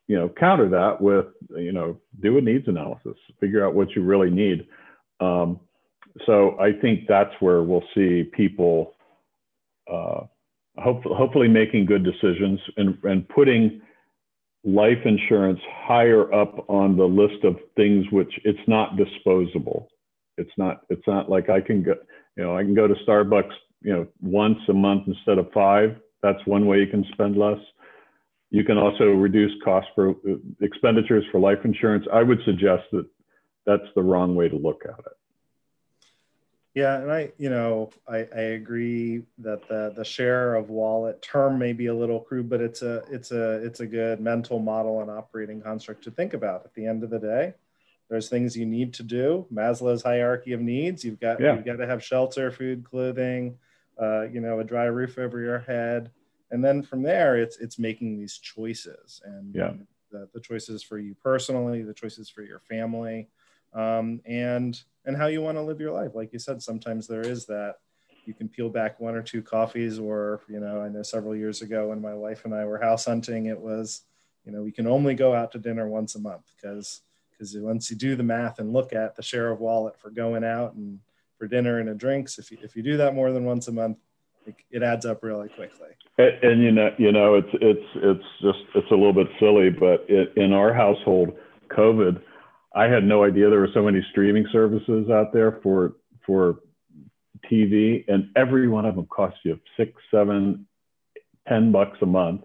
you 0.08 0.16
know, 0.16 0.28
counter 0.28 0.68
that 0.68 1.00
with, 1.00 1.26
you 1.56 1.72
know, 1.72 1.98
do 2.20 2.36
a 2.36 2.40
needs 2.40 2.66
analysis, 2.66 3.16
figure 3.40 3.64
out 3.64 3.74
what 3.74 3.90
you 3.94 4.02
really 4.02 4.30
need. 4.30 4.66
Um, 5.20 5.60
so 6.26 6.58
I 6.60 6.72
think 6.72 7.06
that's 7.08 7.32
where 7.40 7.62
we'll 7.62 7.84
see 7.94 8.24
people 8.36 8.95
uh, 9.90 10.20
hopefully, 10.78 11.14
hopefully 11.16 11.48
making 11.48 11.86
good 11.86 12.04
decisions 12.04 12.60
and, 12.76 12.98
and 13.04 13.28
putting 13.28 13.80
life 14.64 14.98
insurance 15.04 15.60
higher 15.86 16.32
up 16.32 16.68
on 16.68 16.96
the 16.96 17.04
list 17.04 17.44
of 17.44 17.56
things 17.76 18.04
which 18.10 18.32
it's 18.44 18.66
not 18.66 18.96
disposable. 18.96 19.88
It's 20.38 20.50
not, 20.58 20.82
it's 20.90 21.06
not 21.06 21.30
like 21.30 21.48
I 21.48 21.60
can 21.60 21.82
go, 21.82 21.94
you 22.36 22.44
know, 22.44 22.56
I 22.56 22.62
can 22.62 22.74
go 22.74 22.86
to 22.86 22.94
Starbucks, 23.06 23.52
you 23.82 23.92
know, 23.92 24.06
once 24.20 24.58
a 24.68 24.72
month 24.72 25.04
instead 25.06 25.38
of 25.38 25.50
five. 25.52 25.96
That's 26.22 26.44
one 26.46 26.66
way 26.66 26.78
you 26.78 26.88
can 26.88 27.04
spend 27.12 27.36
less. 27.36 27.58
You 28.50 28.64
can 28.64 28.78
also 28.78 29.04
reduce 29.06 29.52
costs 29.64 29.90
for 29.94 30.10
uh, 30.10 30.34
expenditures 30.60 31.24
for 31.30 31.40
life 31.40 31.58
insurance. 31.64 32.04
I 32.12 32.22
would 32.22 32.38
suggest 32.44 32.84
that 32.92 33.06
that's 33.66 33.88
the 33.94 34.02
wrong 34.02 34.34
way 34.34 34.48
to 34.48 34.56
look 34.56 34.82
at 34.84 34.98
it. 34.98 35.16
Yeah, 36.76 37.00
and 37.00 37.10
I, 37.10 37.32
you 37.38 37.50
know, 37.50 37.90
I, 38.06 38.28
I 38.36 38.40
agree 38.54 39.22
that 39.38 39.66
the 39.66 39.92
the 39.96 40.04
share 40.04 40.54
of 40.54 40.70
wallet 40.70 41.20
term 41.22 41.58
may 41.58 41.72
be 41.72 41.86
a 41.86 41.94
little 41.94 42.20
crude, 42.20 42.48
but 42.48 42.60
it's 42.60 42.82
a 42.82 43.02
it's 43.10 43.32
a 43.32 43.64
it's 43.64 43.80
a 43.80 43.86
good 43.86 44.20
mental 44.20 44.60
model 44.60 45.00
and 45.00 45.10
operating 45.10 45.60
construct 45.60 46.04
to 46.04 46.10
think 46.12 46.34
about. 46.34 46.64
At 46.64 46.74
the 46.74 46.86
end 46.86 47.02
of 47.02 47.10
the 47.10 47.18
day, 47.18 47.54
there's 48.08 48.28
things 48.28 48.56
you 48.56 48.66
need 48.66 48.94
to 48.94 49.02
do. 49.02 49.46
Maslow's 49.52 50.02
hierarchy 50.02 50.52
of 50.52 50.60
needs. 50.60 51.04
You've 51.04 51.18
got 51.18 51.40
yeah. 51.40 51.56
you've 51.56 51.64
got 51.64 51.76
to 51.76 51.86
have 51.86 52.04
shelter, 52.04 52.52
food, 52.52 52.84
clothing, 52.84 53.58
uh, 54.00 54.22
you 54.22 54.40
know, 54.40 54.60
a 54.60 54.64
dry 54.64 54.84
roof 54.84 55.18
over 55.18 55.40
your 55.40 55.60
head 55.60 56.10
and 56.50 56.64
then 56.64 56.82
from 56.82 57.02
there 57.02 57.36
it's 57.36 57.56
it's 57.58 57.78
making 57.78 58.16
these 58.16 58.38
choices 58.38 59.20
and 59.24 59.54
yeah. 59.54 59.72
the, 60.10 60.28
the 60.34 60.40
choices 60.40 60.82
for 60.82 60.98
you 60.98 61.14
personally 61.22 61.82
the 61.82 61.94
choices 61.94 62.28
for 62.28 62.42
your 62.42 62.60
family 62.60 63.28
um, 63.74 64.20
and 64.26 64.80
and 65.04 65.16
how 65.16 65.26
you 65.26 65.40
want 65.40 65.56
to 65.56 65.62
live 65.62 65.80
your 65.80 65.92
life. 65.92 66.12
Like 66.14 66.32
you 66.32 66.38
said 66.38 66.62
sometimes 66.62 67.06
there 67.06 67.22
is 67.22 67.46
that 67.46 67.76
you 68.24 68.34
can 68.34 68.48
peel 68.48 68.68
back 68.68 68.98
one 68.98 69.14
or 69.14 69.22
two 69.22 69.40
coffees 69.40 70.00
or 70.00 70.40
you 70.48 70.58
know 70.58 70.80
i 70.80 70.88
know 70.88 71.02
several 71.02 71.36
years 71.36 71.62
ago 71.62 71.90
when 71.90 72.02
my 72.02 72.12
wife 72.12 72.44
and 72.44 72.52
i 72.52 72.64
were 72.64 72.80
house 72.80 73.04
hunting 73.04 73.46
it 73.46 73.60
was 73.60 74.02
you 74.44 74.50
know 74.50 74.62
we 74.62 74.72
can 74.72 74.88
only 74.88 75.14
go 75.14 75.32
out 75.32 75.52
to 75.52 75.60
dinner 75.60 75.88
once 75.88 76.16
a 76.16 76.18
month 76.18 76.42
because 76.56 77.02
because 77.30 77.56
once 77.58 77.88
you 77.88 77.96
do 77.96 78.16
the 78.16 78.24
math 78.24 78.58
and 78.58 78.72
look 78.72 78.92
at 78.92 79.14
the 79.14 79.22
share 79.22 79.52
of 79.52 79.60
wallet 79.60 79.96
for 79.96 80.10
going 80.10 80.42
out 80.42 80.74
and 80.74 80.98
for 81.38 81.46
dinner 81.46 81.78
and 81.78 81.88
a 81.88 81.94
drinks 81.94 82.36
if 82.36 82.50
you, 82.50 82.58
if 82.62 82.74
you 82.74 82.82
do 82.82 82.96
that 82.96 83.14
more 83.14 83.30
than 83.30 83.44
once 83.44 83.68
a 83.68 83.72
month 83.72 83.98
it, 84.46 84.54
it 84.70 84.82
adds 84.82 85.04
up 85.04 85.22
really 85.22 85.48
quickly. 85.48 85.88
And, 86.18 86.44
and, 86.44 86.62
you 86.62 86.72
know, 86.72 86.94
you 86.98 87.12
know, 87.12 87.34
it's 87.34 87.48
it's 87.54 87.86
it's 87.96 88.24
just 88.40 88.58
it's 88.74 88.90
a 88.90 88.94
little 88.94 89.12
bit 89.12 89.26
silly, 89.38 89.70
but 89.70 90.06
it, 90.08 90.32
in 90.36 90.52
our 90.52 90.72
household, 90.72 91.36
COVID, 91.68 92.22
I 92.76 92.84
had 92.84 93.04
no 93.04 93.24
idea 93.24 93.48
there 93.48 93.60
were 93.60 93.70
so 93.72 93.82
many 93.82 94.04
streaming 94.10 94.46
services 94.52 95.08
out 95.10 95.32
there 95.32 95.58
for 95.62 95.94
for 96.26 96.60
TV, 97.50 98.04
and 98.06 98.28
every 98.36 98.68
one 98.68 98.84
of 98.84 98.96
them 98.96 99.06
costs 99.06 99.38
you 99.44 99.58
six, 99.76 99.92
seven, 100.10 100.66
ten 101.48 101.72
bucks 101.72 101.98
a 102.02 102.06
month, 102.06 102.42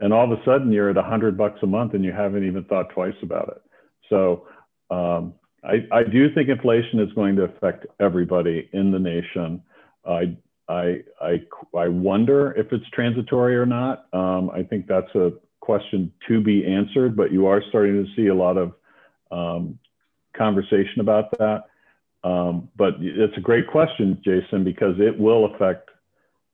and 0.00 0.14
all 0.14 0.32
of 0.32 0.38
a 0.38 0.42
sudden 0.44 0.72
you're 0.72 0.90
at 0.90 0.96
a 0.96 1.02
hundred 1.02 1.36
bucks 1.36 1.60
a 1.62 1.66
month, 1.66 1.92
and 1.92 2.04
you 2.04 2.12
haven't 2.12 2.46
even 2.46 2.64
thought 2.64 2.88
twice 2.94 3.14
about 3.22 3.48
it. 3.48 3.62
So 4.08 4.46
um, 4.90 5.34
I, 5.62 5.86
I, 5.92 6.04
do 6.04 6.32
think 6.32 6.48
inflation 6.48 7.00
is 7.00 7.12
going 7.14 7.34
to 7.36 7.42
affect 7.42 7.86
everybody 7.98 8.70
in 8.72 8.92
the 8.92 9.00
nation. 9.00 9.60
I, 10.08 10.36
I, 10.68 11.00
I, 11.20 11.42
I 11.76 11.88
wonder 11.88 12.52
if 12.52 12.72
it's 12.72 12.88
transitory 12.92 13.56
or 13.56 13.66
not. 13.66 14.06
Um, 14.12 14.48
I 14.50 14.62
think 14.62 14.86
that's 14.86 15.12
a 15.16 15.32
question 15.60 16.12
to 16.28 16.40
be 16.40 16.64
answered, 16.64 17.16
but 17.16 17.32
you 17.32 17.46
are 17.46 17.60
starting 17.68 18.04
to 18.04 18.10
see 18.14 18.28
a 18.28 18.34
lot 18.34 18.56
of 18.56 18.74
um, 19.30 19.78
conversation 20.36 21.00
about 21.00 21.30
that. 21.38 21.64
Um, 22.24 22.68
but 22.76 22.94
it's 23.00 23.36
a 23.36 23.40
great 23.40 23.68
question, 23.68 24.20
Jason, 24.24 24.64
because 24.64 24.96
it 24.98 25.18
will 25.18 25.54
affect, 25.54 25.90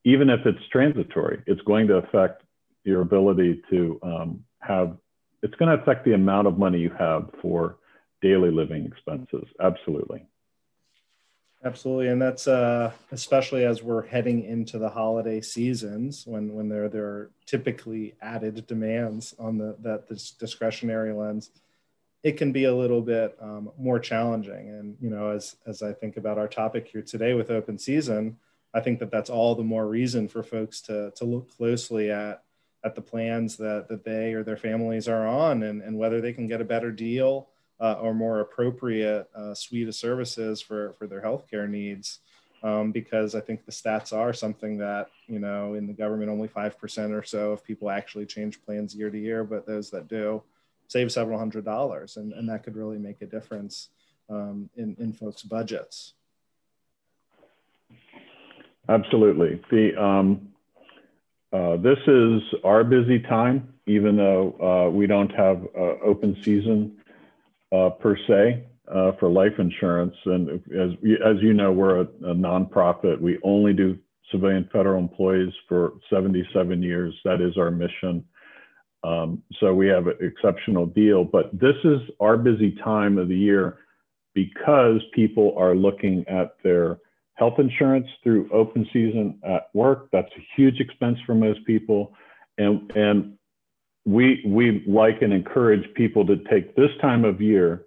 even 0.05 0.29
if 0.29 0.45
it's 0.45 0.59
transitory, 0.71 1.43
it's 1.47 1.63
going 1.63 1.87
to 1.89 1.95
affect 1.95 2.43
your 2.85 3.01
ability 3.01 3.63
to 3.71 3.99
um, 4.03 4.45
have, 4.59 4.97
it's 5.43 5.55
going 5.55 5.75
to 5.75 5.83
affect 5.83 6.05
the 6.05 6.13
amount 6.13 6.47
of 6.47 6.59
money 6.59 6.79
you 6.79 6.91
have 6.99 7.31
for 7.41 7.77
daily 8.21 8.51
living 8.51 8.85
expenses. 8.85 9.47
Absolutely. 9.61 10.27
Absolutely, 11.65 12.09
and 12.09 12.21
that's 12.21 12.49
uh, 12.49 12.91
especially 13.13 13.65
as 13.65 13.85
we're 13.85 14.05
heading 14.05 14.43
into 14.43 14.79
the 14.79 14.89
holiday 14.89 15.41
seasons 15.41 16.27
when 16.27 16.53
when 16.55 16.69
there 16.69 16.89
there 16.89 17.05
are 17.05 17.31
typically 17.47 18.15
added 18.21 18.67
demands 18.67 19.33
on 19.39 19.59
the 19.59 19.77
that 19.79 20.09
this 20.09 20.33
discretionary 20.33 21.13
lens. 21.13 21.51
It 22.23 22.37
can 22.37 22.53
be 22.53 22.65
a 22.65 22.75
little 22.75 23.03
bit 23.03 23.37
um, 23.41 23.71
more 23.79 23.99
challenging, 23.99 24.69
and 24.69 24.97
you 25.01 25.11
know, 25.11 25.31
as 25.31 25.57
as 25.67 25.83
I 25.83 25.93
think 25.93 26.17
about 26.17 26.39
our 26.39 26.49
topic 26.49 26.89
here 26.89 27.03
today 27.03 27.35
with 27.35 27.51
open 27.51 27.79
season, 27.79 28.37
I 28.73 28.81
think 28.81 29.01
that 29.01 29.11
that's 29.11 29.31
all 29.31 29.55
the 29.55 29.65
more 29.65 29.89
reason 29.89 30.29
for 30.29 30.43
folks 30.43 30.81
to 30.83 31.13
to 31.17 31.25
look 31.25 31.55
closely 31.57 32.11
at 32.11 32.43
at 32.85 32.95
the 32.95 33.03
plans 33.03 33.57
that 33.57 33.89
that 33.89 34.05
they 34.05 34.35
or 34.35 34.45
their 34.45 34.57
families 34.57 35.09
are 35.09 35.27
on, 35.27 35.65
and 35.65 35.83
and 35.83 35.99
whether 35.99 36.21
they 36.21 36.33
can 36.33 36.47
get 36.47 36.61
a 36.61 36.65
better 36.65 36.93
deal 36.93 37.49
uh, 37.83 37.95
or 37.95 38.15
more 38.15 38.41
appropriate 38.41 39.29
uh, 39.35 39.53
suite 39.53 39.89
of 39.89 39.95
services 39.95 40.63
for, 40.63 40.95
for 40.99 41.07
their 41.09 41.21
healthcare 41.21 41.69
needs. 41.69 42.21
Um, 42.63 42.93
because 42.93 43.35
I 43.35 43.41
think 43.41 43.67
the 43.67 43.73
stats 43.73 44.17
are 44.17 44.33
something 44.33 44.79
that, 44.79 45.09
you 45.27 45.41
know, 45.41 45.75
in 45.75 45.89
the 45.89 45.93
government, 45.93 46.31
only 46.31 46.47
5% 46.47 47.11
or 47.11 47.25
so 47.25 47.51
of 47.51 47.65
people 47.65 47.91
actually 47.91 48.25
change 48.25 48.63
plans 48.63 48.95
year 48.95 49.11
to 49.11 49.19
year, 49.19 49.43
but 49.43 49.67
those 49.67 49.91
that 49.91 50.07
do 50.07 50.45
save 50.93 51.11
several 51.11 51.39
hundred 51.39 51.65
dollars. 51.65 52.17
And, 52.19 52.33
and 52.35 52.49
that 52.51 52.63
could 52.63 52.77
really 52.77 52.99
make 52.99 53.23
a 53.23 53.27
difference 53.27 53.89
um, 54.29 54.69
in, 54.77 54.95
in 54.99 55.13
folks' 55.13 55.43
budgets. 55.43 56.13
Absolutely. 58.89 59.61
The, 59.71 60.01
um, 60.01 60.49
uh, 61.53 61.77
this 61.77 61.99
is 62.07 62.43
our 62.63 62.85
busy 62.85 63.21
time, 63.21 63.73
even 63.87 64.17
though 64.17 64.55
uh, 64.61 64.91
we 64.91 65.07
don't 65.07 65.31
have 65.31 65.67
uh, 65.77 65.95
open 66.05 66.37
season 66.43 66.99
uh, 67.73 67.91
per 67.91 68.17
se 68.29 68.65
uh, 68.93 69.13
for 69.19 69.29
life 69.31 69.59
insurance. 69.59 70.15
And 70.27 70.51
as, 70.51 70.91
as 71.25 71.37
you 71.41 71.55
know, 71.55 71.73
we're 71.73 72.01
a, 72.01 72.05
a 72.33 72.35
nonprofit. 72.35 73.21
We 73.21 73.39
only 73.43 73.73
do 73.73 73.99
civilian 74.31 74.69
federal 74.73 74.99
employees 74.99 75.53
for 75.69 75.95
77 76.11 76.83
years. 76.83 77.15
That 77.25 77.41
is 77.41 77.57
our 77.57 77.71
mission. 77.71 78.25
Um, 79.05 79.43
so 79.61 79.75
we 79.75 79.89
have 79.89 80.07
an 80.07 80.17
exceptional 80.21 80.87
deal. 80.87 81.25
But 81.25 81.51
this 81.53 81.77
is 81.85 82.01
our 82.21 82.37
busy 82.37 82.77
time 82.85 83.19
of 83.19 83.29
the 83.29 83.37
year 83.37 83.79
because 84.35 85.01
people 85.15 85.55
are 85.59 85.75
looking 85.75 86.25
at 86.29 86.57
their 86.63 86.99
health 87.35 87.59
insurance 87.59 88.07
through 88.23 88.49
open 88.53 88.87
season 88.93 89.41
at 89.45 89.69
work. 89.75 90.09
That's 90.13 90.31
a 90.37 90.47
huge 90.57 90.81
expense 90.81 91.19
for 91.27 91.35
most 91.35 91.65
people. 91.67 92.15
And, 92.59 92.91
and 92.95 93.39
we 94.05 94.43
we 94.47 94.85
like 94.87 95.23
and 95.23 95.33
encourage 95.33 95.83
people 95.95 96.27
to 96.27 96.37
take 96.51 96.75
this 96.75 96.91
time 97.01 97.25
of 97.25 97.41
year 97.41 97.85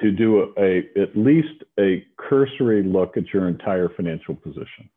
to 0.00 0.10
do 0.10 0.54
a, 0.56 0.62
a, 0.62 1.02
at 1.02 1.16
least 1.16 1.62
a 1.78 2.04
cursory 2.16 2.82
look 2.82 3.16
at 3.16 3.24
your 3.32 3.48
entire 3.48 3.88
financial 3.88 4.34
position 4.34 4.88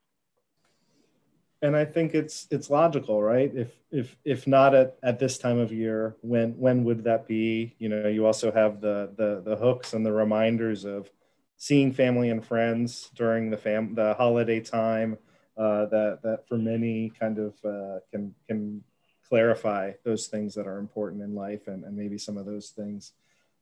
and 1.61 1.75
i 1.75 1.85
think 1.85 2.13
it's 2.13 2.47
it's 2.51 2.69
logical 2.69 3.21
right? 3.21 3.51
If 3.55 3.71
if 3.91 4.17
if 4.23 4.47
not 4.47 4.73
at, 4.73 4.97
at 5.03 5.19
this 5.19 5.37
time 5.37 5.59
of 5.59 5.71
year 5.71 6.15
when 6.21 6.57
when 6.57 6.83
would 6.85 7.03
that 7.03 7.27
be? 7.27 7.75
You 7.79 7.89
know 7.89 8.07
you 8.07 8.25
also 8.25 8.51
have 8.51 8.81
the 8.81 9.11
the 9.15 9.41
the 9.43 9.55
hooks 9.55 9.93
and 9.93 10.05
the 10.05 10.11
reminders 10.11 10.85
of 10.85 11.09
seeing 11.57 11.91
family 11.93 12.29
and 12.29 12.43
friends 12.43 13.11
during 13.15 13.49
the 13.49 13.57
fam 13.57 13.95
the 13.95 14.13
holiday 14.15 14.59
time 14.59 15.17
uh, 15.57 15.85
that 15.87 16.19
that 16.23 16.47
for 16.47 16.57
many 16.57 17.11
kind 17.19 17.37
of 17.37 17.53
uh, 17.63 17.99
can 18.11 18.33
can 18.47 18.83
clarify 19.31 19.93
those 20.03 20.27
things 20.27 20.55
that 20.55 20.67
are 20.67 20.77
important 20.77 21.21
in 21.21 21.33
life 21.33 21.67
and, 21.67 21.85
and 21.85 21.95
maybe 21.95 22.17
some 22.17 22.37
of 22.37 22.45
those 22.45 22.69
things 22.69 23.13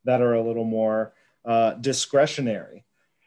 that 0.04 0.20
are 0.20 0.34
a 0.34 0.41
little 0.41 0.64
more 0.64 1.14
uh, 1.45 1.74
discretionary. 1.74 2.86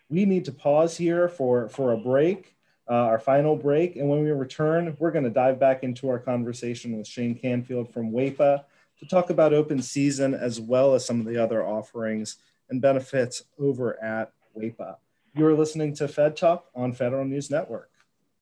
We 0.08 0.24
need 0.24 0.44
to 0.46 0.52
pause 0.52 0.96
here 0.96 1.28
for, 1.28 1.68
for 1.68 1.92
a 1.92 1.96
break, 1.96 2.56
uh, 2.88 2.94
our 2.94 3.18
final 3.18 3.56
break. 3.56 3.96
And 3.96 4.08
when 4.08 4.22
we 4.22 4.30
return, 4.30 4.96
we're 4.98 5.10
going 5.10 5.24
to 5.24 5.30
dive 5.30 5.58
back 5.60 5.82
into 5.82 6.08
our 6.08 6.18
conversation 6.18 6.96
with 6.96 7.06
Shane 7.06 7.34
Canfield 7.34 7.92
from 7.92 8.10
WAEPA 8.10 8.64
to 8.98 9.06
talk 9.06 9.30
about 9.30 9.52
open 9.52 9.82
season 9.82 10.34
as 10.34 10.60
well 10.60 10.94
as 10.94 11.04
some 11.04 11.20
of 11.20 11.26
the 11.26 11.42
other 11.42 11.66
offerings 11.66 12.36
and 12.70 12.80
benefits 12.80 13.44
over 13.58 14.02
at 14.02 14.32
WAEPA. 14.56 14.96
You're 15.34 15.54
listening 15.54 15.94
to 15.94 16.08
Fed 16.08 16.36
Talk 16.36 16.66
on 16.74 16.92
Federal 16.92 17.24
News 17.24 17.50
Network. 17.50 17.90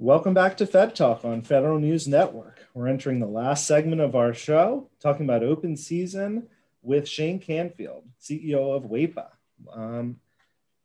Welcome 0.00 0.32
back 0.32 0.56
to 0.58 0.66
Fed 0.66 0.94
Talk 0.94 1.24
on 1.24 1.42
Federal 1.42 1.80
News 1.80 2.06
Network. 2.06 2.68
We're 2.72 2.86
entering 2.86 3.18
the 3.18 3.26
last 3.26 3.66
segment 3.66 4.00
of 4.00 4.14
our 4.14 4.32
show, 4.32 4.88
talking 5.00 5.26
about 5.26 5.42
open 5.42 5.76
season 5.76 6.46
with 6.82 7.08
Shane 7.08 7.40
Canfield, 7.40 8.04
CEO 8.22 8.76
of 8.76 8.84
WAEPA. 8.84 9.26
Um, 9.72 10.20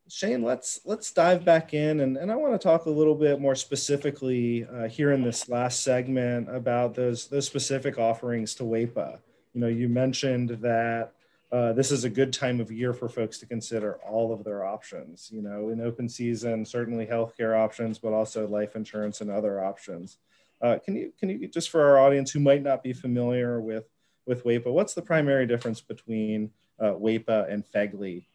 Shane, 0.10 0.42
let's 0.42 0.80
let's 0.84 1.12
dive 1.12 1.46
back 1.46 1.76
in, 1.76 2.00
and, 2.00 2.18
and 2.18 2.32
I 2.32 2.36
want 2.36 2.54
to 2.54 2.58
talk 2.58 2.88
a 2.88 2.90
little 2.90 3.14
bit 3.14 3.40
more 3.40 3.54
specifically 3.54 4.66
uh, 4.66 4.88
here 4.88 5.12
in 5.12 5.22
this 5.22 5.48
last 5.48 5.84
segment 5.84 6.50
about 6.50 6.96
those 6.96 7.28
those 7.28 7.46
specific 7.46 8.00
offerings 8.00 8.56
to 8.56 8.64
WAEPA. 8.64 9.20
You 9.54 9.62
know, 9.62 9.68
you 9.68 9.90
mentioned 9.90 10.58
that 10.62 11.14
uh, 11.54 11.72
this 11.72 11.92
is 11.92 12.04
a 12.04 12.10
good 12.10 12.34
time 12.34 12.60
of 12.60 12.72
year 12.72 12.92
for 12.92 13.08
folks 13.08 13.38
to 13.38 13.46
consider 13.46 13.96
all 14.06 14.34
of 14.34 14.44
their 14.44 14.66
options. 14.66 15.30
You 15.32 15.42
know, 15.42 15.70
in 15.70 15.80
open 15.80 16.10
season, 16.10 16.66
certainly 16.66 17.06
healthcare 17.06 17.58
options, 17.58 18.00
but 18.00 18.12
also 18.12 18.48
life 18.48 18.76
insurance 18.76 19.22
and 19.22 19.30
other 19.30 19.64
options. 19.64 20.18
Uh, 20.62 20.80
can 20.84 20.96
you 20.96 21.14
can 21.20 21.30
you 21.30 21.48
just 21.48 21.70
for 21.70 21.82
our 21.82 22.00
audience 22.00 22.32
who 22.32 22.40
might 22.40 22.64
not 22.64 22.84
be 22.84 22.92
familiar 22.92 23.62
with 23.62 23.86
with 24.26 24.44
WAEPA, 24.44 24.72
what's 24.72 24.94
the 24.94 25.02
primary 25.02 25.46
difference 25.46 25.82
between 25.82 26.52
uh, 26.80 26.94
WAEPA 26.94 27.52
and 27.52 27.64
FEGLI? 27.66 28.26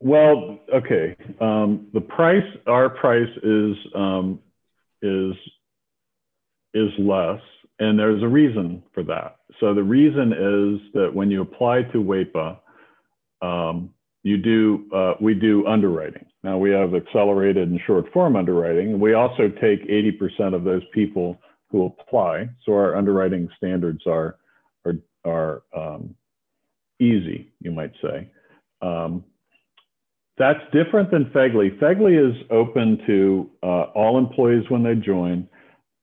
Well, 0.00 0.60
okay. 0.72 1.16
Um, 1.40 1.88
the 1.92 2.00
price, 2.00 2.46
our 2.66 2.88
price 2.88 3.30
is 3.42 3.76
um, 3.94 4.40
is 5.02 5.34
is 6.74 6.90
less 6.98 7.40
and 7.78 7.98
there's 7.98 8.22
a 8.22 8.28
reason 8.28 8.82
for 8.92 9.02
that. 9.04 9.36
So 9.60 9.74
the 9.74 9.82
reason 9.82 10.32
is 10.32 10.92
that 10.94 11.10
when 11.12 11.30
you 11.30 11.42
apply 11.42 11.82
to 11.92 11.98
WAEPA, 11.98 12.58
um, 13.42 13.90
you 14.22 14.36
do 14.36 14.84
uh, 14.94 15.14
we 15.20 15.34
do 15.34 15.66
underwriting. 15.66 16.26
Now 16.42 16.58
we 16.58 16.70
have 16.70 16.94
accelerated 16.94 17.68
and 17.68 17.80
short 17.86 18.12
form 18.12 18.36
underwriting. 18.36 18.98
We 18.98 19.14
also 19.14 19.48
take 19.60 19.88
80% 19.88 20.54
of 20.54 20.64
those 20.64 20.82
people 20.92 21.38
who 21.70 21.86
apply. 21.86 22.48
So 22.64 22.72
our 22.72 22.96
underwriting 22.96 23.48
standards 23.56 24.02
are 24.06 24.36
are 24.84 24.94
are 25.24 25.62
um, 25.76 26.14
easy, 27.00 27.52
you 27.60 27.70
might 27.70 27.92
say. 28.02 28.28
Um, 28.82 29.24
that's 30.36 30.60
different 30.72 31.10
than 31.10 31.26
FEGLI. 31.26 31.78
FEGLI 31.80 32.30
is 32.30 32.46
open 32.50 33.00
to 33.06 33.50
uh, 33.62 33.82
all 33.94 34.18
employees 34.18 34.64
when 34.68 34.84
they 34.84 34.94
join. 34.94 35.48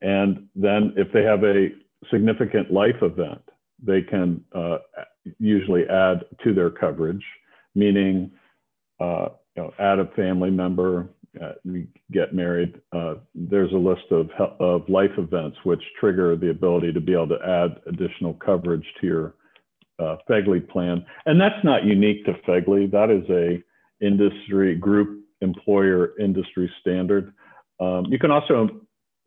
And 0.05 0.47
then 0.55 0.93
if 0.97 1.11
they 1.11 1.23
have 1.23 1.43
a 1.43 1.69
significant 2.11 2.71
life 2.71 3.01
event, 3.01 3.41
they 3.81 4.03
can 4.03 4.39
uh, 4.53 4.77
usually 5.39 5.83
add 5.89 6.23
to 6.43 6.53
their 6.53 6.69
coverage, 6.69 7.23
meaning 7.73 8.29
uh, 8.99 9.29
you 9.55 9.63
know, 9.63 9.73
add 9.79 9.97
a 9.97 10.05
family 10.15 10.51
member, 10.51 11.09
uh, 11.43 11.53
get 12.11 12.35
married. 12.35 12.79
Uh, 12.95 13.15
there's 13.33 13.71
a 13.73 13.77
list 13.77 14.03
of, 14.11 14.29
of 14.59 14.87
life 14.87 15.17
events 15.17 15.57
which 15.63 15.81
trigger 15.99 16.35
the 16.35 16.51
ability 16.51 16.93
to 16.93 17.01
be 17.01 17.13
able 17.13 17.29
to 17.29 17.39
add 17.43 17.81
additional 17.87 18.35
coverage 18.35 18.85
to 19.01 19.07
your 19.07 19.33
uh, 19.97 20.17
FEGLI 20.29 20.69
plan, 20.69 21.03
and 21.25 21.41
that's 21.41 21.63
not 21.63 21.83
unique 21.83 22.23
to 22.25 22.33
FEGLI. 22.47 22.91
That 22.91 23.09
is 23.09 23.27
a 23.31 24.05
industry 24.05 24.75
group 24.75 25.25
employer 25.41 26.11
industry 26.19 26.71
standard. 26.81 27.33
Um, 27.79 28.05
you 28.09 28.19
can 28.19 28.29
also 28.29 28.69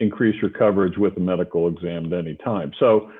increase 0.00 0.40
your 0.40 0.50
coverage 0.50 0.96
with 0.96 1.16
a 1.16 1.20
medical 1.20 1.68
exam 1.68 2.06
at 2.06 2.18
any 2.18 2.36
time. 2.36 2.72
So 2.78 3.10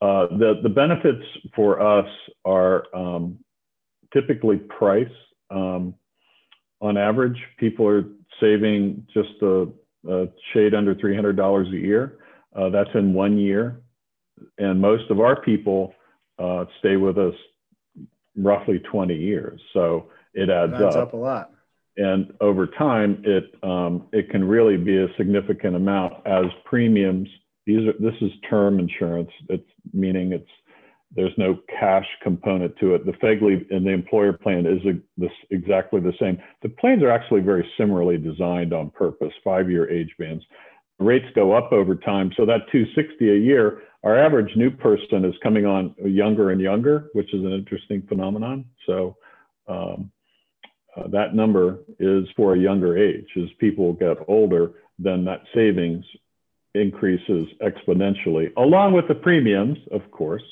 uh, 0.00 0.26
the 0.38 0.60
the 0.62 0.68
benefits 0.68 1.24
for 1.54 1.80
us 1.80 2.08
are 2.44 2.84
um, 2.94 3.38
typically 4.12 4.56
price. 4.56 5.12
Um, 5.50 5.94
on 6.80 6.96
average, 6.96 7.38
people 7.58 7.86
are 7.86 8.04
saving 8.40 9.06
just 9.14 9.30
a, 9.42 9.68
a 10.08 10.26
shade 10.52 10.74
under 10.74 10.94
$300 10.94 11.68
a 11.68 11.70
year. 11.70 12.18
Uh, 12.54 12.68
that's 12.70 12.90
in 12.94 13.14
one 13.14 13.38
year. 13.38 13.80
And 14.58 14.80
most 14.80 15.08
of 15.10 15.20
our 15.20 15.40
people 15.40 15.94
uh, 16.38 16.64
stay 16.80 16.96
with 16.96 17.18
us 17.18 17.34
roughly 18.36 18.80
20 18.80 19.14
years. 19.14 19.60
So 19.72 20.08
it 20.34 20.50
adds, 20.50 20.72
it 20.72 20.82
adds 20.82 20.96
up. 20.96 21.08
up. 21.08 21.12
a 21.14 21.16
lot. 21.16 21.50
And 21.96 22.32
over 22.40 22.66
time, 22.66 23.22
it, 23.24 23.54
um, 23.62 24.08
it 24.12 24.30
can 24.30 24.44
really 24.44 24.76
be 24.76 24.96
a 24.98 25.08
significant 25.16 25.76
amount 25.76 26.14
as 26.26 26.46
premiums. 26.64 27.28
These 27.66 27.88
are, 27.88 27.92
this 28.00 28.14
is 28.20 28.30
term 28.48 28.78
insurance. 28.78 29.30
It's 29.48 29.68
meaning 29.92 30.32
it's 30.32 30.48
there's 31.14 31.36
no 31.36 31.58
cash 31.78 32.06
component 32.22 32.76
to 32.78 32.94
it. 32.94 33.04
The 33.04 33.12
FEGLI 33.12 33.70
and 33.70 33.86
the 33.86 33.90
employer 33.90 34.32
plan 34.32 34.66
is 34.66 34.84
a, 34.86 34.98
this, 35.18 35.30
exactly 35.50 36.00
the 36.00 36.14
same. 36.18 36.38
The 36.62 36.70
plans 36.70 37.02
are 37.02 37.10
actually 37.10 37.42
very 37.42 37.68
similarly 37.76 38.16
designed 38.16 38.72
on 38.72 38.90
purpose, 38.90 39.32
five-year 39.44 39.90
age 39.90 40.14
bands. 40.18 40.42
Rates 40.98 41.26
go 41.34 41.52
up 41.52 41.72
over 41.72 41.94
time, 41.94 42.32
so 42.36 42.46
that 42.46 42.70
260 42.70 43.30
a 43.30 43.36
year, 43.36 43.82
our 44.04 44.18
average 44.18 44.56
new 44.56 44.70
person 44.70 45.24
is 45.24 45.34
coming 45.42 45.66
on 45.66 45.94
younger 46.04 46.50
and 46.50 46.60
younger, 46.60 47.08
which 47.12 47.32
is 47.34 47.44
an 47.44 47.52
interesting 47.52 48.02
phenomenon. 48.08 48.64
So 48.86 49.16
um, 49.68 50.10
uh, 50.96 51.08
that 51.08 51.34
number 51.34 51.78
is 51.98 52.26
for 52.36 52.54
a 52.54 52.58
younger 52.58 52.96
age. 52.96 53.26
As 53.36 53.48
people 53.58 53.92
get 53.94 54.18
older, 54.28 54.72
then 54.98 55.24
that 55.24 55.42
savings 55.54 56.04
increases 56.74 57.48
exponentially, 57.62 58.54
along 58.56 58.92
with 58.92 59.08
the 59.08 59.14
premiums, 59.14 59.78
of 59.90 60.10
course. 60.10 60.42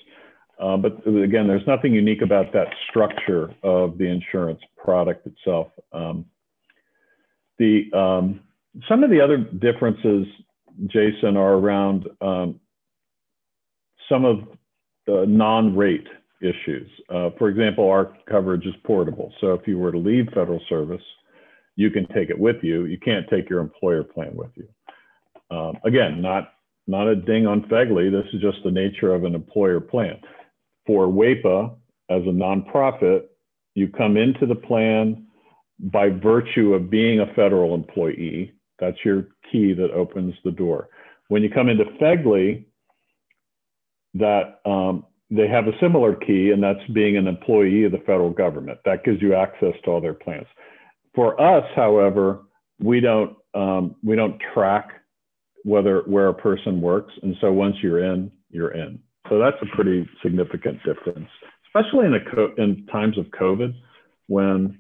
Uh, 0.59 0.77
but 0.77 1.07
again, 1.07 1.49
there's 1.49 1.67
nothing 1.67 1.95
unique 1.95 2.21
about 2.21 2.53
that 2.53 2.69
structure 2.89 3.55
of 3.63 3.97
the 3.97 4.05
insurance 4.05 4.61
product 4.77 5.27
itself. 5.27 5.69
Um, 5.93 6.27
the 7.59 7.91
um, 7.95 8.41
some 8.89 9.03
of 9.03 9.11
the 9.11 9.21
other 9.21 9.39
differences, 9.39 10.27
Jason, 10.87 11.37
are 11.37 11.55
around 11.55 12.09
um, 12.21 12.61
some 14.09 14.25
of 14.25 14.49
the 15.07 15.25
non-rate 15.27 16.07
issues. 16.41 16.89
Uh, 17.09 17.31
for 17.39 17.49
example, 17.49 17.89
our 17.89 18.17
coverage 18.29 18.67
is 18.67 18.75
portable. 18.85 19.33
So 19.41 19.53
if 19.53 19.67
you 19.67 19.79
were 19.79 19.93
to 19.93 19.99
leave 19.99 20.27
federal 20.35 20.61
service, 20.69 21.03
you 21.77 21.91
can 21.91 22.07
take 22.09 22.31
it 22.31 22.39
with 22.39 22.57
you. 22.63 22.87
You 22.87 22.99
can't 22.99 23.27
take 23.29 23.49
your 23.49 23.61
employer 23.61 24.05
plan 24.05 24.35
with 24.35 24.51
you. 24.55 24.69
Um, 25.57 25.77
again, 25.85 26.21
not 26.21 26.53
not 26.87 27.07
a 27.07 27.15
ding 27.15 27.47
on 27.47 27.63
FEGLI. 27.63 28.11
This 28.11 28.33
is 28.35 28.41
just 28.41 28.59
the 28.65 28.71
nature 28.71 29.15
of 29.15 29.25
an 29.25 29.35
employer 29.35 29.81
plan 29.81 30.19
for 30.87 31.07
WAEPA 31.07 31.77
as 32.11 32.23
a 32.23 32.31
nonprofit, 32.31 33.27
you 33.75 33.89
come 33.89 34.17
into 34.17 34.47
the 34.47 34.57
plan 34.57 35.27
by 35.79 36.09
virtue 36.09 36.75
of 36.75 36.91
being 36.91 37.21
a 37.21 37.33
federal 37.35 37.75
employee. 37.75 38.53
That's 38.81 38.97
your 39.05 39.29
key 39.51 39.73
that 39.75 39.93
opens 39.93 40.35
the 40.45 40.51
door. 40.51 40.89
When 41.29 41.43
you 41.43 41.51
come 41.51 41.69
into 41.69 41.85
FEGLI, 42.01 42.65
that 44.15 44.61
um, 44.67 45.07
they 45.31 45.49
have 45.49 45.67
a 45.67 45.79
similar 45.81 46.15
key, 46.15 46.51
and 46.51 46.63
that's 46.63 46.85
being 46.93 47.17
an 47.17 47.27
employee 47.27 47.85
of 47.85 47.93
the 47.93 47.99
federal 47.99 48.31
government. 48.31 48.81
That 48.85 49.05
gives 49.05 49.23
you 49.23 49.35
access 49.35 49.75
to 49.85 49.91
all 49.91 50.01
their 50.01 50.15
plans. 50.15 50.47
For 51.15 51.41
us, 51.41 51.65
however, 51.77 52.41
we 52.79 53.01
don't 53.01 53.37
um, 53.55 53.97
we 54.03 54.17
don't 54.17 54.41
track 54.55 54.89
whether 55.65 56.03
where 56.07 56.29
a 56.29 56.35
person 56.35 56.81
works, 56.81 57.13
and 57.23 57.37
so 57.41 57.53
once 57.53 57.77
you're 57.83 58.03
in, 58.13 58.31
you're 58.51 58.73
in. 58.73 59.01
So 59.29 59.39
that's 59.39 59.57
a 59.63 59.77
pretty 59.77 60.09
significant 60.23 60.79
difference, 60.85 61.29
especially 61.67 62.07
in, 62.07 62.15
a 62.15 62.63
in 62.63 62.87
times 62.87 63.19
of 63.19 63.27
COVID 63.27 63.75
when, 64.27 64.79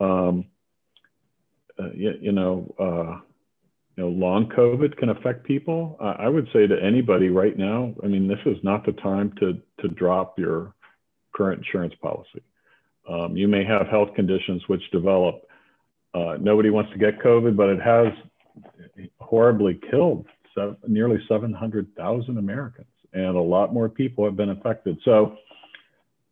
um, 0.00 0.46
uh, 1.78 1.90
you, 1.94 2.12
you, 2.20 2.32
know, 2.32 2.74
uh, 2.78 3.20
you 3.98 4.04
know, 4.04 4.10
long 4.10 4.48
COVID 4.56 4.96
can 4.96 5.08
affect 5.08 5.42
people. 5.42 5.96
Uh, 6.00 6.14
I 6.20 6.28
would 6.28 6.46
say 6.52 6.68
to 6.68 6.80
anybody 6.80 7.30
right 7.30 7.58
now, 7.58 7.92
I 8.04 8.06
mean, 8.06 8.28
this 8.28 8.38
is 8.46 8.56
not 8.62 8.86
the 8.86 8.92
time 8.92 9.32
to, 9.40 9.60
to 9.80 9.88
drop 9.88 10.38
your 10.38 10.72
current 11.34 11.64
insurance 11.66 11.94
policy. 12.00 12.40
Um, 13.10 13.36
you 13.36 13.48
may 13.48 13.64
have 13.64 13.88
health 13.88 14.14
conditions 14.14 14.62
which 14.68 14.88
develop. 14.92 15.42
Uh, 16.14 16.36
nobody 16.38 16.70
wants 16.70 16.92
to 16.92 16.98
get 16.98 17.18
COVID, 17.18 17.56
but 17.56 17.70
it 17.70 17.82
has 17.82 18.06
horribly 19.18 19.80
killed 19.90 20.26
seven, 20.54 20.76
nearly 20.86 21.18
700,000 21.28 22.38
Americans 22.38 22.86
and 23.12 23.36
a 23.36 23.40
lot 23.40 23.74
more 23.74 23.88
people 23.88 24.24
have 24.24 24.36
been 24.36 24.50
affected. 24.50 24.96
So 25.04 25.38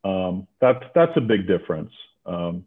um, 0.05 0.47
that's 0.61 0.85
that's 0.95 1.17
a 1.17 1.21
big 1.21 1.49
difference. 1.49 1.91
Um, 2.27 2.65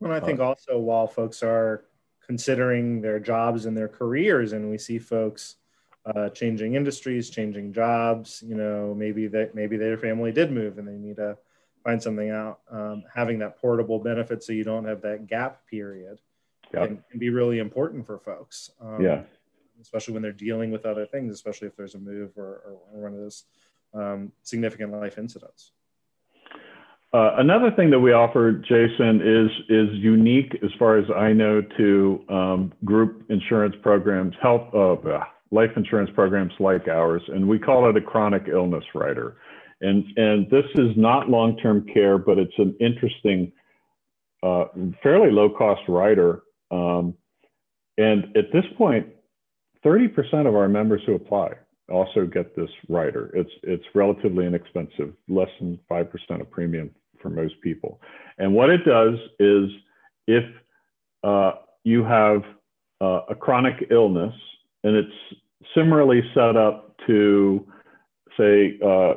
well, 0.00 0.12
I 0.12 0.20
think 0.20 0.40
uh, 0.40 0.48
also 0.48 0.78
while 0.78 1.06
folks 1.06 1.42
are 1.42 1.84
considering 2.26 3.00
their 3.00 3.20
jobs 3.20 3.66
and 3.66 3.76
their 3.76 3.88
careers, 3.88 4.52
and 4.52 4.70
we 4.70 4.78
see 4.78 4.98
folks 4.98 5.56
uh, 6.06 6.28
changing 6.30 6.74
industries, 6.74 7.30
changing 7.30 7.72
jobs, 7.72 8.42
you 8.46 8.54
know, 8.54 8.94
maybe 8.96 9.26
that 9.28 9.54
maybe 9.54 9.76
their 9.76 9.96
family 9.96 10.32
did 10.32 10.50
move 10.50 10.78
and 10.78 10.86
they 10.86 10.92
need 10.92 11.16
to 11.16 11.36
find 11.82 12.02
something 12.02 12.30
out. 12.30 12.60
Um, 12.70 13.04
having 13.12 13.38
that 13.38 13.58
portable 13.58 13.98
benefit 13.98 14.42
so 14.42 14.52
you 14.52 14.64
don't 14.64 14.84
have 14.84 15.00
that 15.02 15.26
gap 15.26 15.66
period 15.66 16.20
yep. 16.72 16.88
can, 16.88 17.04
can, 17.10 17.18
be 17.18 17.30
really 17.30 17.58
important 17.58 18.06
for 18.06 18.18
folks. 18.18 18.70
Um, 18.80 19.02
yeah 19.02 19.22
especially 19.80 20.14
when 20.14 20.22
they're 20.22 20.32
dealing 20.32 20.70
with 20.70 20.86
other 20.86 21.06
things, 21.06 21.32
especially 21.32 21.68
if 21.68 21.76
there's 21.76 21.94
a 21.94 21.98
move 21.98 22.32
or, 22.36 22.78
or 22.92 23.00
one 23.00 23.12
of 23.12 23.18
those 23.18 23.44
um, 23.92 24.32
significant 24.42 24.92
life 24.92 25.18
incidents. 25.18 25.72
Uh, 27.14 27.36
another 27.36 27.70
thing 27.70 27.90
that 27.90 28.00
we 28.00 28.12
offer, 28.12 28.50
Jason, 28.50 29.20
is 29.22 29.48
is 29.68 29.88
unique 30.02 30.58
as 30.64 30.70
far 30.80 30.98
as 30.98 31.04
I 31.16 31.32
know 31.32 31.62
to 31.76 32.24
um, 32.28 32.72
group 32.84 33.24
insurance 33.28 33.76
programs, 33.82 34.34
health 34.42 34.74
uh, 34.74 34.96
life 35.52 35.70
insurance 35.76 36.10
programs 36.12 36.52
like 36.58 36.88
ours, 36.88 37.22
and 37.28 37.46
we 37.48 37.60
call 37.60 37.88
it 37.88 37.96
a 37.96 38.00
chronic 38.00 38.48
illness 38.48 38.82
rider. 38.96 39.36
And 39.80 40.04
and 40.16 40.50
this 40.50 40.64
is 40.74 40.90
not 40.96 41.30
long 41.30 41.56
term 41.58 41.86
care, 41.94 42.18
but 42.18 42.36
it's 42.36 42.58
an 42.58 42.74
interesting, 42.80 43.52
uh, 44.42 44.64
fairly 45.00 45.30
low 45.30 45.50
cost 45.50 45.82
rider. 45.86 46.42
Um, 46.72 47.14
and 47.96 48.36
at 48.36 48.50
this 48.52 48.64
point, 48.76 49.06
30% 49.86 50.48
of 50.48 50.56
our 50.56 50.68
members 50.68 51.00
who 51.06 51.14
apply 51.14 51.52
also 51.88 52.26
get 52.26 52.56
this 52.56 52.70
rider. 52.88 53.30
It's, 53.34 53.50
it's 53.62 53.84
relatively 53.94 54.46
inexpensive, 54.46 55.12
less 55.28 55.50
than 55.60 55.78
5% 55.88 56.40
of 56.40 56.50
premium 56.50 56.90
for 57.24 57.30
most 57.30 57.54
people. 57.62 58.00
And 58.36 58.54
what 58.54 58.68
it 58.68 58.84
does 58.84 59.14
is 59.40 59.70
if 60.26 60.44
uh, 61.24 61.52
you 61.84 62.04
have 62.04 62.42
uh, 63.00 63.22
a 63.30 63.34
chronic 63.34 63.88
illness 63.90 64.34
and 64.84 64.94
it's 64.94 65.40
similarly 65.74 66.20
set 66.34 66.54
up 66.56 66.94
to, 67.06 67.66
say, 68.36 68.78
uh, 68.84 69.14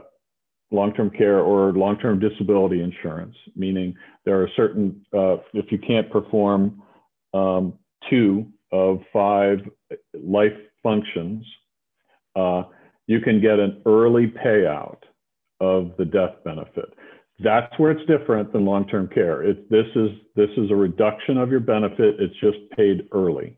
long-term 0.72 1.10
care 1.12 1.40
or 1.40 1.74
long-term 1.74 2.20
disability 2.20 2.82
insurance, 2.82 3.36
meaning 3.56 3.94
there 4.24 4.42
are 4.42 4.50
certain, 4.56 5.06
uh, 5.14 5.36
if 5.54 5.70
you 5.72 5.78
can't 5.78 6.10
perform 6.10 6.82
um, 7.34 7.74
two 8.10 8.46
of 8.72 9.02
five 9.12 9.60
life 10.24 10.58
functions, 10.82 11.46
uh, 12.38 12.64
you 13.08 13.20
can 13.20 13.42
get 13.42 13.60
an 13.60 13.82
early 13.86 14.28
payout 14.28 15.00
of 15.60 15.92
the 15.98 16.06
death 16.06 16.36
benefit. 16.46 16.94
That's 17.40 17.72
where 17.78 17.92
it's 17.92 18.06
different 18.08 18.52
than 18.52 18.66
long-term 18.66 19.10
care. 19.14 19.44
It, 19.44 19.70
this 19.70 19.86
is 19.96 20.10
this 20.36 20.50
is 20.58 20.72
a 20.72 20.76
reduction 20.76 21.38
of 21.38 21.52
your 21.52 21.60
benefit. 21.60 22.16
It's 22.20 22.34
just 22.40 22.58
paid 22.76 23.08
early, 23.12 23.56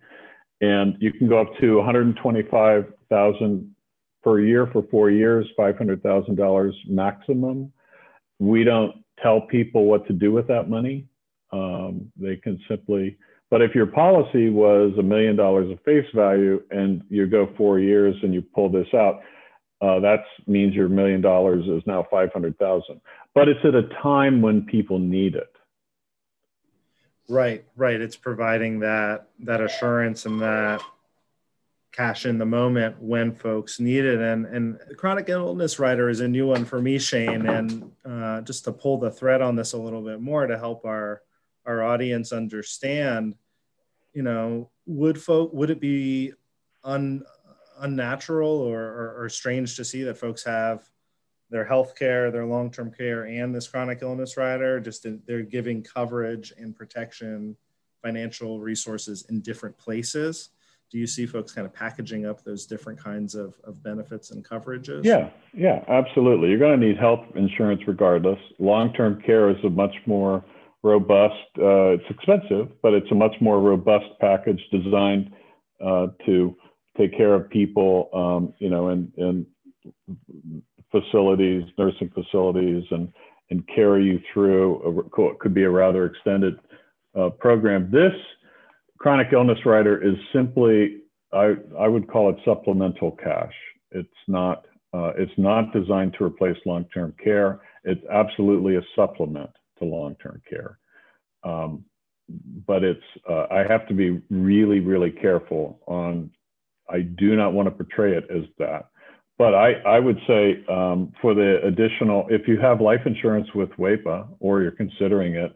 and 0.61 0.95
you 0.99 1.13
can 1.13 1.29
go 1.29 1.39
up 1.41 1.47
to 1.61 1.77
125,000 1.77 3.75
per 4.21 4.39
year 4.41 4.67
for 4.73 4.83
four 4.91 5.09
years, 5.09 5.47
$500,000 5.57 6.71
maximum. 6.89 7.71
We 8.39 8.65
don't 8.65 8.95
tell 9.23 9.41
people 9.41 9.85
what 9.85 10.05
to 10.07 10.13
do 10.13 10.33
with 10.33 10.47
that 10.47 10.69
money. 10.69 11.05
Um, 11.53 12.11
they 12.17 12.35
can 12.35 12.59
simply 12.67 13.17
but 13.49 13.61
if 13.61 13.73
your 13.73 13.87
policy 13.87 14.49
was 14.49 14.93
a 14.99 15.03
million 15.03 15.35
dollars 15.35 15.71
of 15.71 15.79
face 15.83 16.05
value 16.13 16.61
and 16.69 17.01
you 17.09 17.25
go 17.25 17.49
four 17.57 17.79
years 17.79 18.15
and 18.21 18.33
you 18.33 18.41
pull 18.41 18.69
this 18.69 18.87
out, 18.93 19.21
uh, 19.81 19.99
that 19.99 20.25
means 20.47 20.73
your 20.73 20.89
million 20.89 21.21
dollars 21.21 21.65
is 21.67 21.81
now 21.85 22.05
500,000. 22.09 23.01
But 23.33 23.47
it's 23.47 23.63
at 23.63 23.75
a 23.75 23.83
time 24.01 24.41
when 24.41 24.65
people 24.65 24.99
need 24.99 25.35
it. 25.35 25.51
Right, 27.29 27.63
right. 27.75 28.01
It's 28.01 28.15
providing 28.15 28.79
that 28.79 29.27
that 29.41 29.61
assurance 29.61 30.25
and 30.25 30.41
that 30.41 30.81
cash 31.91 32.25
in 32.25 32.37
the 32.37 32.45
moment 32.45 33.01
when 33.01 33.33
folks 33.33 33.79
need 33.79 34.03
it. 34.03 34.19
And 34.19 34.47
and 34.47 34.79
chronic 34.97 35.29
illness 35.29 35.77
rider 35.77 36.09
is 36.09 36.21
a 36.21 36.27
new 36.27 36.47
one 36.47 36.65
for 36.65 36.81
me, 36.81 36.97
Shane. 36.97 37.45
And 37.47 37.91
uh, 38.03 38.41
just 38.41 38.63
to 38.65 38.71
pull 38.71 38.97
the 38.97 39.11
thread 39.11 39.41
on 39.41 39.55
this 39.55 39.73
a 39.73 39.77
little 39.77 40.01
bit 40.01 40.19
more 40.19 40.47
to 40.47 40.57
help 40.57 40.85
our 40.85 41.21
our 41.65 41.83
audience 41.83 42.33
understand, 42.33 43.35
you 44.13 44.23
know, 44.23 44.71
would 44.87 45.21
folk 45.21 45.53
would 45.53 45.69
it 45.69 45.79
be 45.79 46.33
un, 46.83 47.23
unnatural 47.81 48.49
or, 48.49 48.81
or, 48.81 49.23
or 49.23 49.29
strange 49.29 49.75
to 49.75 49.85
see 49.85 50.03
that 50.03 50.17
folks 50.17 50.43
have 50.43 50.89
their 51.49 51.65
health 51.65 51.95
care, 51.95 52.31
their 52.31 52.45
long 52.45 52.71
term 52.71 52.91
care, 52.91 53.23
and 53.23 53.53
this 53.53 53.67
chronic 53.67 53.99
illness 54.01 54.37
rider. 54.37 54.79
Just 54.79 55.05
in, 55.05 55.21
they're 55.25 55.41
giving 55.41 55.83
coverage 55.83 56.53
and 56.57 56.75
protection, 56.75 57.55
financial 58.01 58.59
resources 58.59 59.25
in 59.29 59.41
different 59.41 59.77
places. 59.77 60.49
Do 60.91 60.97
you 60.97 61.05
see 61.05 61.27
folks 61.27 61.51
kind 61.51 61.67
of 61.67 61.73
packaging 61.73 62.25
up 62.25 62.43
those 62.43 62.65
different 62.65 62.99
kinds 62.99 63.35
of, 63.35 63.53
of 63.63 63.83
benefits 63.83 64.31
and 64.31 64.43
coverages? 64.43 65.03
Yeah, 65.03 65.29
yeah, 65.53 65.83
absolutely. 65.87 66.49
You're 66.49 66.57
going 66.57 66.79
to 66.79 66.87
need 66.87 66.97
health 66.97 67.25
insurance 67.35 67.81
regardless. 67.85 68.39
Long 68.57 68.91
term 68.93 69.21
care 69.21 69.49
is 69.49 69.57
a 69.63 69.69
much 69.69 69.93
more 70.07 70.43
robust, 70.81 71.35
uh, 71.59 71.93
it's 71.97 72.05
expensive, 72.09 72.69
but 72.81 72.93
it's 72.93 73.11
a 73.11 73.15
much 73.15 73.35
more 73.41 73.59
robust 73.59 74.05
package 74.19 74.61
designed 74.71 75.31
uh, 75.85 76.07
to 76.25 76.55
take 76.99 77.11
care 77.21 77.33
of 77.33 77.49
people, 77.49 77.93
um, 78.13 78.53
you 78.63 78.69
know, 78.73 78.83
and, 78.93 79.11
and 79.17 79.45
facilities, 80.91 81.63
nursing 81.77 82.09
facilities, 82.19 82.83
and 82.91 83.05
and 83.51 83.67
carry 83.75 84.03
you 84.09 84.19
through 84.31 84.65
a, 85.17 85.35
could 85.41 85.55
be 85.55 85.63
a 85.63 85.69
rather 85.83 86.05
extended 86.05 86.55
uh, 87.19 87.29
program. 87.45 87.89
This 87.91 88.13
chronic 88.99 89.29
illness 89.33 89.57
rider 89.65 89.95
is 90.09 90.15
simply, 90.31 90.97
I, 91.33 91.55
I 91.79 91.87
would 91.87 92.07
call 92.07 92.29
it 92.29 92.37
supplemental 92.45 93.11
cash. 93.23 93.53
It's 93.91 94.21
not, 94.27 94.65
uh, 94.93 95.13
it's 95.17 95.37
not 95.37 95.73
designed 95.73 96.13
to 96.19 96.25
replace 96.25 96.57
long-term 96.65 97.15
care. 97.23 97.61
It's 97.83 98.05
absolutely 98.11 98.75
a 98.75 98.83
supplement 98.95 99.49
to 99.79 99.85
long-term 99.85 100.43
care. 100.47 100.77
Um, 101.43 101.83
but 102.67 102.83
it's, 102.83 103.09
uh, 103.27 103.45
I 103.49 103.65
have 103.67 103.87
to 103.87 103.95
be 103.95 104.21
really, 104.29 104.79
really 104.79 105.11
careful 105.25 105.81
on, 105.87 106.29
I 106.89 107.01
do 107.01 107.35
not 107.35 107.53
want 107.53 107.67
to 107.67 107.71
portray 107.71 108.17
it 108.17 108.25
as 108.29 108.43
that 108.57 108.89
but 109.39 109.55
I, 109.55 109.71
I 109.87 109.99
would 109.99 110.19
say 110.27 110.65
um, 110.69 111.13
for 111.21 111.33
the 111.33 111.61
additional, 111.63 112.27
if 112.29 112.45
you 112.45 112.59
have 112.59 112.81
life 112.81 112.99
insurance 113.05 113.47
with 113.55 113.69
WAEPA 113.79 114.27
or 114.41 114.61
you're 114.61 114.71
considering 114.71 115.35
it 115.35 115.55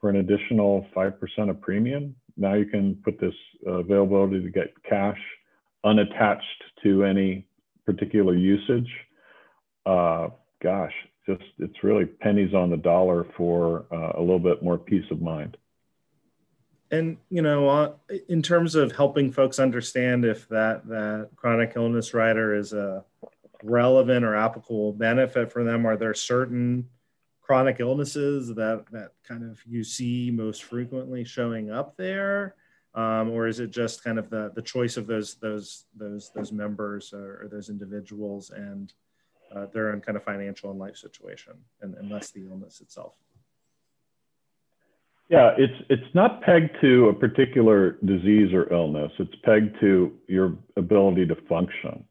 for 0.00 0.08
an 0.10 0.16
additional 0.16 0.86
5% 0.96 1.50
of 1.50 1.60
premium, 1.60 2.14
now 2.36 2.54
you 2.54 2.66
can 2.66 2.94
put 3.04 3.20
this 3.20 3.34
uh, 3.66 3.80
availability 3.80 4.40
to 4.40 4.50
get 4.50 4.72
cash 4.88 5.18
unattached 5.84 6.62
to 6.84 7.02
any 7.02 7.48
particular 7.84 8.36
usage. 8.36 8.88
Uh, 9.86 10.28
gosh, 10.62 10.92
just 11.28 11.42
it's 11.58 11.82
really 11.82 12.04
pennies 12.04 12.54
on 12.54 12.70
the 12.70 12.76
dollar 12.76 13.26
for 13.36 13.86
uh, 13.92 14.12
a 14.18 14.20
little 14.20 14.38
bit 14.38 14.62
more 14.62 14.78
peace 14.78 15.04
of 15.10 15.20
mind 15.20 15.56
and 16.90 17.16
you 17.30 17.42
know 17.42 17.68
uh, 17.68 17.92
in 18.28 18.42
terms 18.42 18.74
of 18.74 18.92
helping 18.92 19.32
folks 19.32 19.58
understand 19.58 20.24
if 20.24 20.48
that 20.48 20.86
that 20.86 21.30
chronic 21.36 21.72
illness 21.76 22.14
rider 22.14 22.54
is 22.54 22.72
a 22.72 23.04
relevant 23.62 24.24
or 24.24 24.36
applicable 24.36 24.92
benefit 24.92 25.50
for 25.50 25.64
them 25.64 25.86
are 25.86 25.96
there 25.96 26.14
certain 26.14 26.88
chronic 27.46 27.78
illnesses 27.78 28.48
that 28.48 28.84
that 28.90 29.12
kind 29.26 29.44
of 29.48 29.60
you 29.64 29.84
see 29.84 30.32
most 30.34 30.64
frequently 30.64 31.24
showing 31.24 31.70
up 31.70 31.96
there? 31.96 32.56
Um, 32.94 33.30
or 33.30 33.46
is 33.46 33.60
it 33.60 33.70
just 33.70 34.02
kind 34.02 34.18
of 34.18 34.30
the 34.30 34.50
the 34.54 34.62
choice 34.62 34.96
of 34.96 35.06
those 35.06 35.36
those 35.36 35.84
those 35.94 36.32
those 36.34 36.50
members 36.50 37.12
or, 37.12 37.42
or 37.42 37.48
those 37.48 37.68
individuals 37.68 38.50
and 38.50 38.92
uh, 39.54 39.66
their 39.72 39.92
own 39.92 40.00
kind 40.00 40.16
of 40.16 40.24
financial 40.24 40.70
and 40.70 40.80
life 40.80 40.96
situation 40.96 41.52
and, 41.82 41.94
and 41.94 42.10
less 42.10 42.32
the 42.32 42.42
illness 42.42 42.80
itself 42.80 43.14
yeah, 45.28 45.52
it's 45.58 45.82
it's 45.88 46.14
not 46.14 46.42
pegged 46.42 46.76
to 46.80 47.08
a 47.08 47.14
particular 47.14 47.98
disease 48.04 48.52
or 48.52 48.72
illness. 48.72 49.10
It's 49.18 49.34
pegged 49.44 49.76
to 49.80 50.12
your 50.28 50.56
ability 50.76 51.26
to 51.26 51.36
function. 51.48 52.04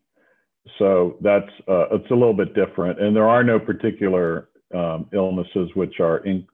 So 0.79 1.17
that's 1.21 1.49
uh, 1.67 1.87
it's 1.91 2.11
a 2.11 2.15
little 2.15 2.33
bit 2.33 2.53
different, 2.53 3.01
and 3.01 3.15
there 3.15 3.27
are 3.27 3.43
no 3.43 3.59
particular 3.59 4.49
um, 4.73 5.07
illnesses 5.13 5.69
which 5.75 5.99
are 5.99 6.17
in, 6.25 6.45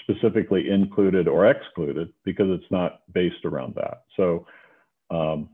specifically 0.00 0.70
included 0.70 1.28
or 1.28 1.50
excluded 1.50 2.12
because 2.24 2.46
it's 2.48 2.70
not 2.70 3.02
based 3.12 3.44
around 3.44 3.74
that. 3.74 4.04
So 4.16 4.46
um, 5.10 5.50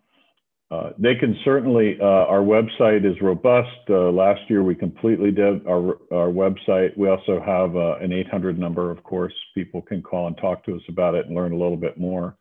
uh, 0.71 0.91
they 0.99 1.15
can 1.15 1.35
certainly, 1.45 1.97
uh, 2.01 2.05
our 2.05 2.41
website 2.41 3.11
is 3.11 3.17
robust. 3.23 3.71
Uh, 3.89 4.11
last 4.11 4.41
year 4.49 4.63
we 4.63 4.75
completely 4.75 5.31
did 5.31 5.67
our, 5.67 5.97
our 6.13 6.29
website. 6.29 6.97
We 6.97 7.09
also 7.09 7.41
have 7.41 7.75
uh, 7.75 7.97
an 8.05 8.13
800 8.13 8.59
number, 8.59 8.91
of 8.91 9.03
course. 9.03 9.33
People 9.55 9.81
can 9.81 10.03
call 10.03 10.27
and 10.27 10.37
talk 10.37 10.65
to 10.67 10.77
us 10.77 10.83
about 10.89 11.15
it 11.15 11.27
and 11.27 11.35
learn 11.35 11.53
a 11.53 11.57
little 11.57 11.77
bit 11.79 11.99
more. 11.99 12.37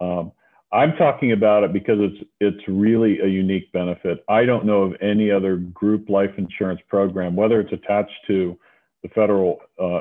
Um, 0.00 0.30
I'm 0.72 0.92
talking 0.96 1.32
about 1.32 1.64
it 1.64 1.72
because 1.72 1.96
it's, 1.98 2.30
it's 2.40 2.68
really 2.68 3.18
a 3.20 3.26
unique 3.26 3.72
benefit. 3.72 4.24
I 4.28 4.44
don't 4.44 4.64
know 4.64 4.82
of 4.82 4.92
any 5.00 5.30
other 5.30 5.56
group 5.56 6.08
life 6.08 6.30
insurance 6.38 6.80
program, 6.88 7.34
whether 7.34 7.60
it's 7.60 7.72
attached 7.72 8.12
to 8.28 8.56
the 9.02 9.08
federal 9.08 9.58
uh, 9.82 10.00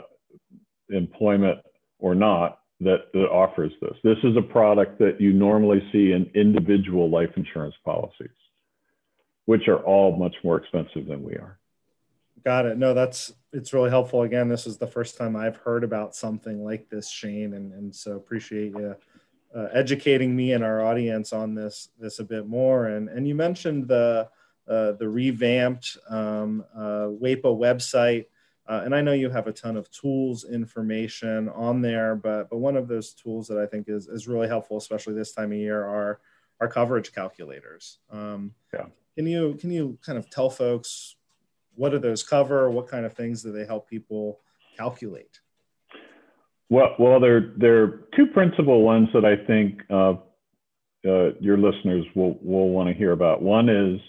employment 0.89 1.59
or 1.97 2.13
not, 2.13 2.59
that, 2.81 3.11
that 3.13 3.29
offers 3.29 3.71
this. 3.81 3.97
This 4.03 4.17
is 4.23 4.35
a 4.37 4.41
product 4.41 4.99
that 4.99 5.19
you 5.19 5.33
normally 5.33 5.81
see 5.91 6.11
in 6.11 6.29
individual 6.35 7.09
life 7.09 7.31
insurance 7.37 7.75
policies, 7.83 8.27
which 9.45 9.67
are 9.67 9.79
all 9.79 10.17
much 10.17 10.35
more 10.43 10.57
expensive 10.57 11.05
than 11.07 11.23
we 11.23 11.33
are. 11.33 11.57
Got 12.43 12.65
it. 12.65 12.77
No, 12.77 12.93
that's 12.93 13.33
it's 13.53 13.73
really 13.73 13.89
helpful. 13.89 14.21
Again, 14.21 14.49
this 14.49 14.67
is 14.67 14.77
the 14.77 14.85
first 14.85 15.17
time 15.17 15.35
I've 15.35 15.55
heard 15.55 15.83
about 15.83 16.13
something 16.13 16.63
like 16.63 16.89
this, 16.89 17.09
Shane, 17.09 17.53
and, 17.53 17.71
and 17.73 17.95
so 17.95 18.17
appreciate 18.17 18.73
you 18.73 18.95
uh, 19.55 19.67
educating 19.73 20.35
me 20.35 20.51
and 20.51 20.63
our 20.63 20.85
audience 20.85 21.31
on 21.31 21.55
this 21.55 21.89
this 21.99 22.19
a 22.19 22.23
bit 22.23 22.45
more. 22.45 22.87
And 22.87 23.07
and 23.09 23.27
you 23.27 23.35
mentioned 23.35 23.87
the 23.87 24.29
uh, 24.67 24.91
the 24.93 25.07
revamped 25.07 25.97
um, 26.09 26.65
uh, 26.75 27.07
WAEPA 27.21 27.43
website. 27.43 28.25
Uh, 28.67 28.81
and 28.83 28.95
I 28.95 29.01
know 29.01 29.13
you 29.13 29.29
have 29.29 29.47
a 29.47 29.51
ton 29.51 29.77
of 29.77 29.89
tools 29.91 30.43
information 30.43 31.49
on 31.49 31.81
there, 31.81 32.15
but 32.15 32.49
but 32.49 32.57
one 32.57 32.75
of 32.75 32.87
those 32.87 33.13
tools 33.13 33.47
that 33.47 33.59
I 33.59 33.65
think 33.65 33.87
is, 33.87 34.07
is 34.07 34.27
really 34.27 34.47
helpful, 34.47 34.77
especially 34.77 35.13
this 35.13 35.33
time 35.33 35.51
of 35.51 35.57
year, 35.57 35.83
are 35.83 36.19
our 36.59 36.67
coverage 36.67 37.13
calculators. 37.13 37.99
Um, 38.09 38.53
yeah. 38.73 38.85
Can 39.15 39.27
you 39.27 39.55
can 39.59 39.71
you 39.71 39.97
kind 40.05 40.17
of 40.17 40.29
tell 40.29 40.49
folks 40.49 41.15
what 41.75 41.89
do 41.89 41.99
those 41.99 42.23
cover? 42.23 42.69
What 42.69 42.87
kind 42.87 43.05
of 43.05 43.13
things 43.13 43.43
do 43.43 43.51
they 43.51 43.65
help 43.65 43.89
people 43.89 44.39
calculate? 44.77 45.39
Well, 46.69 46.95
well, 46.97 47.19
there 47.19 47.53
there 47.57 47.83
are 47.83 48.07
two 48.15 48.27
principal 48.27 48.81
ones 48.81 49.09
that 49.13 49.25
I 49.25 49.35
think 49.45 49.81
uh, 49.89 50.13
uh, 51.07 51.33
your 51.39 51.57
listeners 51.57 52.05
will 52.15 52.39
will 52.41 52.69
want 52.69 52.89
to 52.89 52.95
hear 52.95 53.11
about. 53.11 53.41
One 53.41 53.69
is 53.69 53.99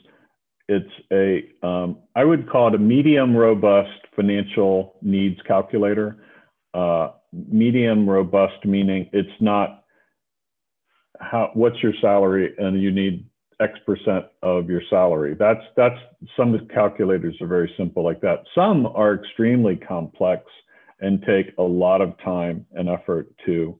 it's 0.69 0.91
a 1.12 1.67
um, 1.67 1.99
I 2.14 2.25
would 2.25 2.49
call 2.51 2.69
it 2.69 2.75
a 2.75 2.79
medium 2.79 3.37
robust 3.37 4.01
financial 4.14 4.97
needs 5.03 5.41
calculator. 5.47 6.17
Uh, 6.75 7.11
medium 7.33 8.09
robust 8.09 8.64
meaning 8.64 9.09
it's 9.12 9.29
not 9.41 9.85
how 11.21 11.51
what's 11.55 11.83
your 11.83 11.93
salary 12.01 12.55
and 12.59 12.81
you 12.81 12.91
need 12.91 13.27
X 13.61 13.73
percent 13.87 14.27
of 14.43 14.69
your 14.69 14.83
salary. 14.91 15.35
That's 15.39 15.62
that's 15.77 15.99
some 16.37 16.59
calculators 16.73 17.37
are 17.41 17.47
very 17.47 17.73
simple 17.77 18.05
like 18.05 18.21
that. 18.21 18.45
Some 18.55 18.87
are 18.87 19.14
extremely 19.14 19.77
complex 19.77 20.45
and 21.01 21.23
take 21.23 21.55
a 21.59 21.62
lot 21.62 22.01
of 22.01 22.19
time 22.25 22.67
and 22.73 22.89
effort 22.89 23.29
to 23.47 23.79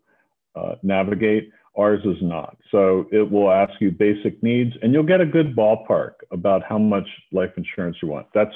uh, 0.55 0.77
navigate. 0.83 1.51
Ours 1.77 2.01
is 2.05 2.17
not. 2.23 2.57
So 2.71 3.07
it 3.13 3.31
will 3.31 3.51
ask 3.51 3.73
you 3.81 3.91
basic 3.91 4.43
needs 4.43 4.73
and 4.83 4.93
you'll 4.93 5.03
get 5.03 5.21
a 5.21 5.27
good 5.27 5.55
ballpark 5.55 6.13
about 6.31 6.63
how 6.63 6.79
much 6.79 7.07
life 7.33 7.51
insurance 7.57 7.97
you 8.03 8.09
want. 8.09 8.27
That's 8.35 8.55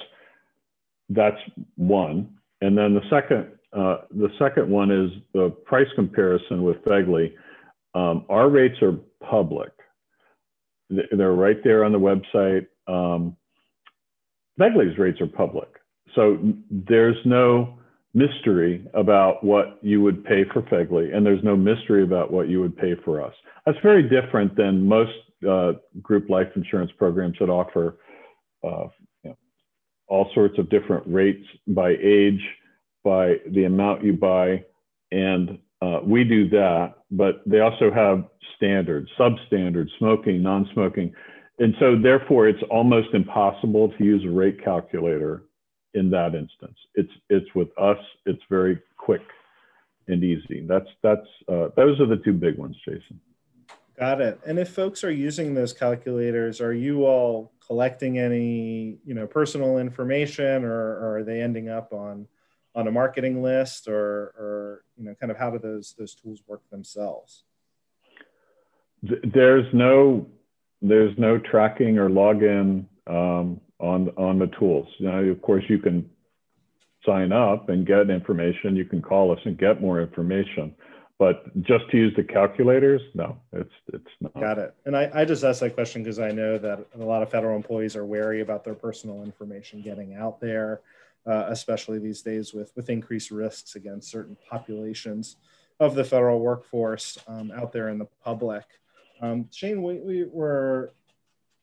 that's 1.10 1.40
one. 1.76 2.34
And 2.60 2.76
then 2.76 2.94
the 2.94 3.02
second 3.10 3.48
uh, 3.72 3.98
the 4.10 4.30
second 4.38 4.68
one 4.70 4.90
is 4.90 5.10
the 5.32 5.50
price 5.64 5.88
comparison 5.94 6.62
with 6.62 6.82
FEGLI. 6.84 7.32
Um, 7.94 8.24
our 8.28 8.48
rates 8.48 8.76
are 8.82 8.96
public. 9.20 9.70
They're 10.88 11.32
right 11.32 11.62
there 11.62 11.84
on 11.84 11.92
the 11.92 11.98
website. 11.98 12.66
Um, 12.88 13.36
FEGLI's 14.58 14.98
rates 14.98 15.20
are 15.20 15.26
public. 15.26 15.68
So 16.14 16.38
there's 16.70 17.16
no 17.24 17.78
mystery 18.14 18.86
about 18.94 19.44
what 19.44 19.78
you 19.82 20.00
would 20.02 20.24
pay 20.24 20.44
for 20.52 20.62
FEGLI, 20.62 21.14
and 21.14 21.24
there's 21.24 21.42
no 21.44 21.56
mystery 21.56 22.02
about 22.02 22.32
what 22.32 22.48
you 22.48 22.60
would 22.60 22.76
pay 22.76 22.94
for 23.04 23.22
us. 23.22 23.34
That's 23.64 23.78
very 23.82 24.02
different 24.08 24.56
than 24.56 24.86
most 24.86 25.12
uh, 25.48 25.72
group 26.02 26.28
life 26.28 26.48
insurance 26.56 26.90
programs 26.98 27.36
that 27.40 27.48
offer 27.48 27.98
uh, 28.64 28.88
you 29.22 29.30
know, 29.30 29.36
all 30.08 30.30
sorts 30.34 30.58
of 30.58 30.68
different 30.70 31.04
rates 31.06 31.46
by 31.68 31.96
age, 32.02 32.40
by 33.04 33.36
the 33.50 33.64
amount 33.64 34.04
you 34.04 34.12
buy, 34.12 34.64
and 35.12 35.58
uh, 35.82 36.00
we 36.04 36.24
do 36.24 36.48
that, 36.50 36.94
but 37.10 37.42
they 37.46 37.60
also 37.60 37.90
have 37.90 38.24
standards, 38.56 39.08
substandards, 39.18 39.88
smoking, 39.98 40.42
non-smoking. 40.42 41.12
And 41.58 41.74
so 41.80 41.96
therefore 42.00 42.48
it's 42.48 42.62
almost 42.70 43.08
impossible 43.14 43.92
to 43.96 44.04
use 44.04 44.24
a 44.24 44.30
rate 44.30 44.62
calculator 44.62 45.44
in 45.94 46.10
that 46.10 46.34
instance. 46.34 46.76
It's, 46.94 47.12
it's 47.28 47.54
with 47.54 47.68
us, 47.78 47.98
it's 48.26 48.42
very 48.48 48.80
quick 48.96 49.22
and 50.08 50.22
easy. 50.22 50.64
That's, 50.66 50.88
that's, 51.02 51.26
uh, 51.48 51.68
those 51.76 52.00
are 52.00 52.06
the 52.06 52.16
two 52.16 52.32
big 52.32 52.58
ones, 52.58 52.76
Jason. 52.84 53.20
Got 53.98 54.20
it. 54.20 54.40
And 54.46 54.58
if 54.58 54.70
folks 54.70 55.04
are 55.04 55.10
using 55.10 55.54
those 55.54 55.72
calculators, 55.72 56.60
are 56.60 56.72
you 56.72 57.04
all 57.04 57.52
collecting 57.66 58.18
any, 58.18 58.98
you 59.04 59.14
know, 59.14 59.26
personal 59.26 59.78
information 59.78 60.64
or, 60.64 60.72
or 60.72 61.18
are 61.18 61.24
they 61.24 61.42
ending 61.42 61.68
up 61.68 61.92
on, 61.92 62.26
on 62.74 62.88
a 62.88 62.90
marketing 62.90 63.42
list 63.42 63.88
or, 63.88 64.32
or 64.38 64.84
you 64.96 65.04
know 65.04 65.14
kind 65.14 65.30
of 65.30 65.38
how 65.38 65.50
do 65.50 65.58
those 65.58 65.94
those 65.98 66.14
tools 66.14 66.42
work 66.46 66.62
themselves 66.70 67.44
there's 69.02 69.66
no 69.72 70.26
there's 70.82 71.16
no 71.18 71.38
tracking 71.38 71.98
or 71.98 72.08
login 72.08 72.84
um, 73.06 73.60
on 73.80 74.10
on 74.16 74.38
the 74.38 74.48
tools. 74.58 74.88
Now 75.00 75.18
of 75.18 75.42
course 75.42 75.64
you 75.68 75.78
can 75.78 76.08
sign 77.04 77.32
up 77.32 77.68
and 77.68 77.86
get 77.86 78.10
information. 78.10 78.76
You 78.76 78.84
can 78.84 79.00
call 79.00 79.32
us 79.32 79.40
and 79.44 79.56
get 79.58 79.80
more 79.80 80.00
information. 80.00 80.74
But 81.18 81.44
just 81.62 81.90
to 81.90 81.98
use 81.98 82.14
the 82.16 82.24
calculators 82.24 83.02
no 83.14 83.36
it's 83.52 83.72
it's 83.92 84.10
not. 84.20 84.40
Got 84.40 84.58
it. 84.58 84.74
And 84.86 84.96
i, 84.96 85.10
I 85.14 85.24
just 85.24 85.44
asked 85.44 85.60
that 85.60 85.74
question 85.74 86.02
because 86.02 86.18
i 86.18 86.30
know 86.30 86.56
that 86.56 86.86
a 86.98 87.04
lot 87.04 87.22
of 87.22 87.30
federal 87.30 87.56
employees 87.56 87.94
are 87.94 88.06
wary 88.06 88.40
about 88.40 88.64
their 88.64 88.74
personal 88.74 89.22
information 89.22 89.82
getting 89.82 90.14
out 90.14 90.40
there 90.40 90.80
uh, 91.26 91.46
especially 91.48 91.98
these 91.98 92.22
days 92.22 92.52
with, 92.52 92.72
with 92.76 92.90
increased 92.90 93.30
risks 93.30 93.76
against 93.76 94.10
certain 94.10 94.36
populations 94.48 95.36
of 95.78 95.94
the 95.94 96.04
federal 96.04 96.40
workforce 96.40 97.18
um, 97.26 97.50
out 97.50 97.72
there 97.72 97.88
in 97.88 97.98
the 97.98 98.08
public. 98.24 98.64
Um, 99.20 99.48
Shane, 99.50 99.82
we, 99.82 99.98
we 99.98 100.24
were 100.24 100.92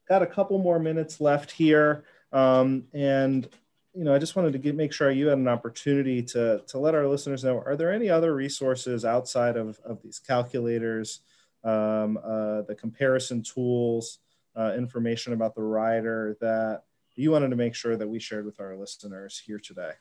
got 0.07 0.21
a 0.21 0.27
couple 0.27 0.57
more 0.59 0.79
minutes 0.79 1.19
left 1.19 1.51
here. 1.51 2.03
Um, 2.31 2.85
and, 2.93 3.47
you 3.93 4.03
know, 4.03 4.13
I 4.13 4.19
just 4.19 4.35
wanted 4.35 4.53
to 4.53 4.59
get, 4.59 4.75
make 4.75 4.93
sure 4.93 5.09
you 5.11 5.27
had 5.27 5.37
an 5.37 5.47
opportunity 5.47 6.21
to, 6.23 6.61
to 6.67 6.79
let 6.79 6.95
our 6.95 7.07
listeners 7.07 7.43
know, 7.43 7.61
are 7.65 7.75
there 7.75 7.91
any 7.91 8.09
other 8.09 8.33
resources 8.33 9.05
outside 9.05 9.57
of, 9.57 9.79
of 9.83 10.01
these 10.01 10.19
calculators, 10.19 11.21
um, 11.63 12.17
uh, 12.23 12.61
the 12.63 12.75
comparison 12.77 13.41
tools, 13.41 14.19
uh, 14.55 14.73
information 14.77 15.33
about 15.33 15.55
the 15.55 15.63
rider 15.63 16.37
that 16.41 16.83
you 17.15 17.31
wanted 17.31 17.49
to 17.49 17.55
make 17.55 17.75
sure 17.75 17.97
that 17.97 18.07
we 18.07 18.19
shared 18.19 18.45
with 18.45 18.59
our 18.59 18.75
listeners 18.75 19.41
here 19.45 19.59
today? 19.59 19.91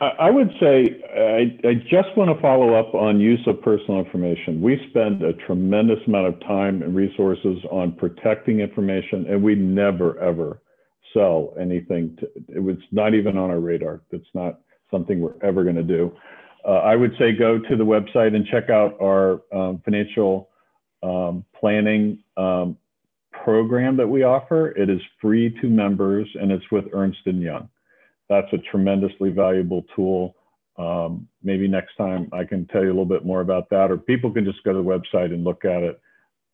I 0.00 0.30
would 0.30 0.50
say 0.60 1.02
I, 1.12 1.68
I, 1.68 1.74
just 1.90 2.16
want 2.16 2.34
to 2.34 2.40
follow 2.40 2.74
up 2.74 2.94
on 2.94 3.18
use 3.18 3.40
of 3.48 3.60
personal 3.62 3.98
information. 3.98 4.62
We 4.62 4.80
spend 4.90 5.22
a 5.22 5.32
tremendous 5.32 5.98
amount 6.06 6.28
of 6.28 6.40
time 6.40 6.82
and 6.82 6.94
resources 6.94 7.58
on 7.72 7.92
protecting 7.92 8.60
information, 8.60 9.26
and 9.28 9.42
we 9.42 9.56
never 9.56 10.16
ever 10.20 10.62
sell 11.12 11.52
anything. 11.60 12.16
To, 12.20 12.28
it 12.54 12.62
was 12.62 12.76
not 12.92 13.14
even 13.14 13.36
on 13.36 13.50
our 13.50 13.58
radar. 13.58 14.02
That's 14.12 14.22
not 14.34 14.60
something 14.90 15.20
we're 15.20 15.34
ever 15.42 15.64
going 15.64 15.76
to 15.76 15.82
do. 15.82 16.12
Uh, 16.64 16.78
I 16.78 16.94
would 16.94 17.12
say 17.18 17.32
go 17.32 17.58
to 17.58 17.76
the 17.76 17.84
website 17.84 18.36
and 18.36 18.46
check 18.46 18.70
out 18.70 18.96
our 19.02 19.42
um, 19.52 19.80
financial 19.84 20.48
um, 21.02 21.44
planning 21.58 22.22
um, 22.36 22.76
program 23.32 23.96
that 23.96 24.06
we 24.06 24.22
offer. 24.22 24.70
It 24.70 24.90
is 24.90 25.00
free 25.20 25.56
to 25.60 25.68
members 25.68 26.28
and 26.40 26.50
it's 26.52 26.64
with 26.70 26.84
Ernst 26.92 27.18
& 27.22 27.26
Young. 27.26 27.68
That's 28.28 28.52
a 28.52 28.58
tremendously 28.58 29.30
valuable 29.30 29.84
tool. 29.94 30.36
Um, 30.76 31.28
maybe 31.42 31.66
next 31.66 31.96
time 31.96 32.28
I 32.32 32.44
can 32.44 32.66
tell 32.66 32.82
you 32.82 32.88
a 32.88 32.94
little 32.94 33.04
bit 33.04 33.24
more 33.24 33.40
about 33.40 33.68
that, 33.70 33.90
or 33.90 33.96
people 33.96 34.32
can 34.32 34.44
just 34.44 34.62
go 34.64 34.72
to 34.72 34.78
the 34.78 34.84
website 34.84 35.32
and 35.32 35.44
look 35.44 35.64
at 35.64 35.82
it. 35.82 36.00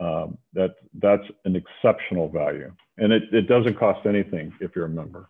Um, 0.00 0.38
that 0.54 0.76
that's 1.00 1.22
an 1.44 1.54
exceptional 1.54 2.28
value, 2.28 2.72
and 2.98 3.12
it, 3.12 3.22
it 3.32 3.42
doesn't 3.42 3.78
cost 3.78 4.06
anything 4.06 4.52
if 4.60 4.72
you're 4.74 4.86
a 4.86 4.88
member. 4.88 5.28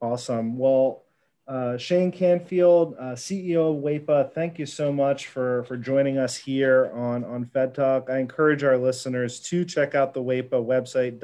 Awesome. 0.00 0.58
Well, 0.58 1.04
uh, 1.46 1.76
Shane 1.76 2.10
Canfield, 2.10 2.96
uh, 2.98 3.14
CEO 3.14 3.76
of 3.76 3.82
WAEPA, 3.82 4.32
thank 4.32 4.58
you 4.58 4.66
so 4.66 4.92
much 4.92 5.26
for, 5.26 5.64
for 5.64 5.76
joining 5.76 6.18
us 6.18 6.36
here 6.36 6.90
on, 6.94 7.24
on 7.24 7.44
Fed 7.46 7.74
Talk. 7.74 8.08
I 8.10 8.18
encourage 8.18 8.64
our 8.64 8.76
listeners 8.76 9.40
to 9.40 9.64
check 9.64 9.94
out 9.94 10.14
the 10.14 10.22
WAEPA 10.22 10.50
website, 10.50 11.20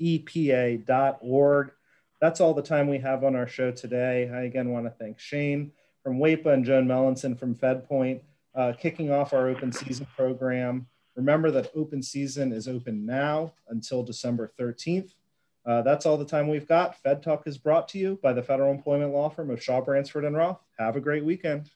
waepa.org. 0.00 1.72
That's 2.20 2.40
all 2.40 2.52
the 2.52 2.62
time 2.62 2.88
we 2.88 2.98
have 2.98 3.24
on 3.24 3.34
our 3.34 3.46
show 3.46 3.70
today. 3.70 4.30
I 4.32 4.42
again 4.42 4.70
want 4.70 4.84
to 4.84 4.90
thank 4.90 5.18
Shane 5.18 5.72
from 6.02 6.18
WAEPA 6.18 6.46
and 6.46 6.64
Joan 6.64 6.86
Mellenson 6.86 7.38
from 7.38 7.54
FedPoint, 7.54 8.20
uh, 8.54 8.72
kicking 8.78 9.10
off 9.10 9.32
our 9.32 9.48
open 9.48 9.72
season 9.72 10.06
program. 10.16 10.86
Remember 11.16 11.50
that 11.50 11.70
open 11.74 12.02
season 12.02 12.52
is 12.52 12.68
open 12.68 13.06
now 13.06 13.54
until 13.68 14.02
December 14.02 14.52
13th. 14.58 15.14
Uh, 15.66 15.82
that's 15.82 16.06
all 16.06 16.16
the 16.16 16.24
time 16.24 16.48
we've 16.48 16.68
got. 16.68 16.96
Fed 17.02 17.22
Talk 17.22 17.46
is 17.46 17.58
brought 17.58 17.88
to 17.88 17.98
you 17.98 18.18
by 18.22 18.32
the 18.32 18.42
federal 18.42 18.70
employment 18.70 19.12
law 19.12 19.28
firm 19.28 19.50
of 19.50 19.62
Shaw 19.62 19.80
Bransford 19.80 20.24
and 20.24 20.36
Roth. 20.36 20.60
Have 20.78 20.96
a 20.96 21.00
great 21.00 21.24
weekend. 21.24 21.70